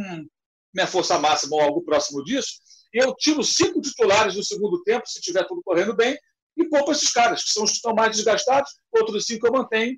minha 0.74 0.88
força 0.88 1.18
máxima 1.18 1.56
ou 1.56 1.62
algo 1.62 1.84
próximo 1.84 2.24
disso, 2.24 2.60
eu 2.94 3.16
tiro 3.16 3.44
cinco 3.44 3.82
titulares 3.82 4.36
no 4.36 4.44
segundo 4.44 4.82
tempo, 4.84 5.08
se 5.08 5.22
tiver 5.22 5.46
tudo 5.46 5.62
correndo 5.64 5.96
bem, 5.96 6.18
e 6.58 6.68
poupo 6.68 6.92
esses 6.92 7.12
caras, 7.12 7.44
que 7.44 7.52
são 7.52 7.64
os 7.64 7.72
que 7.72 7.78
estão 7.78 7.94
mais 7.94 8.16
desgastados, 8.16 8.72
outros 8.92 9.26
cinco 9.26 9.48
eu 9.48 9.54
mantenho, 9.54 9.98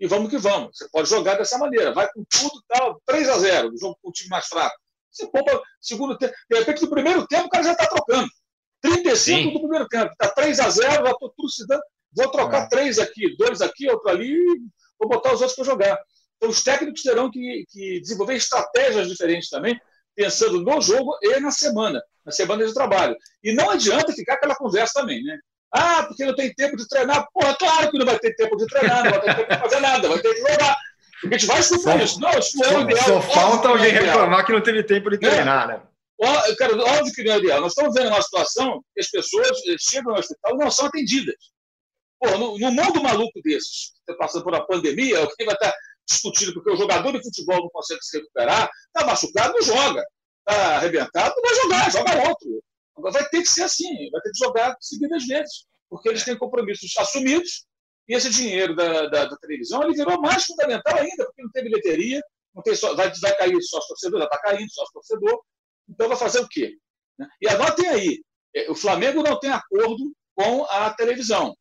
e 0.00 0.06
vamos 0.06 0.30
que 0.30 0.38
vamos. 0.38 0.76
Você 0.76 0.88
pode 0.90 1.08
jogar 1.08 1.34
dessa 1.34 1.58
maneira, 1.58 1.92
vai 1.92 2.10
com 2.12 2.24
tudo, 2.28 2.62
tal, 2.66 3.00
3 3.06 3.28
a 3.28 3.38
0 3.38 3.70
no 3.70 3.78
jogo 3.78 3.98
com 4.02 4.08
o 4.08 4.12
time 4.12 4.30
mais 4.30 4.46
fraco. 4.46 4.74
Você 5.10 5.26
poupa 5.30 5.60
segundo 5.80 6.16
tempo. 6.16 6.32
De 6.48 6.58
repente, 6.58 6.82
no 6.82 6.90
primeiro 6.90 7.26
tempo, 7.26 7.46
o 7.46 7.50
cara 7.50 7.64
já 7.64 7.72
está 7.72 7.86
trocando. 7.86 8.28
35 8.80 9.16
Sim. 9.16 9.52
do 9.52 9.60
primeiro 9.60 9.86
tempo. 9.88 10.10
Está 10.12 10.28
3 10.28 10.60
a 10.60 10.70
0 10.70 11.04
já 11.04 11.10
estou 11.10 11.30
trucidando. 11.36 11.82
Vou 12.16 12.30
trocar 12.30 12.64
é. 12.64 12.68
três 12.68 12.98
aqui, 12.98 13.36
dois 13.36 13.60
aqui, 13.60 13.88
outro 13.88 14.08
ali, 14.08 14.36
vou 14.98 15.08
botar 15.08 15.32
os 15.32 15.40
outros 15.40 15.54
para 15.54 15.64
jogar. 15.64 15.98
Então, 16.36 16.50
os 16.50 16.62
técnicos 16.62 17.02
terão 17.02 17.30
que, 17.30 17.64
que, 17.68 18.00
desenvolver 18.00 18.34
estratégias 18.34 19.08
diferentes 19.08 19.48
também, 19.48 19.78
pensando 20.20 20.60
no 20.60 20.80
jogo 20.82 21.16
e 21.22 21.40
na 21.40 21.50
semana, 21.50 22.02
na 22.26 22.30
semana 22.30 22.66
de 22.66 22.74
trabalho. 22.74 23.16
E 23.42 23.54
não 23.54 23.70
adianta 23.70 24.12
ficar 24.12 24.34
aquela 24.34 24.54
conversa 24.54 25.00
também, 25.00 25.22
né? 25.24 25.38
Ah, 25.72 26.04
porque 26.06 26.26
não 26.26 26.34
tem 26.34 26.52
tempo 26.52 26.76
de 26.76 26.86
treinar. 26.86 27.26
Porra, 27.32 27.56
claro 27.56 27.90
que 27.90 27.98
não 27.98 28.04
vai 28.04 28.18
ter 28.18 28.34
tempo 28.34 28.54
de 28.56 28.66
treinar, 28.66 29.04
não 29.04 29.10
vai 29.12 29.20
ter 29.20 29.34
tempo 29.34 29.50
de 29.50 29.58
fazer 29.58 29.80
nada, 29.80 30.08
vai 30.08 30.18
ter 30.18 30.34
que 30.34 30.40
jogar. 30.40 30.76
Porque 31.20 31.34
a 31.34 31.38
gente 31.38 31.48
vai 31.48 31.60
escutar 31.60 32.02
isso. 32.02 32.20
Não, 32.20 32.30
isso 32.38 32.64
é 32.64 32.76
o 32.76 32.80
ideal. 32.82 33.04
Só 33.04 33.22
falta 33.22 33.68
alguém 33.68 33.94
é 33.94 34.00
reclamar 34.00 34.44
que 34.44 34.52
não 34.52 34.62
teve 34.62 34.82
tempo 34.82 35.08
de 35.08 35.18
né? 35.20 35.30
treinar, 35.30 35.68
né? 35.68 35.80
né? 36.20 36.54
Cara, 36.58 36.76
óbvio 36.76 37.14
que 37.14 37.24
não 37.24 37.34
é 37.34 37.38
ideal. 37.38 37.60
Nós 37.62 37.72
estamos 37.72 37.94
vendo 37.94 38.08
uma 38.08 38.20
situação 38.20 38.82
que 38.92 39.00
as 39.00 39.10
pessoas 39.10 39.48
eh, 39.68 39.76
chegam 39.78 40.12
ao 40.12 40.18
hospital 40.18 40.54
e 40.54 40.58
não 40.58 40.70
são 40.70 40.86
atendidas. 40.86 41.36
Pô, 42.18 42.36
no, 42.36 42.58
no 42.58 42.72
mundo 42.72 43.02
maluco 43.02 43.40
desses, 43.42 43.92
está 44.00 44.14
passando 44.18 44.44
por 44.44 44.52
uma 44.52 44.66
pandemia, 44.66 45.18
alguém 45.18 45.46
vai 45.46 45.54
estar 45.54 45.72
discutindo 46.10 46.52
porque 46.54 46.70
o 46.70 46.76
jogador 46.76 47.12
de 47.12 47.22
futebol 47.22 47.62
não 47.62 47.70
consegue 47.70 48.02
se 48.02 48.18
recuperar, 48.18 48.68
está 48.86 49.06
machucado, 49.06 49.54
não 49.54 49.62
joga. 49.62 50.04
Está 50.48 50.76
arrebentado, 50.76 51.34
não 51.36 51.42
vai 51.42 51.54
jogar, 51.54 51.90
joga 51.90 52.28
outro. 52.28 52.62
Agora 52.96 53.12
vai 53.12 53.28
ter 53.28 53.42
que 53.42 53.48
ser 53.48 53.62
assim, 53.62 54.10
vai 54.10 54.20
ter 54.20 54.30
que 54.30 54.38
jogar 54.38 54.76
seguidas 54.80 55.26
vezes, 55.26 55.64
porque 55.88 56.08
eles 56.08 56.24
têm 56.24 56.36
compromissos 56.36 56.92
assumidos 56.98 57.66
e 58.08 58.14
esse 58.14 58.28
dinheiro 58.28 58.74
da, 58.74 59.06
da, 59.06 59.26
da, 59.26 59.36
televisão 59.36 59.84
ele 59.84 59.94
virou 59.94 60.20
mais 60.20 60.44
fundamental 60.44 60.96
ainda, 60.96 61.24
porque 61.26 61.42
não 61.42 61.50
tem 61.52 61.62
bilheteria, 61.62 62.20
não 62.52 62.62
tem 62.62 62.74
só, 62.74 62.94
vai, 62.96 63.12
vai 63.20 63.36
cair 63.36 63.62
sócio 63.62 63.88
torcedor, 63.88 64.18
já 64.18 64.24
está 64.24 64.38
caindo 64.38 64.72
sócio 64.72 64.92
torcedor. 64.92 65.40
Então 65.88 66.08
vai 66.08 66.16
fazer 66.16 66.40
o 66.40 66.48
quê? 66.48 66.76
Né? 67.16 67.28
E 67.40 67.48
anotem 67.48 67.88
aí: 67.88 68.24
é, 68.54 68.68
o 68.68 68.74
Flamengo 68.74 69.22
não 69.22 69.38
tem 69.38 69.50
acordo 69.50 70.12
com 70.34 70.64
a 70.64 70.92
televisão. 70.94 71.54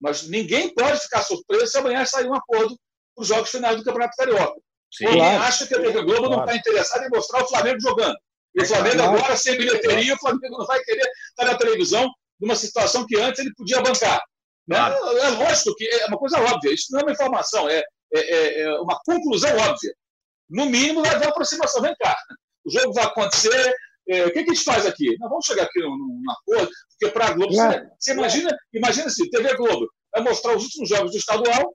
Mas 0.00 0.26
ninguém 0.26 0.72
pode 0.72 1.00
ficar 1.00 1.22
surpreso 1.22 1.66
se 1.66 1.76
amanhã 1.76 2.06
sair 2.06 2.26
um 2.26 2.34
acordo 2.34 2.74
os 3.20 3.28
jogos 3.28 3.50
finais 3.50 3.76
do 3.76 3.84
Campeonato 3.84 4.16
Carioca. 4.16 4.60
Sim, 4.92 5.04
ninguém 5.04 5.20
claro. 5.20 5.42
acha 5.44 5.66
que 5.66 5.74
a 5.74 5.80
TV 5.80 6.02
Globo 6.02 6.26
claro. 6.26 6.30
não 6.30 6.40
está 6.40 6.56
interessada 6.56 7.06
em 7.06 7.10
mostrar 7.10 7.42
o 7.42 7.48
Flamengo 7.48 7.80
jogando. 7.80 8.16
E 8.54 8.62
o 8.62 8.66
Flamengo 8.66 8.96
claro. 8.96 9.18
agora, 9.18 9.36
sem 9.36 9.56
bilheteria, 9.56 10.14
o 10.14 10.18
Flamengo 10.18 10.58
não 10.58 10.66
vai 10.66 10.80
querer 10.82 11.08
estar 11.30 11.44
na 11.44 11.56
televisão 11.56 12.10
numa 12.40 12.56
situação 12.56 13.06
que 13.06 13.16
antes 13.16 13.40
ele 13.40 13.54
podia 13.54 13.80
bancar. 13.80 14.20
Né? 14.66 14.76
É 14.78 15.28
lógico 15.30 15.74
que 15.76 15.86
é 15.86 16.06
uma 16.06 16.18
coisa 16.18 16.40
óbvia, 16.40 16.72
isso 16.72 16.86
não 16.90 17.00
é 17.00 17.02
uma 17.02 17.12
informação, 17.12 17.68
é, 17.68 17.82
é, 18.14 18.20
é, 18.20 18.62
é 18.62 18.74
uma 18.80 18.98
conclusão 19.04 19.50
óbvia. 19.56 19.92
No 20.48 20.66
mínimo, 20.66 21.02
vai 21.02 21.14
haver 21.14 21.28
aproximação. 21.28 21.82
Vem 21.82 21.94
cá, 22.00 22.16
o 22.64 22.70
jogo 22.70 22.92
vai 22.92 23.04
acontecer, 23.04 23.74
é, 24.08 24.26
o 24.26 24.32
que, 24.32 24.42
que, 24.42 24.50
a 24.50 24.54
gente 24.54 24.64
faz 24.64 24.86
aqui? 24.86 25.16
Nós 25.18 25.30
vamos 25.30 25.46
chegar 25.46 25.64
aqui 25.64 25.80
num, 25.80 26.22
acordo, 26.30 26.70
porque 26.90 27.12
para 27.12 27.26
a 27.26 27.32
Globo, 27.32 27.52
você, 27.52 27.82
você, 27.98 28.12
imagina, 28.12 28.56
imagina 28.72 29.06
assim, 29.06 29.28
TV 29.30 29.56
Globo 29.56 29.86
vai 30.12 30.22
mostrar 30.22 30.56
os 30.56 30.64
últimos 30.64 30.88
jogos 30.88 31.12
do 31.12 31.16
estadual, 31.16 31.72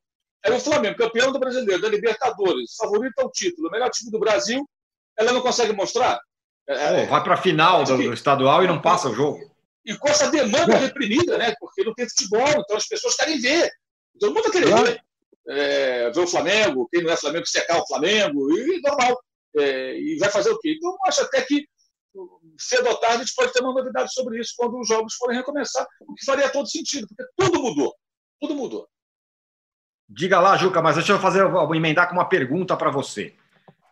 é 0.54 0.58
o 0.58 0.60
Flamengo, 0.60 0.98
campeão 0.98 1.32
do 1.32 1.40
brasileiro, 1.40 1.82
da 1.82 1.90
Libertadores, 1.90 2.76
favorito 2.76 3.20
ao 3.20 3.32
título, 3.32 3.68
o 3.68 3.72
melhor 3.72 3.90
time 3.90 4.12
do 4.12 4.20
Brasil, 4.20 4.68
ela 5.18 5.34
não 5.34 5.42
consegue 5.42 5.74
mostrar. 5.74 6.20
É, 6.68 7.02
é 7.02 7.06
vai 7.06 7.24
para 7.24 7.34
a 7.34 7.38
final 7.38 7.84
do, 7.84 7.98
do, 7.98 8.14
estadual 8.14 8.64
e 8.64 8.68
não 8.68 8.82
passa 8.82 9.10
o 9.10 9.14
jogo. 9.14 9.40
E 9.86 9.96
com 9.98 10.08
essa 10.08 10.30
demanda 10.30 10.78
reprimida, 10.78 11.38
né? 11.38 11.54
Porque 11.60 11.84
não 11.84 11.94
tem 11.94 12.08
futebol, 12.10 12.48
então 12.48 12.78
as 12.78 12.88
pessoas 12.88 13.16
querem 13.16 13.40
ver. 13.40 13.70
Todo 14.20 14.34
mundo 14.34 14.52
quer 14.52 14.66
ver. 14.66 15.02
É, 15.48 16.10
ver 16.12 16.20
o 16.20 16.28
Flamengo, 16.28 16.88
quem 16.92 17.04
não 17.04 17.12
é 17.12 17.18
Flamengo, 17.18 17.46
secar 17.46 17.80
o 17.80 17.88
Flamengo, 17.88 18.52
e 18.52 18.82
normal. 18.82 19.20
É, 19.58 19.98
e 19.98 20.18
vai 20.18 20.30
fazer 20.30 20.50
o 20.50 20.60
quê? 20.60 20.76
Então, 20.76 20.96
acho 21.08 21.22
até 21.22 21.42
que 21.44 21.66
cedo 22.60 22.88
ou 22.90 22.98
tarde 22.98 23.18
a 23.18 23.20
gente 23.20 23.36
pode 23.36 23.52
ter 23.52 23.62
uma 23.62 23.74
novidade 23.74 24.14
sobre 24.14 24.40
isso 24.40 24.54
quando 24.58 24.80
os 24.80 24.88
jogos 24.88 25.16
forem 25.16 25.38
recomeçar, 25.38 25.86
o 26.02 26.14
que 26.14 26.26
faria 26.26 26.50
todo 26.50 26.70
sentido, 26.70 27.08
porque 27.08 27.32
tudo 27.38 27.62
mudou. 27.62 27.94
Tudo 28.40 28.56
mudou. 28.56 28.88
Diga 30.08 30.40
lá, 30.40 30.56
Juca, 30.56 30.82
mas 30.82 30.96
deixa 30.96 31.14
eu 31.14 31.20
fazer, 31.20 31.48
vou 31.48 31.74
emendar 31.76 32.08
com 32.08 32.14
uma 32.14 32.30
pergunta 32.30 32.78
para 32.78 32.92
você. 32.92 33.34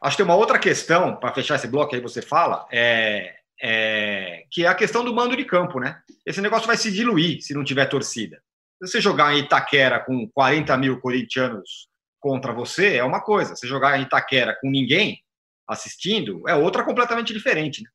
Acho 0.01 0.18
que 0.18 0.24
tem 0.24 0.30
uma 0.30 0.38
outra 0.38 0.59
questão, 0.59 1.16
para 1.16 1.34
fechar 1.34 1.55
esse 1.55 1.68
bloco 1.68 1.95
aí 1.95 2.01
você 2.01 2.22
fala, 2.22 2.68
é, 2.72 3.36
é, 3.61 4.43
que 4.51 4.66
é 4.66 4.68
a 4.68 4.76
questão 4.76 5.03
do 5.03 5.14
mando 5.14 5.36
de 5.36 5.45
campo, 5.45 5.80
né? 5.80 6.01
Esse 6.26 6.41
negócio 6.41 6.68
vai 6.68 6.78
se 6.78 6.91
diluir 6.91 7.41
se 7.41 7.53
não 7.53 7.64
tiver 7.64 7.86
torcida. 7.86 8.41
Se 8.82 8.91
você 8.91 9.01
jogar 9.01 9.34
em 9.34 9.39
Itaquera 9.39 9.99
com 9.99 10.30
40 10.30 10.78
mil 10.78 10.99
corintianos 10.99 11.88
contra 12.20 12.51
você, 12.53 12.97
é 12.97 13.03
uma 13.03 13.22
coisa. 13.22 13.55
Se 13.55 13.66
jogar 13.66 13.97
em 13.97 14.03
Itaquera 14.03 14.57
com 14.61 14.70
ninguém 14.70 15.24
assistindo, 15.68 16.47
é 16.47 16.53
outra 16.53 16.84
completamente 16.84 17.34
diferente. 17.34 17.82
Né? 17.82 17.89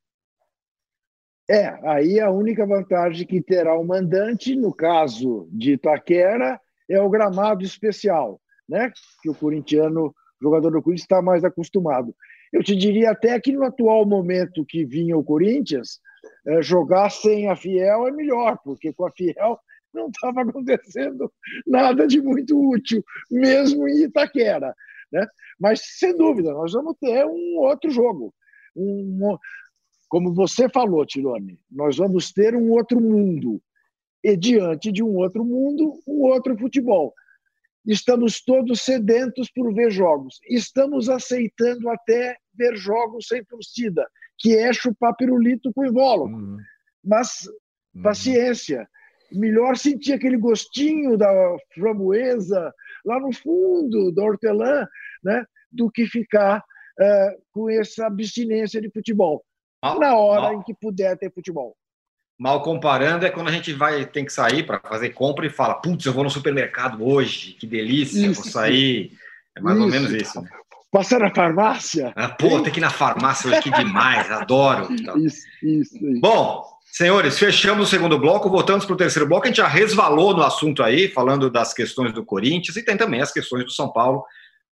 É, 1.51 1.91
aí 1.91 2.21
a 2.21 2.31
única 2.31 2.67
vantagem 2.67 3.27
que 3.27 3.43
terá 3.43 3.75
o 3.79 3.85
mandante, 3.85 4.57
no 4.57 4.73
caso 4.73 5.49
de 5.53 5.73
Itaquera, 5.73 6.61
é 6.89 7.01
o 7.01 7.11
gramado 7.11 7.65
especial, 7.65 8.41
né? 8.69 8.91
que 9.23 9.31
o 9.31 9.35
corintiano, 9.35 10.15
jogador 10.41 10.71
do 10.71 10.83
Corinthians, 10.83 11.03
está 11.05 11.23
mais 11.23 11.45
acostumado. 11.45 12.15
Eu 12.53 12.63
te 12.63 12.75
diria 12.75 13.11
até 13.11 13.39
que 13.41 13.53
no 13.53 13.65
atual 13.65 14.07
momento 14.07 14.65
que 14.65 14.85
vinha 14.85 15.17
o 15.17 15.25
Corinthians, 15.25 16.01
é, 16.47 16.63
jogar 16.63 17.11
sem 17.11 17.49
a 17.49 17.57
Fiel 17.57 18.07
é 18.07 18.11
melhor, 18.11 18.59
porque 18.65 18.93
com 18.93 19.07
a 19.07 19.11
Fiel 19.11 19.59
não 19.93 20.09
estava 20.09 20.43
acontecendo 20.49 21.31
nada 21.67 22.07
de 22.07 22.21
muito 22.21 22.59
útil, 22.71 23.05
mesmo 23.31 23.89
em 23.89 24.05
Itaquera. 24.05 24.75
Né? 25.13 25.27
Mas, 25.59 25.81
sem 25.99 26.17
dúvida, 26.17 26.53
nós 26.53 26.73
vamos 26.73 26.97
ter 27.01 27.25
um 27.27 27.59
outro 27.59 27.91
jogo. 27.91 28.35
Um, 28.77 29.37
como 30.09 30.33
você 30.35 30.69
falou, 30.69 31.05
Tirone, 31.05 31.59
nós 31.71 31.97
vamos 31.97 32.33
ter 32.33 32.55
um 32.55 32.71
outro 32.71 33.01
mundo. 33.01 33.61
E 34.29 34.37
diante 34.37 34.93
de 34.93 35.03
um 35.03 35.17
outro 35.17 35.43
mundo, 35.43 35.99
um 36.07 36.21
outro 36.25 36.55
futebol. 36.59 37.15
Estamos 37.87 38.43
todos 38.45 38.83
sedentos 38.83 39.51
por 39.51 39.73
ver 39.73 39.91
jogos. 39.91 40.39
Estamos 40.51 41.09
aceitando 41.09 41.89
até 41.89 42.37
ver 42.53 42.77
jogos 42.77 43.27
sem 43.27 43.43
torcida, 43.43 44.07
que 44.39 44.55
é 44.55 44.71
chupar 44.71 45.17
pirulito 45.17 45.73
com 45.73 45.87
invólucro. 45.87 46.37
Uhum. 46.37 46.59
Mas, 47.03 47.49
uhum. 47.95 48.03
paciência. 48.03 48.87
Melhor 49.33 49.79
sentir 49.79 50.13
aquele 50.13 50.37
gostinho 50.37 51.17
da 51.17 51.31
framboesa 51.75 52.71
lá 53.07 53.19
no 53.19 53.33
fundo 53.33 54.13
da 54.13 54.25
hortelã, 54.25 54.87
né, 55.25 55.43
do 55.73 55.91
que 55.91 56.07
ficar 56.07 56.59
uh, 56.61 57.43
com 57.51 57.71
essa 57.71 58.07
abstinência 58.07 58.79
de 58.79 58.91
futebol 58.91 59.43
mal, 59.83 59.99
na 59.99 60.17
hora 60.17 60.43
mal, 60.43 60.55
em 60.55 60.63
que 60.63 60.75
puder 60.75 61.17
ter 61.17 61.33
futebol. 61.33 61.77
Mal 62.39 62.63
comparando 62.63 63.27
é 63.27 63.31
quando 63.31 63.49
a 63.49 63.53
gente 63.53 63.73
vai 63.73 64.07
tem 64.07 64.25
que 64.25 64.33
sair 64.33 64.65
para 64.65 64.79
fazer 64.79 65.11
compra 65.11 65.45
e 65.47 65.51
fala, 65.51 65.75
putz, 65.75 66.07
eu 66.07 66.13
vou 66.13 66.23
no 66.23 66.31
supermercado 66.31 67.05
hoje, 67.05 67.57
que 67.59 67.67
delícia, 67.67 68.27
isso, 68.27 68.43
vou 68.43 68.53
sair. 68.53 69.13
É 69.57 69.61
mais 69.61 69.77
isso. 69.77 69.85
ou 69.85 69.91
menos 69.91 70.13
isso. 70.13 70.41
Né? 70.41 70.49
Passar 70.91 71.19
na 71.19 71.35
farmácia? 71.35 72.13
Ah, 72.17 72.29
pô, 72.29 72.61
tem 72.63 72.73
que 72.73 72.79
ir 72.79 72.81
na 72.81 72.91
farmácia 72.91 73.51
hoje, 73.51 73.63
que 73.63 73.71
demais, 73.71 74.31
adoro. 74.31 74.89
Então. 74.91 75.19
Isso, 75.21 75.47
isso, 75.63 75.97
isso. 75.97 76.21
Bom, 76.21 76.65
senhores, 76.93 77.39
fechamos 77.39 77.89
o 77.89 77.91
segundo 77.91 78.19
bloco, 78.19 78.49
voltamos 78.49 78.87
para 78.87 78.95
o 78.95 78.97
terceiro 78.97 79.29
bloco. 79.29 79.45
A 79.45 79.49
gente 79.49 79.59
já 79.59 79.67
resvalou 79.67 80.35
no 80.35 80.43
assunto 80.43 80.83
aí, 80.83 81.09
falando 81.09 81.51
das 81.51 81.75
questões 81.75 82.15
do 82.15 82.25
Corinthians 82.25 82.77
e 82.77 82.85
tem 82.85 82.97
também 82.97 83.21
as 83.21 83.33
questões 83.33 83.65
do 83.65 83.71
São 83.71 83.93
Paulo, 83.93 84.25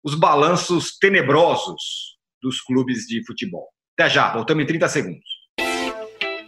os 0.03 0.15
balanços 0.15 0.97
tenebrosos 0.99 2.17
dos 2.41 2.61
clubes 2.63 3.07
de 3.07 3.25
futebol. 3.27 3.69
Até 3.99 4.09
já, 4.09 4.33
voltamos 4.33 4.63
em 4.63 4.67
30 4.67 4.89
segundos. 4.89 5.36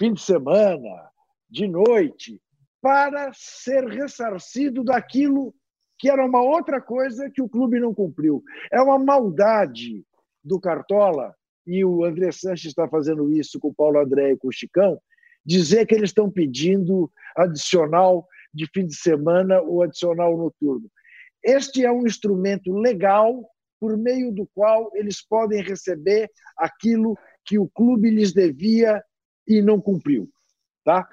fim 0.00 0.14
de 0.14 0.22
semana, 0.22 1.10
de 1.50 1.68
noite, 1.68 2.40
para 2.80 3.30
ser 3.34 3.84
ressarcido 3.86 4.82
daquilo 4.82 5.54
que 6.00 6.08
era 6.08 6.24
uma 6.24 6.42
outra 6.42 6.80
coisa 6.80 7.30
que 7.30 7.42
o 7.42 7.48
clube 7.48 7.78
não 7.78 7.94
cumpriu. 7.94 8.42
É 8.72 8.80
uma 8.80 8.98
maldade 8.98 10.02
do 10.42 10.58
Cartola 10.58 11.36
e 11.66 11.84
o 11.84 12.04
André 12.04 12.32
Sanches 12.32 12.70
está 12.70 12.88
fazendo 12.88 13.30
isso 13.30 13.60
com 13.60 13.68
o 13.68 13.74
Paulo 13.74 14.00
André 14.00 14.32
e 14.32 14.36
com 14.36 14.48
o 14.48 14.52
Chicão, 14.52 14.98
dizer 15.44 15.86
que 15.86 15.94
eles 15.94 16.08
estão 16.08 16.30
pedindo 16.30 17.12
adicional 17.36 18.26
de 18.52 18.66
fim 18.72 18.86
de 18.86 18.96
semana 18.96 19.60
ou 19.60 19.82
adicional 19.82 20.36
noturno. 20.38 20.90
Este 21.44 21.84
é 21.84 21.92
um 21.92 22.06
instrumento 22.06 22.72
legal 22.72 23.46
por 23.78 23.96
meio 23.96 24.32
do 24.32 24.48
qual 24.54 24.90
eles 24.94 25.22
podem 25.22 25.62
receber 25.62 26.30
aquilo 26.56 27.16
que 27.44 27.58
o 27.58 27.68
clube 27.68 28.10
lhes 28.10 28.32
devia 28.32 29.02
e 29.46 29.60
não 29.60 29.78
cumpriu. 29.78 30.30
Tá? 30.82 31.06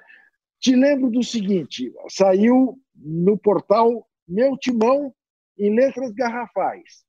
Te 0.58 0.74
lembro 0.74 1.10
do 1.10 1.22
seguinte: 1.22 1.92
saiu 2.08 2.78
no 2.96 3.36
portal 3.36 4.07
Meu 4.28 4.56
Timão, 4.56 5.14
em 5.58 5.74
letras 5.74 6.12
garrafais. 6.12 7.04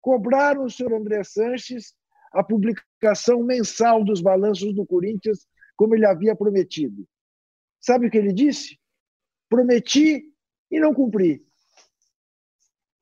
Cobraram 0.00 0.64
o 0.64 0.70
senhor 0.70 0.94
André 0.94 1.22
Sanches 1.24 1.94
a 2.32 2.44
publicação 2.44 3.42
mensal 3.42 4.04
dos 4.04 4.20
balanços 4.20 4.74
do 4.74 4.86
Corinthians, 4.86 5.46
como 5.76 5.94
ele 5.94 6.06
havia 6.06 6.36
prometido. 6.36 7.06
Sabe 7.80 8.06
o 8.06 8.10
que 8.10 8.18
ele 8.18 8.32
disse? 8.32 8.78
Prometi 9.48 10.22
e 10.70 10.78
não 10.78 10.94
cumpri. 10.94 11.44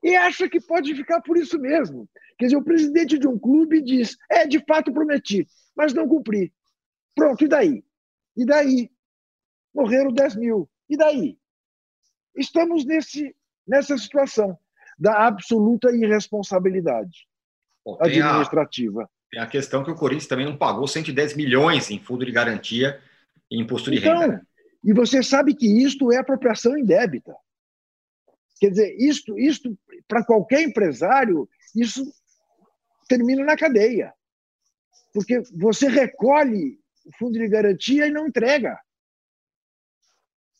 E 0.02 0.16
acha 0.16 0.48
que 0.48 0.60
pode 0.60 0.94
ficar 0.94 1.20
por 1.20 1.36
isso 1.36 1.58
mesmo. 1.58 2.08
Quer 2.38 2.46
dizer, 2.46 2.56
o 2.56 2.64
presidente 2.64 3.18
de 3.18 3.26
um 3.26 3.38
clube 3.38 3.82
diz: 3.82 4.16
é, 4.30 4.46
de 4.46 4.64
fato 4.64 4.92
prometi, 4.92 5.46
mas 5.76 5.92
não 5.92 6.08
cumpri. 6.08 6.54
Pronto, 7.14 7.44
e 7.44 7.48
daí? 7.48 7.84
E 8.36 8.46
daí? 8.46 8.90
Morreram 9.74 10.12
10 10.12 10.36
mil. 10.36 10.70
E 10.88 10.96
daí? 10.96 11.38
Estamos 12.36 12.84
nesse, 12.86 13.34
nessa 13.68 13.96
situação 13.98 14.58
da 14.98 15.26
absoluta 15.26 15.92
irresponsabilidade 15.92 17.28
Bom, 17.84 17.96
administrativa. 18.00 19.04
A, 19.04 19.08
tem 19.30 19.40
a 19.40 19.46
questão 19.46 19.84
que 19.84 19.90
o 19.90 19.94
Corinthians 19.94 20.26
também 20.26 20.46
não 20.46 20.56
pagou 20.56 20.88
110 20.88 21.36
milhões 21.36 21.90
em 21.90 22.00
fundo 22.00 22.24
de 22.24 22.32
garantia 22.32 23.00
e 23.50 23.60
imposto 23.60 23.90
de 23.90 23.98
então, 23.98 24.18
renda. 24.18 24.46
E 24.82 24.92
você 24.92 25.22
sabe 25.22 25.54
que 25.54 25.66
isto 25.66 26.10
é 26.12 26.16
apropriação 26.16 26.76
indébita. 26.76 27.34
Quer 28.60 28.70
dizer, 28.70 28.96
isto, 28.98 29.38
isto 29.38 29.78
para 30.08 30.24
qualquer 30.24 30.62
empresário, 30.62 31.48
isso 31.74 32.04
termina 33.08 33.44
na 33.44 33.56
cadeia. 33.56 34.12
Porque 35.12 35.42
você 35.56 35.88
recolhe 35.88 36.78
o 37.06 37.16
fundo 37.18 37.38
de 37.38 37.48
garantia 37.48 38.06
e 38.06 38.10
não 38.10 38.26
entrega. 38.26 38.78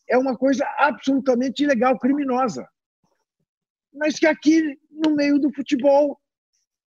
É 0.09 0.17
uma 0.17 0.37
coisa 0.37 0.65
absolutamente 0.79 1.65
ilegal, 1.65 1.99
criminosa. 1.99 2.69
Mas 3.93 4.19
que 4.19 4.27
aqui, 4.27 4.79
no 4.91 5.15
meio 5.15 5.39
do 5.39 5.53
futebol, 5.53 6.21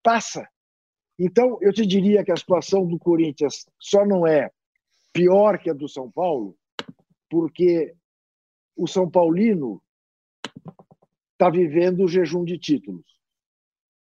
passa. 0.01 0.47
Então, 1.17 1.57
eu 1.61 1.71
te 1.71 1.85
diria 1.85 2.23
que 2.23 2.31
a 2.31 2.37
situação 2.37 2.85
do 2.85 2.97
Corinthians 2.97 3.65
só 3.79 4.05
não 4.05 4.25
é 4.25 4.51
pior 5.11 5.59
que 5.59 5.69
a 5.69 5.73
do 5.73 5.87
São 5.87 6.11
Paulo, 6.11 6.57
porque 7.29 7.95
o 8.75 8.87
São 8.87 9.09
Paulino 9.09 9.81
está 11.33 11.49
vivendo 11.49 12.03
o 12.03 12.07
jejum 12.07 12.43
de 12.43 12.57
títulos. 12.57 13.05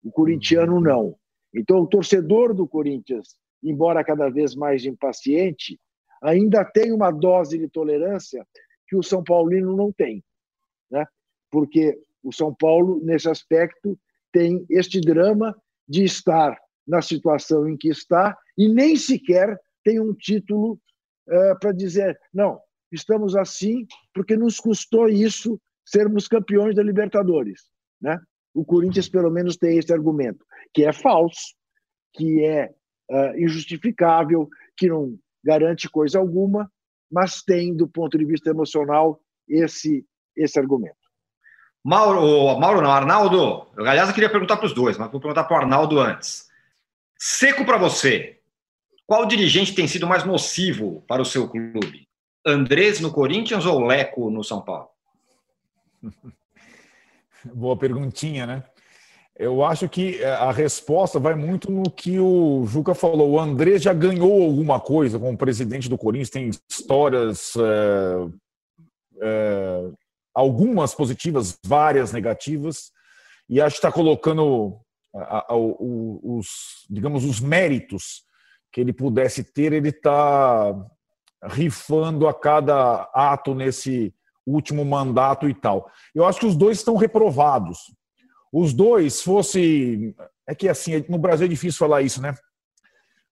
O 0.04 0.12
corintiano 0.12 0.80
não. 0.80 1.16
Então, 1.54 1.80
o 1.82 1.88
torcedor 1.88 2.54
do 2.54 2.68
Corinthians, 2.68 3.36
embora 3.62 4.04
cada 4.04 4.30
vez 4.30 4.56
mais 4.56 4.86
impaciente, 4.86 5.80
ainda 6.22 6.64
tem 6.64 6.92
uma 6.92 7.12
dose 7.12 7.58
de 7.58 7.68
tolerância 7.68 8.48
que 8.88 8.96
o 8.96 9.04
São 9.04 9.24
Paulino 9.24 9.76
não 9.76 9.92
tem. 9.92 10.24
Né? 10.89 11.06
Porque 11.50 12.00
o 12.24 12.32
São 12.32 12.54
Paulo, 12.54 13.02
nesse 13.04 13.30
aspecto, 13.30 13.98
tem 14.32 14.66
este 14.70 15.02
drama 15.02 15.56
de 15.88 16.04
estar 16.04 16.58
na 16.88 17.02
situação 17.02 17.68
em 17.68 17.78
que 17.78 17.90
está 17.90 18.38
e 18.58 18.68
nem 18.68 18.96
sequer 18.96 19.60
tem 19.84 20.00
um 20.00 20.14
título 20.14 20.80
uh, 21.28 21.60
para 21.60 21.72
dizer, 21.72 22.20
não, 22.34 22.60
estamos 22.92 23.36
assim 23.36 23.86
porque 24.14 24.38
nos 24.38 24.60
custou 24.60 25.10
isso 25.10 25.60
sermos 25.86 26.28
campeões 26.28 26.76
da 26.76 26.84
Libertadores. 26.84 27.64
Né? 28.02 28.20
O 28.54 28.64
Corinthians, 28.64 29.10
pelo 29.10 29.32
menos, 29.32 29.58
tem 29.58 29.78
esse 29.78 29.94
argumento, 29.94 30.46
que 30.74 30.86
é 30.86 30.94
falso, 30.94 31.56
que 32.14 32.44
é 32.44 32.74
uh, 33.10 33.38
injustificável, 33.38 34.50
que 34.78 34.88
não 34.88 35.18
garante 35.44 35.90
coisa 35.90 36.20
alguma, 36.20 36.72
mas 37.12 37.42
tem, 37.42 37.76
do 37.76 37.88
ponto 37.88 38.18
de 38.18 38.26
vista 38.26 38.50
emocional, 38.50 39.20
esse, 39.48 40.06
esse 40.36 40.60
argumento. 40.60 41.01
Mauro, 41.84 42.60
Mauro 42.60 42.82
não, 42.82 42.92
Arnaldo, 42.92 43.68
eu, 43.76 43.88
aliás, 43.88 44.08
eu 44.08 44.14
queria 44.14 44.30
perguntar 44.30 44.58
para 44.58 44.68
os 44.68 44.74
dois, 44.74 44.98
mas 44.98 45.12
vou 45.12 45.20
perguntar 45.20 45.46
para 45.46 45.58
o 45.58 45.60
Arnaldo 45.62 46.00
antes. 46.00 46.50
Seco 47.18 47.66
para 47.66 47.78
você, 47.78 48.40
qual 49.08 49.26
dirigente 49.26 49.74
tem 49.74 49.88
sido 49.88 50.08
mais 50.08 50.24
nocivo 50.24 51.04
para 51.08 51.22
o 51.22 51.26
seu 51.26 51.48
clube? 51.48 52.08
Andrés 52.46 53.00
no 53.00 53.12
Corinthians 53.12 53.66
ou 53.66 53.86
Leco 53.86 54.30
no 54.30 54.44
São 54.44 54.62
Paulo? 54.62 54.90
Boa 57.54 57.76
perguntinha, 57.76 58.46
né? 58.46 58.64
Eu 59.36 59.64
acho 59.64 59.90
que 59.90 60.22
é, 60.22 60.32
a 60.34 60.52
resposta 60.52 61.20
vai 61.20 61.34
muito 61.34 61.72
no 61.72 61.90
que 61.90 62.20
o 62.20 62.64
Juca 62.68 62.94
falou. 62.94 63.32
O 63.32 63.40
André 63.40 63.80
já 63.80 63.92
ganhou 63.92 64.44
alguma 64.44 64.80
coisa 64.80 65.18
como 65.18 65.38
presidente 65.38 65.90
do 65.90 65.98
Corinthians, 65.98 66.30
tem 66.30 66.52
histórias, 66.70 67.54
é, 69.20 69.92
algumas 70.34 70.94
positivas, 70.96 71.58
várias 71.66 72.12
negativas, 72.12 72.92
e 73.50 73.62
acho 73.62 73.76
que 73.76 73.80
está 73.80 73.92
colocando 73.92 74.80
a, 75.14 75.54
a, 75.54 75.56
os, 75.56 76.48
digamos, 76.90 77.26
os 77.26 77.40
méritos 77.40 78.24
que 78.72 78.80
ele 78.80 78.94
pudesse 78.94 79.44
ter, 79.44 79.74
ele 79.74 79.90
está 79.90 80.74
rifando 81.44 82.28
a 82.28 82.34
cada 82.34 83.10
ato 83.14 83.54
nesse 83.54 84.14
último 84.46 84.86
mandato 84.86 85.50
e 85.50 85.54
tal. 85.54 85.92
Eu 86.16 86.26
acho 86.26 86.40
que 86.40 86.46
os 86.46 86.56
dois 86.56 86.78
estão 86.78 86.96
reprovados. 86.96 87.78
Os 88.52 88.74
dois 88.74 89.22
fosse. 89.22 90.16
É 90.48 90.56
que 90.56 90.68
assim, 90.68 91.06
no 91.08 91.18
Brasil 91.18 91.46
é 91.46 91.50
difícil 91.50 91.80
falar 91.80 92.02
isso, 92.02 92.22
né? 92.22 92.36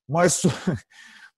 Mas. 0.08 0.42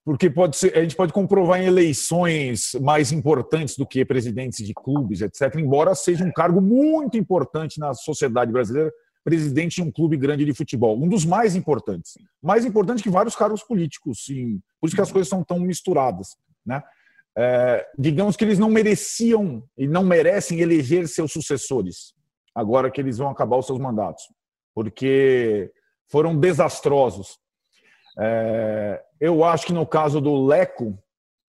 Porque 0.04 0.30
pode 0.30 0.58
ser, 0.58 0.76
a 0.76 0.82
gente 0.82 0.96
pode 0.96 1.14
comprovar 1.14 1.62
em 1.62 1.66
eleições 1.66 2.72
mais 2.82 3.12
importantes 3.12 3.78
do 3.78 3.86
que 3.86 4.04
presidentes 4.04 4.66
de 4.66 4.74
clubes, 4.74 5.22
etc., 5.22 5.56
embora 5.58 5.94
seja 5.94 6.24
um 6.24 6.32
cargo 6.32 6.60
muito 6.60 7.18
importante 7.18 7.80
na 7.80 7.94
sociedade 7.94 8.52
brasileira, 8.52 8.92
presidente 9.24 9.76
de 9.76 9.84
um 9.84 9.92
clube 9.92 10.18
grande 10.18 10.44
de 10.44 10.54
futebol. 10.54 10.98
Um 10.98 11.08
dos 11.08 11.24
mais 11.24 11.56
importantes. 11.56 12.14
Mais 12.42 12.66
importante 12.66 13.04
que 13.04 13.10
vários 13.10 13.36
cargos 13.36 13.62
políticos, 13.62 14.26
sim. 14.26 14.60
Por 14.80 14.88
isso 14.88 14.96
que 14.96 15.02
as 15.02 15.12
coisas 15.12 15.30
são 15.30 15.44
tão 15.44 15.60
misturadas. 15.60 16.36
Né? 16.66 16.82
é, 17.38 17.88
digamos 17.98 18.36
que 18.36 18.44
eles 18.44 18.60
não 18.60 18.70
mereciam 18.70 19.64
e 19.78 19.88
não 19.88 20.04
merecem 20.04 20.60
eleger 20.60 21.08
seus 21.08 21.32
sucessores, 21.32 22.14
agora 22.54 22.92
que 22.92 23.00
eles 23.00 23.18
vão 23.18 23.30
acabar 23.30 23.58
os 23.58 23.66
seus 23.66 23.80
mandatos, 23.80 24.24
porque 24.74 25.72
foram 26.10 26.38
desastrosos. 26.38 27.40
É, 28.20 29.02
eu 29.20 29.44
acho 29.44 29.66
que 29.66 29.74
no 29.74 29.86
caso 29.86 30.20
do 30.20 30.46
Leco, 30.46 30.98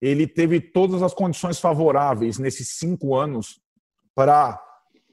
ele 0.00 0.26
teve 0.26 0.60
todas 0.60 1.02
as 1.02 1.14
condições 1.14 1.58
favoráveis 1.58 2.38
nesses 2.38 2.76
cinco 2.76 3.14
anos 3.14 3.60
para 4.14 4.60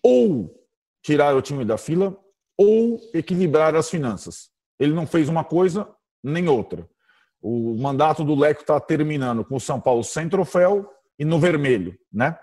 ou 0.04 0.54
tirar 1.02 1.36
o 1.36 1.42
time 1.42 1.64
da 1.64 1.78
fila 1.78 2.18
ou 2.58 3.00
equilibrar 3.14 3.76
as 3.76 3.90
finanças. 3.90 4.50
Ele 4.80 4.94
não 4.94 5.08
fez 5.08 5.30
uma 5.30 5.44
coisa 5.44 5.88
nem 6.24 6.48
outra. 6.48 6.88
O 7.42 7.76
mandato 7.76 8.24
do 8.24 8.36
Leco 8.36 8.62
está 8.62 8.80
terminando 8.80 9.46
com 9.46 9.56
o 9.56 9.62
São 9.62 9.80
Paulo 9.80 10.04
sem 10.04 10.28
troféu 10.28 10.90
e 11.18 11.24
no 11.24 11.40
vermelho, 11.40 11.98
né? 12.12 12.38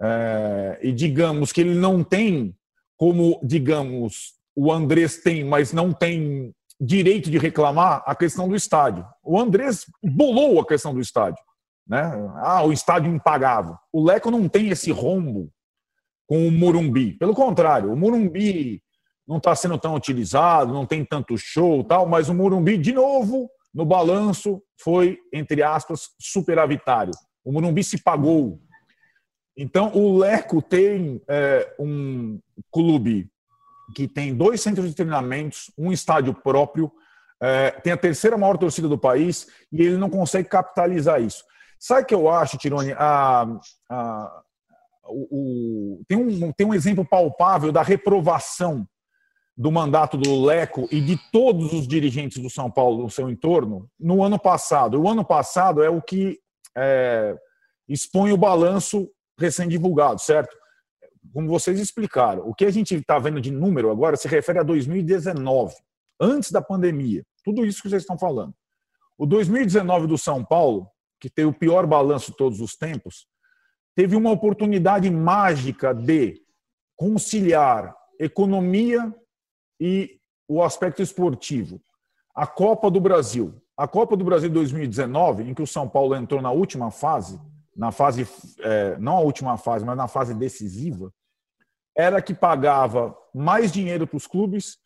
É, 0.00 0.78
e 0.82 0.92
digamos 0.92 1.52
que 1.52 1.60
ele 1.60 1.74
não 1.74 2.04
tem, 2.04 2.56
como 2.96 3.40
digamos 3.42 4.34
o 4.54 4.72
Andrés 4.72 5.18
tem, 5.18 5.44
mas 5.44 5.72
não 5.72 5.92
tem 5.92 6.54
direito 6.80 7.30
de 7.30 7.38
reclamar 7.38 8.02
a 8.06 8.14
questão 8.14 8.48
do 8.48 8.54
estádio. 8.54 9.04
O 9.22 9.38
Andrés 9.38 9.84
bolou 10.02 10.60
a 10.60 10.66
questão 10.66 10.94
do 10.94 11.00
estádio, 11.00 11.42
né? 11.86 12.12
Ah, 12.36 12.62
o 12.62 12.72
estádio 12.72 13.12
impagável. 13.12 13.76
O 13.92 14.04
Leco 14.04 14.30
não 14.30 14.48
tem 14.48 14.68
esse 14.68 14.90
rombo 14.90 15.50
com 16.26 16.46
o 16.46 16.52
Morumbi. 16.52 17.14
Pelo 17.14 17.34
contrário, 17.34 17.92
o 17.92 17.96
Morumbi 17.96 18.82
não 19.26 19.38
está 19.38 19.54
sendo 19.54 19.78
tão 19.78 19.94
utilizado, 19.94 20.72
não 20.72 20.86
tem 20.86 21.04
tanto 21.04 21.36
show, 21.36 21.82
tal, 21.82 22.06
mas 22.06 22.28
o 22.28 22.34
Morumbi 22.34 22.78
de 22.78 22.92
novo 22.92 23.50
no 23.74 23.84
balanço 23.84 24.62
foi, 24.80 25.18
entre 25.32 25.62
aspas, 25.62 26.10
superavitário. 26.20 27.12
O 27.44 27.52
Morumbi 27.52 27.82
se 27.82 28.02
pagou. 28.02 28.60
Então, 29.56 29.92
o 29.94 30.16
Leco 30.16 30.62
tem 30.62 31.20
é, 31.28 31.74
um 31.78 32.38
clube 32.70 33.28
que 33.94 34.06
tem 34.06 34.34
dois 34.34 34.60
centros 34.60 34.88
de 34.88 34.94
treinamentos, 34.94 35.70
um 35.76 35.92
estádio 35.92 36.34
próprio, 36.34 36.92
é, 37.40 37.70
tem 37.70 37.92
a 37.92 37.96
terceira 37.96 38.36
maior 38.36 38.58
torcida 38.58 38.88
do 38.88 38.98
país 38.98 39.46
e 39.72 39.82
ele 39.82 39.96
não 39.96 40.10
consegue 40.10 40.48
capitalizar 40.48 41.20
isso. 41.20 41.44
Sabe 41.78 42.02
o 42.02 42.06
que 42.06 42.14
eu 42.14 42.28
acho, 42.28 42.58
a, 42.96 43.46
o, 45.04 45.98
o, 45.98 46.04
tem, 46.08 46.18
um, 46.18 46.52
tem 46.52 46.66
um 46.66 46.74
exemplo 46.74 47.04
palpável 47.04 47.70
da 47.70 47.82
reprovação 47.82 48.86
do 49.56 49.72
mandato 49.72 50.16
do 50.16 50.44
Leco 50.44 50.88
e 50.90 51.00
de 51.00 51.18
todos 51.32 51.72
os 51.72 51.86
dirigentes 51.86 52.40
do 52.42 52.48
São 52.48 52.70
Paulo 52.70 53.02
no 53.02 53.10
seu 53.10 53.28
entorno 53.28 53.88
no 53.98 54.22
ano 54.22 54.38
passado. 54.38 55.00
O 55.00 55.08
ano 55.08 55.24
passado 55.24 55.82
é 55.82 55.90
o 55.90 56.00
que 56.00 56.38
é, 56.76 57.36
expõe 57.88 58.32
o 58.32 58.36
balanço 58.36 59.08
recém-divulgado, 59.38 60.20
certo? 60.20 60.56
Como 61.32 61.48
vocês 61.48 61.78
explicaram, 61.78 62.48
o 62.48 62.54
que 62.54 62.64
a 62.64 62.70
gente 62.70 62.94
está 62.94 63.18
vendo 63.18 63.40
de 63.40 63.50
número 63.50 63.90
agora 63.90 64.16
se 64.16 64.28
refere 64.28 64.58
a 64.58 64.62
2019, 64.62 65.74
antes 66.20 66.50
da 66.50 66.60
pandemia. 66.62 67.24
Tudo 67.44 67.64
isso 67.64 67.82
que 67.82 67.88
vocês 67.88 68.02
estão 68.02 68.18
falando. 68.18 68.54
O 69.16 69.26
2019 69.26 70.06
do 70.06 70.16
São 70.16 70.44
Paulo, 70.44 70.88
que 71.20 71.28
tem 71.28 71.44
o 71.44 71.52
pior 71.52 71.86
balanço 71.86 72.30
de 72.30 72.36
todos 72.36 72.60
os 72.60 72.76
tempos, 72.76 73.26
teve 73.94 74.14
uma 74.14 74.30
oportunidade 74.30 75.10
mágica 75.10 75.92
de 75.92 76.40
conciliar 76.96 77.94
economia 78.18 79.14
e 79.80 80.18
o 80.48 80.62
aspecto 80.62 81.02
esportivo. 81.02 81.80
A 82.34 82.46
Copa 82.46 82.90
do 82.90 83.00
Brasil. 83.00 83.60
A 83.76 83.86
Copa 83.86 84.16
do 84.16 84.24
Brasil 84.24 84.50
2019, 84.50 85.44
em 85.44 85.54
que 85.54 85.62
o 85.62 85.66
São 85.66 85.88
Paulo 85.88 86.14
entrou 86.14 86.40
na 86.40 86.50
última 86.50 86.90
fase, 86.90 87.40
na 87.76 87.92
fase, 87.92 88.26
é, 88.60 88.96
não 88.98 89.16
a 89.16 89.20
última 89.20 89.56
fase, 89.56 89.84
mas 89.84 89.96
na 89.96 90.08
fase 90.08 90.34
decisiva, 90.34 91.12
era 91.98 92.22
que 92.22 92.32
pagava 92.32 93.12
mais 93.34 93.72
dinheiro 93.72 94.06
para 94.06 94.16
os 94.16 94.26
clubes, 94.26 94.78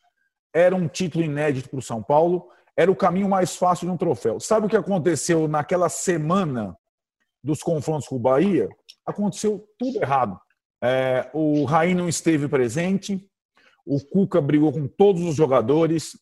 era 0.55 0.75
um 0.75 0.89
título 0.89 1.23
inédito 1.23 1.69
para 1.69 1.79
o 1.79 1.83
São 1.83 2.03
Paulo, 2.03 2.49
era 2.75 2.91
o 2.91 2.97
caminho 2.97 3.29
mais 3.29 3.55
fácil 3.55 3.87
de 3.87 3.93
um 3.93 3.99
troféu. 3.99 4.41
Sabe 4.41 4.67
o 4.67 4.69
que 4.69 4.77
aconteceu 4.77 5.47
naquela 5.47 5.91
semana 5.91 6.75
dos 7.45 7.63
confrontos 7.63 8.09
com 8.09 8.17
o 8.17 8.19
Bahia? 8.19 8.67
Aconteceu 9.05 9.63
tudo 9.79 9.99
errado. 9.99 10.41
É, 10.83 11.29
o 11.35 11.65
Raí 11.65 11.95
não 11.95 12.09
esteve 12.09 12.49
presente, 12.49 13.29
o 13.85 14.01
Cuca 14.01 14.41
brigou 14.41 14.73
com 14.73 14.89
todos 14.89 15.23
os 15.23 15.35
jogadores, 15.35 16.19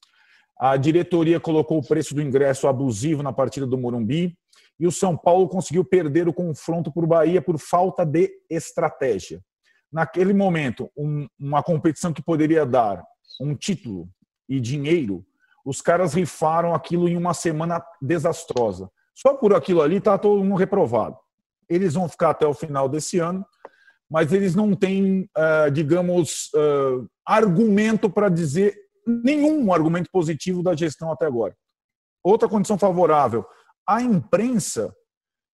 a 0.59 0.76
diretoria 0.76 1.38
colocou 1.38 1.78
o 1.78 1.86
preço 1.86 2.14
do 2.14 2.20
ingresso 2.20 2.66
abusivo 2.66 3.22
na 3.22 3.32
partida 3.32 3.66
do 3.66 3.78
Morumbi 3.78 4.36
e 4.78 4.86
o 4.88 4.93
São 4.93 5.16
Paulo 5.16 5.49
conseguiu 5.49 5.84
perder 5.84 6.28
o 6.28 6.34
confronto 6.34 6.93
por 6.93 7.07
Bahia 7.07 7.41
por 7.41 7.59
falta 7.59 8.05
de 8.05 8.30
estratégia. 8.51 9.41
Naquele 9.93 10.32
momento, 10.32 10.91
um, 10.97 11.26
uma 11.38 11.62
competição 11.62 12.12
que 12.12 12.22
poderia 12.22 12.64
dar 12.64 13.05
um 13.41 13.55
título 13.55 14.09
e 14.49 14.61
dinheiro, 14.61 15.24
os 15.64 15.80
caras 15.80 16.14
rifaram 16.14 16.74
aquilo 16.74 17.09
em 17.09 17.16
uma 17.16 17.34
semana 17.34 17.84
desastrosa. 18.01 18.91
Só 19.14 19.34
por 19.34 19.55
aquilo 19.55 19.82
ali 19.82 19.97
está 19.97 20.16
todo 20.16 20.43
mundo 20.45 20.59
reprovado. 20.59 21.16
Eles 21.68 21.95
vão 21.95 22.09
ficar 22.09 22.30
até 22.30 22.47
o 22.47 22.55
final 22.55 22.88
desse 22.88 23.18
ano 23.18 23.45
mas 24.11 24.32
eles 24.32 24.57
não 24.57 24.74
têm, 24.74 25.30
uh, 25.38 25.70
digamos, 25.70 26.51
uh, 26.55 27.09
argumento 27.24 28.11
para 28.11 28.28
dizer 28.28 28.76
nenhum 29.07 29.72
argumento 29.72 30.11
positivo 30.11 30.64
da 30.64 30.74
gestão 30.74 31.12
até 31.12 31.26
agora. 31.26 31.57
Outra 32.22 32.49
condição 32.49 32.76
favorável: 32.76 33.47
a 33.86 34.03
imprensa 34.03 34.93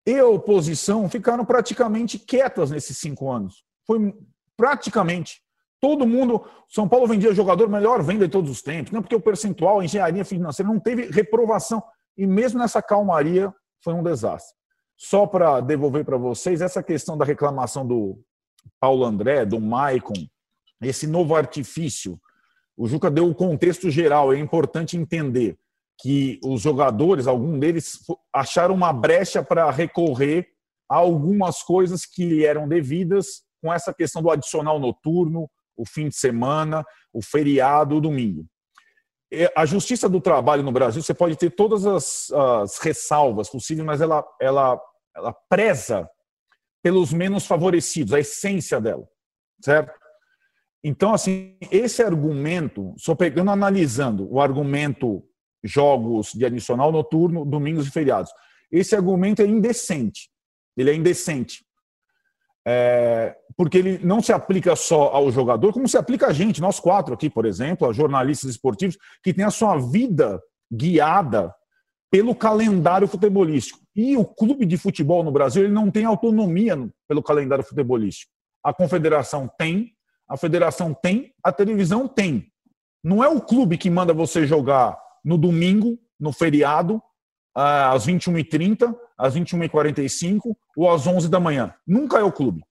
e 0.08 0.18
a 0.18 0.26
oposição 0.26 1.10
ficaram 1.10 1.44
praticamente 1.44 2.18
quietas 2.18 2.72
nesses 2.72 2.98
cinco 2.98 3.30
anos. 3.30 3.66
Foi 3.86 4.14
praticamente. 4.58 5.42
Todo 5.80 6.08
mundo. 6.08 6.46
São 6.68 6.88
Paulo 6.88 7.08
vendia 7.08 7.34
jogador 7.34 7.70
melhor 7.70 8.02
venda 8.02 8.26
de 8.26 8.32
todos 8.32 8.50
os 8.50 8.62
tempos, 8.62 8.92
não 8.92 9.02
porque 9.02 9.16
o 9.16 9.22
percentual, 9.22 9.80
a 9.80 9.86
engenharia 9.86 10.26
financeira 10.26 10.72
não 10.72 10.80
teve 10.80 11.12
reprovação. 11.12 11.84
E 12.18 12.26
mesmo 12.26 12.60
nessa 12.60 12.82
calmaria, 12.82 13.54
foi 13.84 13.94
um 13.94 14.04
desastre. 14.04 14.56
Só 14.98 15.28
para 15.28 15.60
devolver 15.60 16.06
para 16.06 16.18
vocês, 16.18 16.62
essa 16.62 16.82
questão 16.82 17.18
da 17.18 17.26
reclamação 17.26 17.86
do 17.86 18.18
Paulo 18.80 19.04
André, 19.04 19.46
do 19.46 19.60
Maicon, 19.60 20.14
esse 20.82 21.06
novo 21.06 21.36
artifício. 21.36 22.20
O 22.78 22.88
Juca 22.88 23.12
deu 23.12 23.30
o 23.30 23.36
contexto 23.36 23.90
geral, 23.90 24.34
é 24.34 24.40
importante 24.40 24.98
entender 24.98 25.58
que 26.00 26.40
os 26.44 26.62
jogadores, 26.62 27.28
algum 27.28 27.58
deles, 27.58 28.00
acharam 28.34 28.76
uma 28.76 28.92
brecha 28.92 29.44
para 29.44 29.70
recorrer 29.72 30.50
a 30.90 30.98
algumas 30.98 31.64
coisas 31.64 32.06
que 32.06 32.46
eram 32.46 32.68
devidas 32.68 33.45
com 33.62 33.74
essa 33.74 33.94
questão 33.94 34.22
do 34.22 34.30
adicional 34.30 34.80
noturno, 34.80 35.50
o 35.76 35.86
fim 35.86 36.10
de 36.10 36.16
semana, 36.16 36.86
o 37.14 37.22
feriado, 37.22 37.96
o 37.96 38.02
domingo. 38.02 38.46
A 39.56 39.66
Justiça 39.66 40.08
do 40.08 40.22
Trabalho 40.22 40.64
no 40.64 40.72
Brasil, 40.72 41.02
você 41.02 41.14
pode 41.14 41.36
ter 41.36 41.50
todas 41.50 41.86
as, 41.86 42.32
as 42.32 42.78
ressalvas 42.78 43.50
possíveis, 43.50 43.86
mas 43.86 44.00
ela, 44.00 44.26
ela, 44.40 44.80
ela 45.16 45.34
preza 45.50 46.10
pelos 46.82 47.12
menos 47.12 47.46
favorecidos, 47.46 48.14
a 48.14 48.20
essência 48.20 48.80
dela, 48.80 49.08
certo? 49.60 50.00
Então, 50.84 51.16
assim, 51.16 51.58
esse 51.72 52.04
argumento, 52.04 52.94
só 52.96 53.16
pegando, 53.16 53.50
analisando 53.50 54.32
o 54.32 54.40
argumento 54.40 55.28
jogos 55.64 56.32
de 56.32 56.46
adicional 56.46 56.92
noturno, 56.92 57.44
domingos 57.44 57.88
e 57.88 57.92
feriados, 57.92 58.32
esse 58.72 58.96
argumento 58.96 59.42
é 59.42 59.46
indecente. 59.46 60.30
Ele 60.78 60.92
é 60.92 60.94
indecente. 60.94 61.65
É, 62.68 63.36
porque 63.56 63.78
ele 63.78 64.00
não 64.04 64.22
se 64.22 64.34
aplica 64.34 64.76
só 64.76 65.10
ao 65.10 65.32
jogador, 65.32 65.72
como 65.72 65.88
se 65.88 65.98
aplica 65.98 66.28
a 66.28 66.34
gente, 66.34 66.60
nós 66.60 66.80
quatro 66.80 67.14
aqui, 67.14 67.30
por 67.30 67.46
exemplo, 67.46 67.88
a 67.88 67.94
jornalistas 67.94 68.50
esportivos, 68.50 68.98
que 69.24 69.34
têm 69.34 69.46
a 69.46 69.52
sua 69.52 69.78
vida 69.78 70.42
guiada 70.72 71.54
pelo 72.12 72.34
calendário 72.34 73.08
futebolístico. 73.08 73.80
E 73.96 74.18
o 74.18 74.26
clube 74.26 74.66
de 74.66 74.78
futebol 74.78 75.24
no 75.24 75.32
Brasil 75.32 75.64
ele 75.64 75.74
não 75.74 75.92
tem 75.92 76.06
autonomia 76.06 76.76
pelo 77.08 77.22
calendário 77.22 77.64
futebolístico. 77.64 78.32
A 78.64 78.74
confederação 78.74 79.50
tem, 79.58 79.92
a 80.28 80.36
federação 80.36 80.94
tem, 80.94 81.34
a 81.44 81.52
televisão 81.52 82.08
tem. 82.08 82.52
Não 83.04 83.24
é 83.24 83.28
o 83.28 83.40
clube 83.40 83.78
que 83.78 83.90
manda 83.90 84.14
você 84.14 84.48
jogar 84.48 84.98
no 85.24 85.38
domingo, 85.38 85.98
no 86.20 86.32
feriado, 86.32 87.02
às 87.54 88.06
21h30, 88.08 88.96
às 89.18 89.36
21h45 89.36 90.56
ou 90.76 90.92
às 90.92 91.06
11 91.08 91.30
da 91.30 91.40
manhã. 91.40 91.74
Nunca 91.86 92.18
é 92.18 92.24
o 92.24 92.32
clube. 92.32 92.64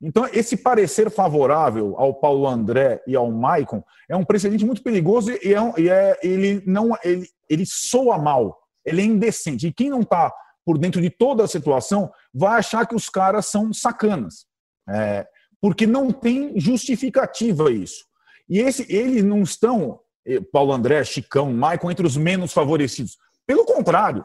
Então, 0.00 0.28
esse 0.32 0.56
parecer 0.56 1.10
favorável 1.10 1.94
ao 1.96 2.14
Paulo 2.14 2.46
André 2.48 3.00
e 3.06 3.14
ao 3.14 3.30
Maicon 3.30 3.84
é 4.08 4.16
um 4.16 4.24
precedente 4.24 4.64
muito 4.64 4.82
perigoso 4.82 5.30
e, 5.30 5.54
é, 5.54 5.80
e 5.80 5.88
é, 5.88 6.18
ele, 6.22 6.62
não, 6.66 6.90
ele, 7.04 7.28
ele 7.48 7.64
soa 7.64 8.18
mal, 8.18 8.58
ele 8.84 9.00
é 9.00 9.04
indecente. 9.04 9.68
E 9.68 9.72
quem 9.72 9.90
não 9.90 10.00
está 10.00 10.32
por 10.64 10.78
dentro 10.78 11.00
de 11.00 11.10
toda 11.10 11.44
a 11.44 11.48
situação, 11.48 12.10
vai 12.32 12.58
achar 12.58 12.86
que 12.86 12.94
os 12.94 13.08
caras 13.08 13.46
são 13.46 13.72
sacanas. 13.72 14.46
É, 14.88 15.26
porque 15.60 15.86
não 15.86 16.10
tem 16.10 16.58
justificativa 16.58 17.70
isso. 17.70 18.04
E 18.48 18.58
esse, 18.58 18.84
eles 18.92 19.22
não 19.22 19.42
estão, 19.42 20.00
eh, 20.26 20.40
Paulo 20.52 20.72
André, 20.72 21.04
Chicão, 21.04 21.52
Maicon, 21.52 21.90
entre 21.90 22.04
os 22.04 22.16
menos 22.16 22.52
favorecidos. 22.52 23.16
Pelo 23.46 23.64
contrário, 23.64 24.24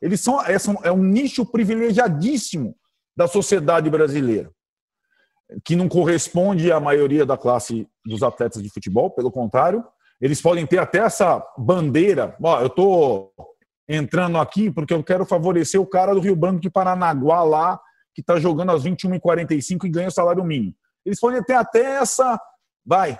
eles 0.00 0.20
são, 0.20 0.40
é, 0.44 0.58
são, 0.58 0.78
é 0.82 0.92
um 0.92 1.02
nicho 1.02 1.44
privilegiadíssimo 1.44 2.76
da 3.16 3.26
sociedade 3.26 3.88
brasileira, 3.88 4.50
que 5.64 5.74
não 5.74 5.88
corresponde 5.88 6.70
à 6.70 6.78
maioria 6.78 7.24
da 7.24 7.36
classe 7.36 7.88
dos 8.04 8.22
atletas 8.22 8.62
de 8.62 8.68
futebol, 8.68 9.10
pelo 9.10 9.30
contrário, 9.30 9.84
eles 10.20 10.40
podem 10.40 10.66
ter 10.66 10.78
até 10.78 10.98
essa 10.98 11.42
bandeira. 11.58 12.36
Ó, 12.42 12.60
eu 12.60 12.66
estou 12.66 13.32
entrando 13.88 14.38
aqui 14.38 14.70
porque 14.70 14.92
eu 14.92 15.02
quero 15.02 15.24
favorecer 15.24 15.80
o 15.80 15.86
cara 15.86 16.14
do 16.14 16.20
Rio 16.20 16.36
Branco 16.36 16.60
de 16.60 16.70
Paranaguá 16.70 17.42
lá, 17.42 17.80
que 18.14 18.20
está 18.20 18.38
jogando 18.38 18.72
às 18.72 18.84
21h45 18.84 19.84
e 19.84 19.90
ganha 19.90 20.08
o 20.08 20.12
salário 20.12 20.44
mínimo. 20.44 20.74
Eles 21.04 21.20
podem 21.20 21.42
ter 21.42 21.54
até 21.54 21.96
essa. 21.96 22.40
Vai, 22.84 23.18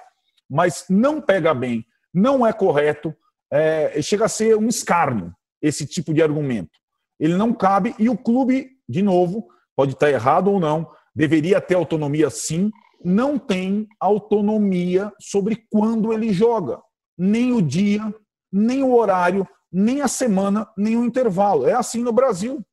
mas 0.49 0.85
não 0.89 1.21
pega 1.21 1.53
bem, 1.53 1.85
não 2.15 2.47
é 2.47 2.53
correto, 2.53 3.15
é, 3.53 4.01
chega 4.01 4.27
a 4.27 4.29
ser 4.29 4.57
um 4.57 4.69
escárnio 4.69 5.35
esse 5.67 5.87
tipo 5.87 6.13
de 6.13 6.23
argumento. 6.23 6.79
Ele 7.19 7.35
não 7.35 7.53
cabe 7.53 7.95
e 7.99 8.09
o 8.09 8.17
clube, 8.17 8.71
de 8.89 9.03
novo, 9.03 9.49
pode 9.75 9.93
estar 9.93 10.11
errado 10.11 10.51
ou 10.51 10.61
não, 10.61 10.89
deveria 11.15 11.61
ter 11.61 11.75
autonomia 11.75 12.31
sim, 12.31 12.71
não 13.05 13.39
tem 13.39 13.87
autonomia 14.01 15.13
sobre 15.21 15.65
quando 15.71 16.13
ele 16.13 16.33
joga, 16.33 16.81
nem 17.17 17.53
o 17.53 17.63
dia, 17.63 18.15
nem 18.53 18.83
o 18.83 18.95
horário, 18.95 19.47
nem 19.73 20.01
a 20.01 20.09
semana, 20.09 20.69
nem 20.77 20.97
o 20.97 21.05
intervalo. 21.05 21.67
É 21.67 21.73
assim 21.73 22.03
no 22.03 22.13
Brasil. 22.13 22.65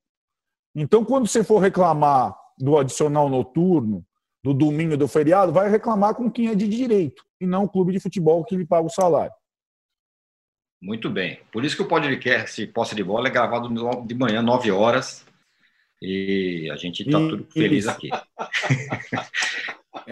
Então, 0.76 1.06
quando 1.06 1.28
você 1.28 1.44
for 1.44 1.60
reclamar 1.60 2.36
do 2.58 2.78
adicional 2.78 3.30
noturno, 3.30 4.06
do 4.44 4.54
domingo 4.54 4.98
do 4.98 5.08
feriado, 5.08 5.54
vai 5.54 5.70
reclamar 5.70 6.16
com 6.16 6.30
quem 6.30 6.48
é 6.48 6.56
de 6.56 6.68
direito 6.68 7.24
e 7.40 7.46
não 7.46 7.64
o 7.64 7.70
clube 7.70 7.94
de 7.94 8.00
futebol 8.00 8.44
que 8.44 8.58
lhe 8.58 8.66
paga 8.66 8.86
o 8.86 8.90
salário. 8.90 9.34
Muito 10.84 11.10
bem. 11.10 11.40
Por 11.50 11.64
isso 11.64 11.78
que 11.78 11.82
o 11.82 11.88
podcast 11.88 12.68
Posse 12.68 12.94
de 12.94 13.06
Bola 13.06 13.30
é 13.30 13.32
gravado 13.32 13.70
de 14.06 14.14
manhã, 14.14 14.42
9 14.42 14.70
horas. 14.70 15.26
E 16.02 16.70
a 16.70 16.76
gente 16.76 17.04
está 17.04 17.18
tudo 17.18 17.48
feliz 17.54 17.88
aqui. 17.88 18.10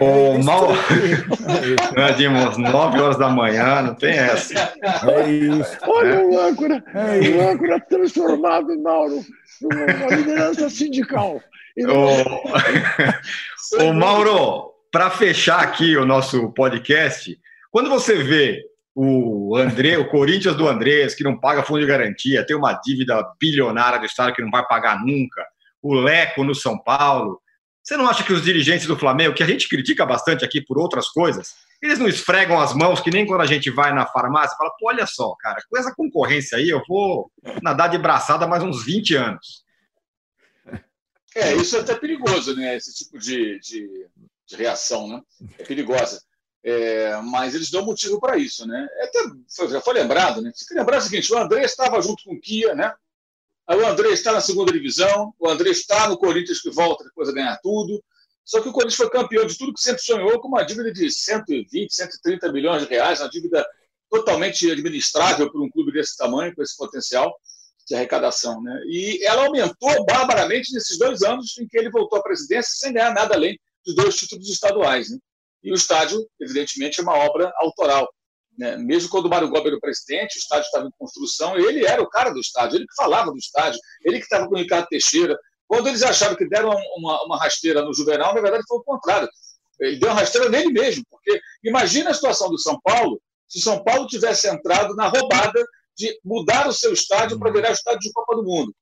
é 0.32 0.42
mal. 0.42 0.68
É, 1.94 2.12
Dimos, 2.14 2.56
9 2.56 2.98
horas 2.98 3.18
da 3.18 3.28
manhã, 3.28 3.82
não 3.82 3.94
tem 3.94 4.14
essa. 4.14 4.72
É 4.82 5.30
isso. 5.30 5.76
Olha 5.82 6.08
é. 6.08 6.24
o 6.24 6.40
âncora, 6.40 6.82
é 6.94 7.28
o 7.28 7.50
âncora 7.50 7.78
transformado, 7.78 8.80
Mauro, 8.80 9.22
numa 9.60 10.16
liderança 10.16 10.70
sindical. 10.70 11.38
Ô, 13.78 13.92
Mauro, 13.92 14.72
para 14.90 15.10
fechar 15.10 15.60
aqui 15.60 15.98
o 15.98 16.06
nosso 16.06 16.50
podcast, 16.52 17.38
quando 17.70 17.90
você 17.90 18.22
vê 18.22 18.71
o 18.94 19.56
André, 19.56 19.96
o 19.96 20.08
Corinthians 20.08 20.54
do 20.54 20.68
Andrés, 20.68 21.14
que 21.14 21.24
não 21.24 21.38
paga 21.38 21.62
fundo 21.62 21.80
de 21.80 21.86
garantia, 21.86 22.46
tem 22.46 22.56
uma 22.56 22.74
dívida 22.74 23.22
bilionária 23.40 23.98
do 23.98 24.06
Estado 24.06 24.34
que 24.34 24.42
não 24.42 24.50
vai 24.50 24.66
pagar 24.66 25.00
nunca, 25.04 25.44
o 25.82 25.94
Leco 25.94 26.44
no 26.44 26.54
São 26.54 26.78
Paulo. 26.78 27.40
Você 27.82 27.96
não 27.96 28.08
acha 28.08 28.22
que 28.22 28.32
os 28.32 28.44
dirigentes 28.44 28.86
do 28.86 28.96
Flamengo, 28.96 29.34
que 29.34 29.42
a 29.42 29.46
gente 29.46 29.68
critica 29.68 30.06
bastante 30.06 30.44
aqui 30.44 30.60
por 30.60 30.78
outras 30.78 31.08
coisas, 31.08 31.54
eles 31.82 31.98
não 31.98 32.06
esfregam 32.06 32.60
as 32.60 32.72
mãos 32.72 33.00
que 33.00 33.10
nem 33.10 33.26
quando 33.26 33.40
a 33.40 33.46
gente 33.46 33.68
vai 33.70 33.92
na 33.92 34.06
farmácia 34.06 34.54
e 34.54 34.58
fala, 34.58 34.70
pô, 34.78 34.88
olha 34.88 35.06
só, 35.06 35.34
cara, 35.40 35.60
com 35.68 35.76
essa 35.76 35.92
concorrência 35.94 36.58
aí 36.58 36.68
eu 36.68 36.80
vou 36.86 37.30
nadar 37.60 37.88
de 37.88 37.98
braçada 37.98 38.46
mais 38.46 38.62
uns 38.62 38.84
20 38.84 39.16
anos. 39.16 39.64
É, 41.34 41.54
isso 41.54 41.76
é 41.76 41.80
até 41.80 41.94
perigoso, 41.94 42.54
né? 42.54 42.76
Esse 42.76 42.94
tipo 42.94 43.18
de, 43.18 43.58
de, 43.58 43.88
de 44.46 44.56
reação, 44.56 45.08
né? 45.08 45.20
É 45.58 45.64
perigosa. 45.64 46.20
É, 46.64 47.16
mas 47.22 47.54
eles 47.54 47.70
dão 47.70 47.84
motivo 47.84 48.20
para 48.20 48.36
isso, 48.36 48.66
né? 48.66 48.86
É 48.98 49.04
até, 49.04 49.68
já 49.68 49.80
foi 49.80 49.94
lembrado, 49.94 50.40
né? 50.40 50.52
Você 50.54 50.64
tem 50.64 50.68
que 50.68 50.80
lembrar 50.80 50.98
o 50.98 51.00
seguinte: 51.00 51.32
o 51.32 51.38
André 51.38 51.64
estava 51.64 52.00
junto 52.00 52.22
com 52.22 52.34
o 52.34 52.40
Kia, 52.40 52.74
né? 52.74 52.94
Aí 53.66 53.78
o 53.78 53.86
André 53.86 54.10
está 54.10 54.32
na 54.32 54.40
segunda 54.40 54.72
divisão, 54.72 55.34
o 55.38 55.48
André 55.48 55.70
está 55.70 56.08
no 56.08 56.16
Corinthians 56.16 56.60
que 56.60 56.70
volta 56.70 57.04
depois 57.04 57.28
a 57.28 57.32
ganhar 57.32 57.58
tudo. 57.62 58.02
Só 58.44 58.60
que 58.60 58.68
o 58.68 58.72
Corinthians 58.72 58.96
foi 58.96 59.10
campeão 59.10 59.46
de 59.46 59.56
tudo 59.56 59.72
que 59.72 59.80
sempre 59.80 60.02
sonhou, 60.02 60.40
com 60.40 60.48
uma 60.48 60.62
dívida 60.64 60.92
de 60.92 61.10
120, 61.10 61.94
130 61.94 62.52
milhões 62.52 62.82
de 62.82 62.88
reais, 62.88 63.20
uma 63.20 63.30
dívida 63.30 63.64
totalmente 64.10 64.70
administrável 64.70 65.50
para 65.50 65.60
um 65.60 65.70
clube 65.70 65.92
desse 65.92 66.16
tamanho, 66.16 66.54
com 66.54 66.62
esse 66.62 66.76
potencial 66.76 67.32
de 67.86 67.94
arrecadação. 67.94 68.60
Né? 68.62 68.82
E 68.86 69.24
ela 69.24 69.46
aumentou 69.46 70.04
barbaramente 70.04 70.72
nesses 70.74 70.98
dois 70.98 71.22
anos 71.22 71.56
em 71.58 71.66
que 71.66 71.78
ele 71.78 71.90
voltou 71.90 72.18
à 72.18 72.22
presidência 72.22 72.74
sem 72.74 72.92
ganhar 72.92 73.14
nada 73.14 73.34
além 73.34 73.58
de 73.86 73.94
dois 73.94 74.16
títulos 74.16 74.48
estaduais. 74.48 75.10
Né? 75.10 75.18
E 75.62 75.70
o 75.70 75.74
estádio, 75.74 76.26
evidentemente, 76.40 77.00
é 77.00 77.02
uma 77.02 77.16
obra 77.16 77.52
autoral. 77.56 78.08
Né? 78.58 78.76
Mesmo 78.76 79.08
quando 79.08 79.26
o 79.26 79.30
Mário 79.30 79.48
Gobi 79.48 79.68
era 79.68 79.76
o 79.76 79.80
presidente, 79.80 80.36
o 80.36 80.38
estádio 80.38 80.66
estava 80.66 80.86
em 80.86 80.92
construção, 80.98 81.56
ele 81.56 81.86
era 81.86 82.02
o 82.02 82.08
cara 82.08 82.30
do 82.30 82.40
estádio, 82.40 82.76
ele 82.76 82.86
que 82.86 82.94
falava 82.94 83.30
do 83.30 83.38
estádio, 83.38 83.78
ele 84.04 84.18
que 84.18 84.24
estava 84.24 84.46
com 84.48 84.54
o 84.54 84.58
Ricardo 84.58 84.86
Teixeira. 84.88 85.38
Quando 85.66 85.88
eles 85.88 86.02
acharam 86.02 86.36
que 86.36 86.48
deram 86.48 86.70
uma, 86.96 87.24
uma 87.24 87.38
rasteira 87.38 87.82
no 87.82 87.94
Juvenal, 87.94 88.34
na 88.34 88.40
verdade 88.40 88.64
foi 88.68 88.78
o 88.78 88.82
contrário. 88.82 89.28
Ele 89.80 89.98
deu 89.98 90.10
uma 90.10 90.20
rasteira 90.20 90.48
nele 90.48 90.70
mesmo, 90.70 91.04
porque 91.10 91.40
imagina 91.64 92.10
a 92.10 92.14
situação 92.14 92.50
do 92.50 92.58
São 92.58 92.78
Paulo 92.82 93.20
se 93.48 93.58
o 93.58 93.62
São 93.62 93.82
Paulo 93.82 94.06
tivesse 94.06 94.48
entrado 94.48 94.94
na 94.94 95.08
roubada 95.08 95.62
de 95.96 96.18
mudar 96.24 96.68
o 96.68 96.72
seu 96.72 96.92
estádio 96.92 97.38
para 97.38 97.52
virar 97.52 97.70
o 97.70 97.74
estádio 97.74 98.00
de 98.00 98.12
Copa 98.12 98.36
do 98.36 98.44
Mundo. 98.44 98.74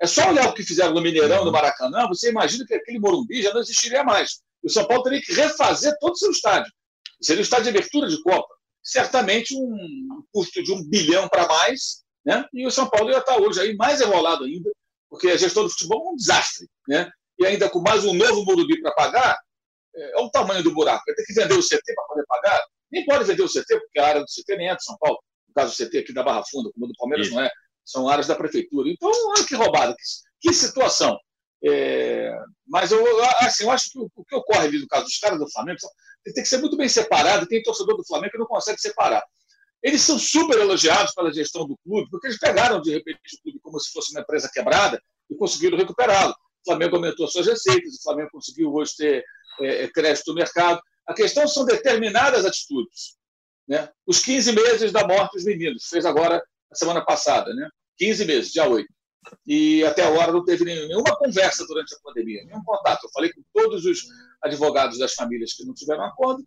É 0.00 0.06
só 0.06 0.28
olhar 0.28 0.48
o 0.48 0.54
que 0.54 0.62
fizeram 0.62 0.94
no 0.94 1.02
Mineirão, 1.02 1.44
no 1.44 1.52
Maracanã, 1.52 2.06
você 2.06 2.30
imagina 2.30 2.64
que 2.66 2.74
aquele 2.74 3.00
Morumbi 3.00 3.42
já 3.42 3.52
não 3.52 3.60
existiria 3.60 4.04
mais. 4.04 4.40
O 4.62 4.70
São 4.70 4.86
Paulo 4.86 5.02
teria 5.02 5.20
que 5.20 5.32
refazer 5.32 5.94
todo 6.00 6.12
o 6.12 6.16
seu 6.16 6.30
estádio. 6.30 6.72
Seria 7.20 7.40
o 7.40 7.42
estádio 7.42 7.64
de 7.64 7.78
abertura 7.78 8.08
de 8.08 8.22
Copa. 8.22 8.54
Certamente 8.82 9.54
um 9.56 10.22
custo 10.32 10.62
de 10.62 10.72
um 10.72 10.82
bilhão 10.88 11.28
para 11.28 11.46
mais, 11.46 12.02
né? 12.24 12.44
e 12.52 12.66
o 12.66 12.70
São 12.70 12.88
Paulo 12.88 13.10
ia 13.10 13.18
estar 13.18 13.38
hoje 13.38 13.60
aí 13.60 13.76
mais 13.76 14.00
enrolado 14.00 14.44
ainda, 14.44 14.70
porque 15.10 15.28
a 15.28 15.36
gestão 15.36 15.64
do 15.64 15.70
futebol 15.70 16.06
é 16.06 16.10
um 16.12 16.16
desastre. 16.16 16.66
Né? 16.88 17.10
E 17.38 17.46
ainda 17.46 17.68
com 17.68 17.80
mais 17.80 18.04
um 18.04 18.14
novo 18.14 18.44
Morumbi 18.44 18.80
para 18.80 18.92
pagar, 18.92 19.38
é, 19.94 20.18
é 20.18 20.22
o 20.22 20.30
tamanho 20.30 20.62
do 20.62 20.72
buraco. 20.72 21.02
Vai 21.06 21.14
ter 21.14 21.24
que 21.24 21.34
vender 21.34 21.54
o 21.54 21.62
CT 21.62 21.94
para 21.94 22.04
poder 22.06 22.24
pagar. 22.26 22.62
Nem 22.90 23.04
pode 23.04 23.24
vender 23.24 23.42
o 23.42 23.48
CT, 23.48 23.80
porque 23.80 23.98
a 23.98 24.06
área 24.06 24.20
do 24.20 24.26
CT 24.26 24.56
nem 24.56 24.70
é 24.70 24.76
de 24.76 24.84
São 24.84 24.96
Paulo. 24.98 25.18
No 25.48 25.54
caso 25.54 25.76
do 25.76 25.86
CT 25.86 25.98
aqui 25.98 26.12
da 26.12 26.22
Barra 26.22 26.42
Funda, 26.50 26.70
como 26.72 26.86
o 26.86 26.88
do 26.88 26.94
Palmeiras 26.96 27.26
Isso. 27.26 27.36
não 27.36 27.42
é. 27.42 27.50
São 27.84 28.08
áreas 28.08 28.26
da 28.26 28.34
prefeitura. 28.34 28.88
Então, 28.88 29.10
olha 29.10 29.46
que 29.46 29.54
roubada, 29.54 29.94
que, 29.94 30.48
que 30.48 30.54
situação. 30.54 31.18
É, 31.64 32.32
mas 32.66 32.92
eu, 32.92 33.04
assim, 33.40 33.64
eu 33.64 33.70
acho 33.70 33.90
que 33.90 33.98
o, 33.98 34.24
que 34.24 34.36
ocorre 34.36 34.66
ali 34.66 34.78
no 34.78 34.86
caso 34.86 35.04
dos 35.04 35.18
caras 35.18 35.38
do 35.38 35.50
Flamengo 35.50 35.78
tem 36.24 36.42
que 36.42 36.48
ser 36.48 36.58
muito 36.58 36.76
bem 36.76 36.88
separado. 36.88 37.46
Tem 37.46 37.62
torcedor 37.62 37.96
do 37.96 38.06
Flamengo 38.06 38.32
que 38.32 38.38
não 38.38 38.46
consegue 38.46 38.80
separar. 38.80 39.24
Eles 39.82 40.02
são 40.02 40.18
super 40.18 40.58
elogiados 40.58 41.14
pela 41.14 41.32
gestão 41.32 41.66
do 41.66 41.76
clube, 41.78 42.08
porque 42.10 42.26
eles 42.26 42.38
pegaram 42.38 42.80
de 42.80 42.90
repente 42.90 43.18
o 43.38 43.42
clube 43.42 43.60
como 43.60 43.80
se 43.80 43.92
fosse 43.92 44.10
uma 44.12 44.20
empresa 44.20 44.50
quebrada 44.52 45.00
e 45.30 45.36
conseguiram 45.36 45.78
recuperá-lo. 45.78 46.32
O 46.32 46.70
Flamengo 46.70 46.96
aumentou 46.96 47.28
suas 47.28 47.46
receitas, 47.46 47.94
o 47.94 48.02
Flamengo 48.02 48.30
conseguiu 48.32 48.72
hoje 48.72 48.92
ter 48.96 49.24
é, 49.60 49.84
é 49.84 49.88
crédito 49.88 50.28
no 50.28 50.34
mercado. 50.34 50.80
A 51.06 51.14
questão 51.14 51.46
são 51.46 51.64
determinadas 51.64 52.44
atitudes. 52.44 53.16
Né? 53.66 53.88
Os 54.06 54.20
15 54.20 54.52
meses 54.52 54.92
da 54.92 55.06
morte 55.06 55.34
dos 55.34 55.44
meninos, 55.44 55.86
fez 55.88 56.04
agora 56.04 56.42
a 56.70 56.74
semana 56.74 57.04
passada, 57.04 57.52
né? 57.54 57.68
15 57.98 58.24
meses, 58.24 58.52
dia 58.52 58.68
8 58.68 58.86
e 59.46 59.84
até 59.84 60.02
agora 60.04 60.32
não 60.32 60.44
teve 60.44 60.64
nenhuma 60.64 61.16
conversa 61.16 61.66
durante 61.66 61.94
a 61.94 61.98
pandemia, 62.02 62.44
nenhum 62.44 62.62
contato. 62.62 63.04
Eu 63.04 63.10
falei 63.10 63.32
com 63.32 63.42
todos 63.52 63.84
os 63.84 64.04
advogados 64.42 64.98
das 64.98 65.14
famílias 65.14 65.52
que 65.52 65.64
não 65.64 65.74
tiveram 65.74 66.04
acordo. 66.04 66.46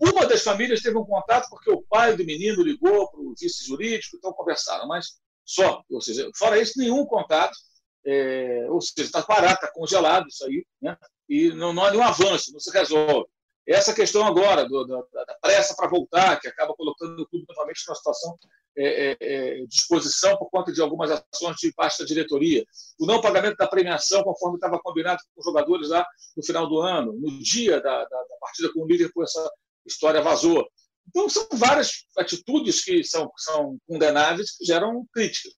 Uma 0.00 0.26
das 0.26 0.42
famílias 0.42 0.82
teve 0.82 0.96
um 0.98 1.04
contato 1.04 1.48
porque 1.48 1.70
o 1.70 1.82
pai 1.82 2.16
do 2.16 2.24
menino 2.24 2.62
ligou 2.62 3.10
para 3.10 3.20
o 3.20 3.34
vice 3.38 3.66
jurídico, 3.66 4.16
então 4.16 4.32
conversaram, 4.32 4.86
mas 4.86 5.18
só. 5.44 5.82
Ou 5.90 6.00
seja, 6.00 6.28
fora 6.36 6.58
isso, 6.60 6.78
nenhum 6.78 7.06
contato. 7.06 7.56
É, 8.04 8.66
ou 8.70 8.80
seja, 8.80 9.06
está 9.06 9.22
parado, 9.22 9.54
está 9.54 9.72
congelado 9.72 10.28
isso 10.28 10.44
aí, 10.44 10.64
né? 10.80 10.96
e 11.28 11.50
não, 11.52 11.72
não 11.72 11.84
há 11.84 11.90
nenhum 11.90 12.04
avanço, 12.04 12.52
não 12.52 12.60
se 12.60 12.70
resolve. 12.70 13.28
Essa 13.66 13.92
questão 13.92 14.24
agora 14.24 14.64
do, 14.64 14.84
da, 14.86 15.00
da, 15.24 15.38
pressa 15.40 15.74
para 15.74 15.88
voltar, 15.88 16.38
que 16.38 16.46
acaba 16.46 16.72
colocando 16.74 17.20
o 17.20 17.26
clube 17.26 17.44
novamente 17.48 17.82
numa 17.86 17.96
situação 17.96 18.38
é, 18.76 19.10
é, 19.10 19.16
é, 19.20 19.66
disposição 19.66 20.36
por 20.36 20.50
conta 20.50 20.70
de 20.72 20.82
algumas 20.82 21.10
ações 21.10 21.56
de 21.56 21.72
parte 21.72 21.98
da 21.98 22.04
diretoria, 22.04 22.64
o 22.98 23.06
não 23.06 23.20
pagamento 23.20 23.56
da 23.56 23.66
premiação 23.66 24.22
conforme 24.22 24.56
estava 24.56 24.78
combinado 24.78 25.20
com 25.34 25.40
os 25.40 25.44
jogadores 25.46 25.88
lá 25.88 26.06
no 26.36 26.44
final 26.44 26.68
do 26.68 26.80
ano, 26.80 27.12
no 27.14 27.38
dia 27.42 27.80
da, 27.80 28.04
da, 28.04 28.04
da 28.04 28.36
partida 28.40 28.72
com 28.72 28.82
o 28.82 28.86
Liverpool, 28.86 29.24
essa 29.24 29.50
história 29.86 30.20
vazou. 30.20 30.66
Então, 31.08 31.28
são 31.28 31.46
várias 31.54 32.04
atitudes 32.18 32.84
que 32.84 33.02
são, 33.04 33.30
são 33.36 33.78
condenáveis 33.86 34.56
que 34.56 34.64
geram 34.64 35.06
críticas. 35.12 35.54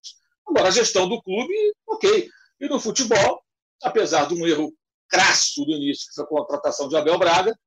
Agora, 0.46 0.68
a 0.68 0.70
gestão 0.70 1.08
do 1.08 1.20
clube, 1.22 1.54
ok. 1.86 2.28
E 2.60 2.68
no 2.68 2.78
futebol, 2.78 3.42
apesar 3.82 4.28
de 4.28 4.34
um 4.34 4.46
erro 4.46 4.72
crasso 5.08 5.64
do 5.64 5.72
início, 5.72 6.06
que 6.08 6.14
foi 6.14 6.24
a 6.24 6.28
contratação 6.28 6.88
de 6.88 6.96
Abel 6.96 7.18
Braga, 7.18 7.58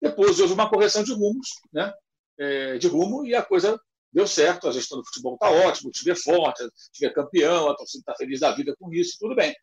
depois 0.00 0.38
houve 0.40 0.52
uma 0.52 0.68
correção 0.68 1.02
de 1.02 1.12
rumos, 1.12 1.48
né? 1.72 1.92
É, 2.38 2.78
de 2.78 2.88
rumo, 2.88 3.24
e 3.24 3.34
a 3.34 3.42
coisa 3.42 3.80
deu 4.12 4.26
certo, 4.26 4.68
a 4.68 4.72
gestão 4.72 4.98
do 4.98 5.04
futebol 5.06 5.34
está 5.34 5.50
ótima, 5.50 5.88
o 5.88 5.92
time 5.92 6.12
é 6.12 6.16
forte, 6.16 6.62
o 6.62 6.70
time 6.92 7.10
é 7.10 7.14
campeão, 7.14 7.70
a 7.70 7.76
torcida 7.76 8.02
está 8.02 8.14
feliz 8.14 8.40
da 8.40 8.52
vida 8.52 8.74
com 8.78 8.92
isso, 8.92 9.16
tudo 9.18 9.34
bem. 9.34 9.54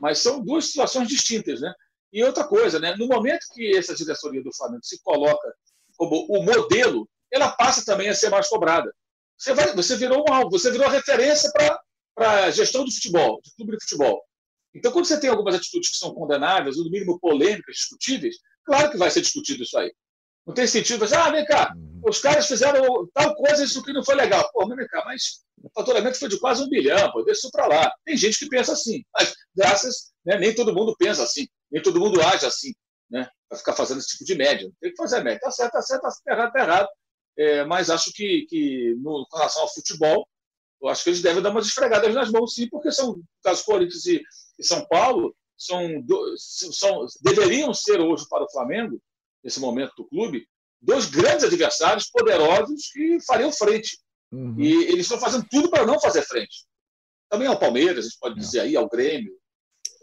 Mas 0.00 0.18
são 0.18 0.42
duas 0.42 0.66
situações 0.66 1.08
distintas, 1.08 1.60
né? 1.60 1.72
E 2.12 2.22
outra 2.22 2.44
coisa, 2.44 2.78
né? 2.78 2.94
No 2.96 3.08
momento 3.08 3.40
que 3.52 3.76
essa 3.76 3.94
diretoria 3.94 4.42
do 4.42 4.54
Flamengo 4.54 4.84
se 4.84 5.02
coloca 5.02 5.52
como 5.96 6.26
o 6.28 6.42
modelo, 6.42 7.08
ela 7.32 7.50
passa 7.52 7.84
também 7.84 8.08
a 8.08 8.14
ser 8.14 8.30
mais 8.30 8.48
cobrada. 8.48 8.92
Você, 9.36 9.52
vai, 9.52 9.74
você 9.74 9.96
virou 9.96 10.24
um 10.26 10.32
alvo, 10.32 10.50
você 10.50 10.70
virou 10.70 10.88
referência 10.88 11.50
para 11.52 11.80
a 12.46 12.50
gestão 12.50 12.84
do 12.84 12.92
futebol, 12.92 13.40
do 13.44 13.50
clube 13.56 13.76
de 13.76 13.84
futebol. 13.84 14.22
Então, 14.74 14.92
quando 14.92 15.06
você 15.06 15.18
tem 15.18 15.30
algumas 15.30 15.54
atitudes 15.54 15.90
que 15.90 15.96
são 15.96 16.14
condenáveis, 16.14 16.76
ou 16.76 16.84
no 16.84 16.90
mínimo 16.90 17.18
polêmicas, 17.18 17.76
discutíveis, 17.76 18.36
claro 18.64 18.90
que 18.90 18.98
vai 18.98 19.10
ser 19.10 19.22
discutido 19.22 19.62
isso 19.62 19.76
aí. 19.78 19.90
Não 20.46 20.54
tem 20.54 20.66
sentido 20.66 21.00
você, 21.00 21.14
ah, 21.16 21.30
vem 21.30 21.44
cá. 21.44 21.74
Os 22.04 22.18
caras 22.18 22.46
fizeram 22.46 23.08
tal 23.12 23.34
coisa, 23.34 23.64
isso 23.64 23.82
que 23.82 23.92
não 23.92 24.04
foi 24.04 24.14
legal. 24.14 24.48
Pô, 24.52 24.66
mas 24.66 24.86
cá, 24.88 25.04
mas 25.04 25.22
o 25.62 25.70
faturamento 25.74 26.18
foi 26.18 26.28
de 26.28 26.38
quase 26.38 26.62
um 26.62 26.68
bilhão, 26.68 27.10
pô, 27.12 27.22
deixa 27.22 27.40
isso 27.40 27.50
para 27.50 27.66
lá. 27.66 27.92
Tem 28.04 28.16
gente 28.16 28.38
que 28.38 28.48
pensa 28.48 28.72
assim, 28.72 29.02
mas 29.12 29.34
graças, 29.54 30.12
né, 30.24 30.38
nem 30.38 30.54
todo 30.54 30.74
mundo 30.74 30.94
pensa 30.98 31.22
assim, 31.22 31.46
nem 31.70 31.82
todo 31.82 32.00
mundo 32.00 32.20
age 32.20 32.46
assim, 32.46 32.72
né, 33.10 33.28
para 33.48 33.58
ficar 33.58 33.72
fazendo 33.74 33.98
esse 33.98 34.08
tipo 34.08 34.24
de 34.24 34.34
média. 34.34 34.70
Tem 34.80 34.90
que 34.90 34.96
fazer 34.96 35.22
média. 35.22 35.40
Tá 35.40 35.50
certo, 35.50 35.72
tá 35.72 35.82
certo, 35.82 36.02
tá 36.02 36.32
errado, 36.32 36.52
tá 36.52 36.60
errado. 36.60 36.88
É, 37.38 37.64
mas 37.64 37.90
acho 37.90 38.12
que, 38.12 38.46
que 38.48 38.94
no, 38.98 39.26
com 39.28 39.36
relação 39.36 39.62
ao 39.62 39.72
futebol, 39.72 40.26
eu 40.82 40.88
acho 40.88 41.04
que 41.04 41.10
eles 41.10 41.22
devem 41.22 41.42
dar 41.42 41.50
umas 41.50 41.66
esfregadas 41.66 42.14
nas 42.14 42.30
mãos, 42.30 42.54
sim, 42.54 42.68
porque 42.68 42.90
são, 42.90 43.12
no 43.12 43.24
caso 43.42 43.64
Corinthians 43.64 44.06
e, 44.06 44.22
e 44.58 44.64
São 44.64 44.86
Paulo, 44.86 45.34
são, 45.56 45.80
são, 46.36 47.06
deveriam 47.22 47.72
ser 47.72 48.00
hoje 48.00 48.26
para 48.28 48.44
o 48.44 48.50
Flamengo 48.50 49.00
nesse 49.42 49.60
momento 49.60 49.92
do 49.96 50.06
clube, 50.06 50.46
dois 50.86 51.06
grandes 51.06 51.44
adversários 51.44 52.08
poderosos 52.10 52.90
que 52.92 53.18
fariam 53.26 53.52
frente. 53.52 53.98
Uhum. 54.32 54.54
E 54.58 54.84
eles 54.84 55.00
estão 55.00 55.18
fazendo 55.18 55.44
tudo 55.50 55.68
para 55.68 55.84
não 55.84 56.00
fazer 56.00 56.22
frente. 56.22 56.64
Também 57.28 57.48
ao 57.48 57.58
Palmeiras, 57.58 58.04
a 58.04 58.08
gente 58.08 58.18
pode 58.20 58.36
dizer 58.36 58.60
aí, 58.60 58.76
ao 58.76 58.88
Grêmio, 58.88 59.32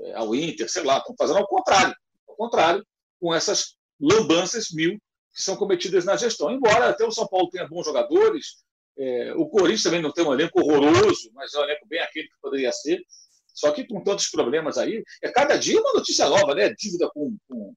é, 0.02 0.14
ao 0.14 0.36
Inter, 0.36 0.70
sei 0.70 0.84
lá, 0.84 0.98
estão 0.98 1.16
fazendo 1.18 1.40
ao 1.40 1.48
contrário. 1.48 1.96
Ao 2.28 2.36
contrário, 2.36 2.86
com 3.20 3.34
essas 3.34 3.76
lambanças 4.00 4.68
mil 4.72 5.00
que 5.34 5.42
são 5.42 5.56
cometidas 5.56 6.06
na 6.06 6.18
gestão. 6.18 6.52
Embora 6.52 6.90
até 6.90 7.06
o 7.06 7.12
São 7.12 7.28
Paulo 7.28 7.50
tenha 7.50 7.68
bons 7.68 7.86
jogadores, 7.86 8.64
é, 8.98 9.34
o 9.34 9.48
Corinthians 9.48 9.84
também 9.84 10.02
não 10.02 10.12
tem 10.12 10.26
um 10.26 10.34
elenco 10.34 10.60
horroroso, 10.60 11.32
mas 11.34 11.54
é 11.54 11.60
um 11.60 11.64
elenco 11.64 11.88
bem 11.88 12.00
aquele 12.00 12.28
que 12.28 12.40
poderia 12.42 12.72
ser. 12.72 13.02
Só 13.54 13.72
que 13.72 13.88
com 13.88 14.04
tantos 14.04 14.30
problemas 14.30 14.78
aí, 14.78 15.04
é 15.22 15.32
cada 15.32 15.58
dia 15.58 15.80
uma 15.80 15.94
notícia 15.94 16.28
nova, 16.28 16.54
né? 16.54 16.74
Dívida 16.78 17.10
com, 17.14 17.36
com, 17.48 17.74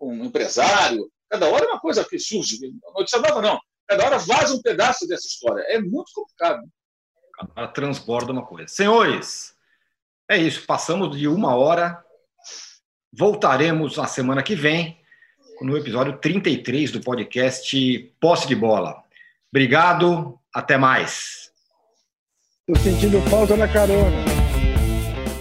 um 0.00 0.24
empresário. 0.24 1.10
Cada 1.30 1.48
hora 1.48 1.64
é 1.64 1.68
uma 1.68 1.80
coisa 1.80 2.04
que 2.04 2.18
surge. 2.18 2.58
Notícia 2.94 3.18
nova, 3.20 3.42
não. 3.42 3.60
Cada 3.88 4.04
hora 4.04 4.18
vaza 4.18 4.54
um 4.54 4.62
pedaço 4.62 5.06
dessa 5.06 5.26
história. 5.26 5.62
É 5.68 5.80
muito 5.80 6.10
complicado. 6.14 6.62
Ela 7.54 7.68
transborda 7.68 8.32
uma 8.32 8.44
coisa. 8.44 8.68
Senhores, 8.68 9.54
é 10.28 10.36
isso. 10.36 10.64
Passamos 10.66 11.16
de 11.16 11.28
uma 11.28 11.54
hora. 11.54 12.02
Voltaremos 13.12 13.96
na 13.96 14.06
semana 14.06 14.42
que 14.42 14.54
vem 14.54 15.00
no 15.60 15.76
episódio 15.76 16.18
33 16.18 16.92
do 16.92 17.00
podcast 17.00 18.14
Posse 18.20 18.46
de 18.46 18.54
Bola. 18.54 19.02
Obrigado, 19.50 20.38
até 20.52 20.76
mais. 20.76 21.50
Estou 22.68 22.84
sentindo 22.84 23.20
falta 23.30 23.56
na 23.56 23.68
carona. 23.72 24.35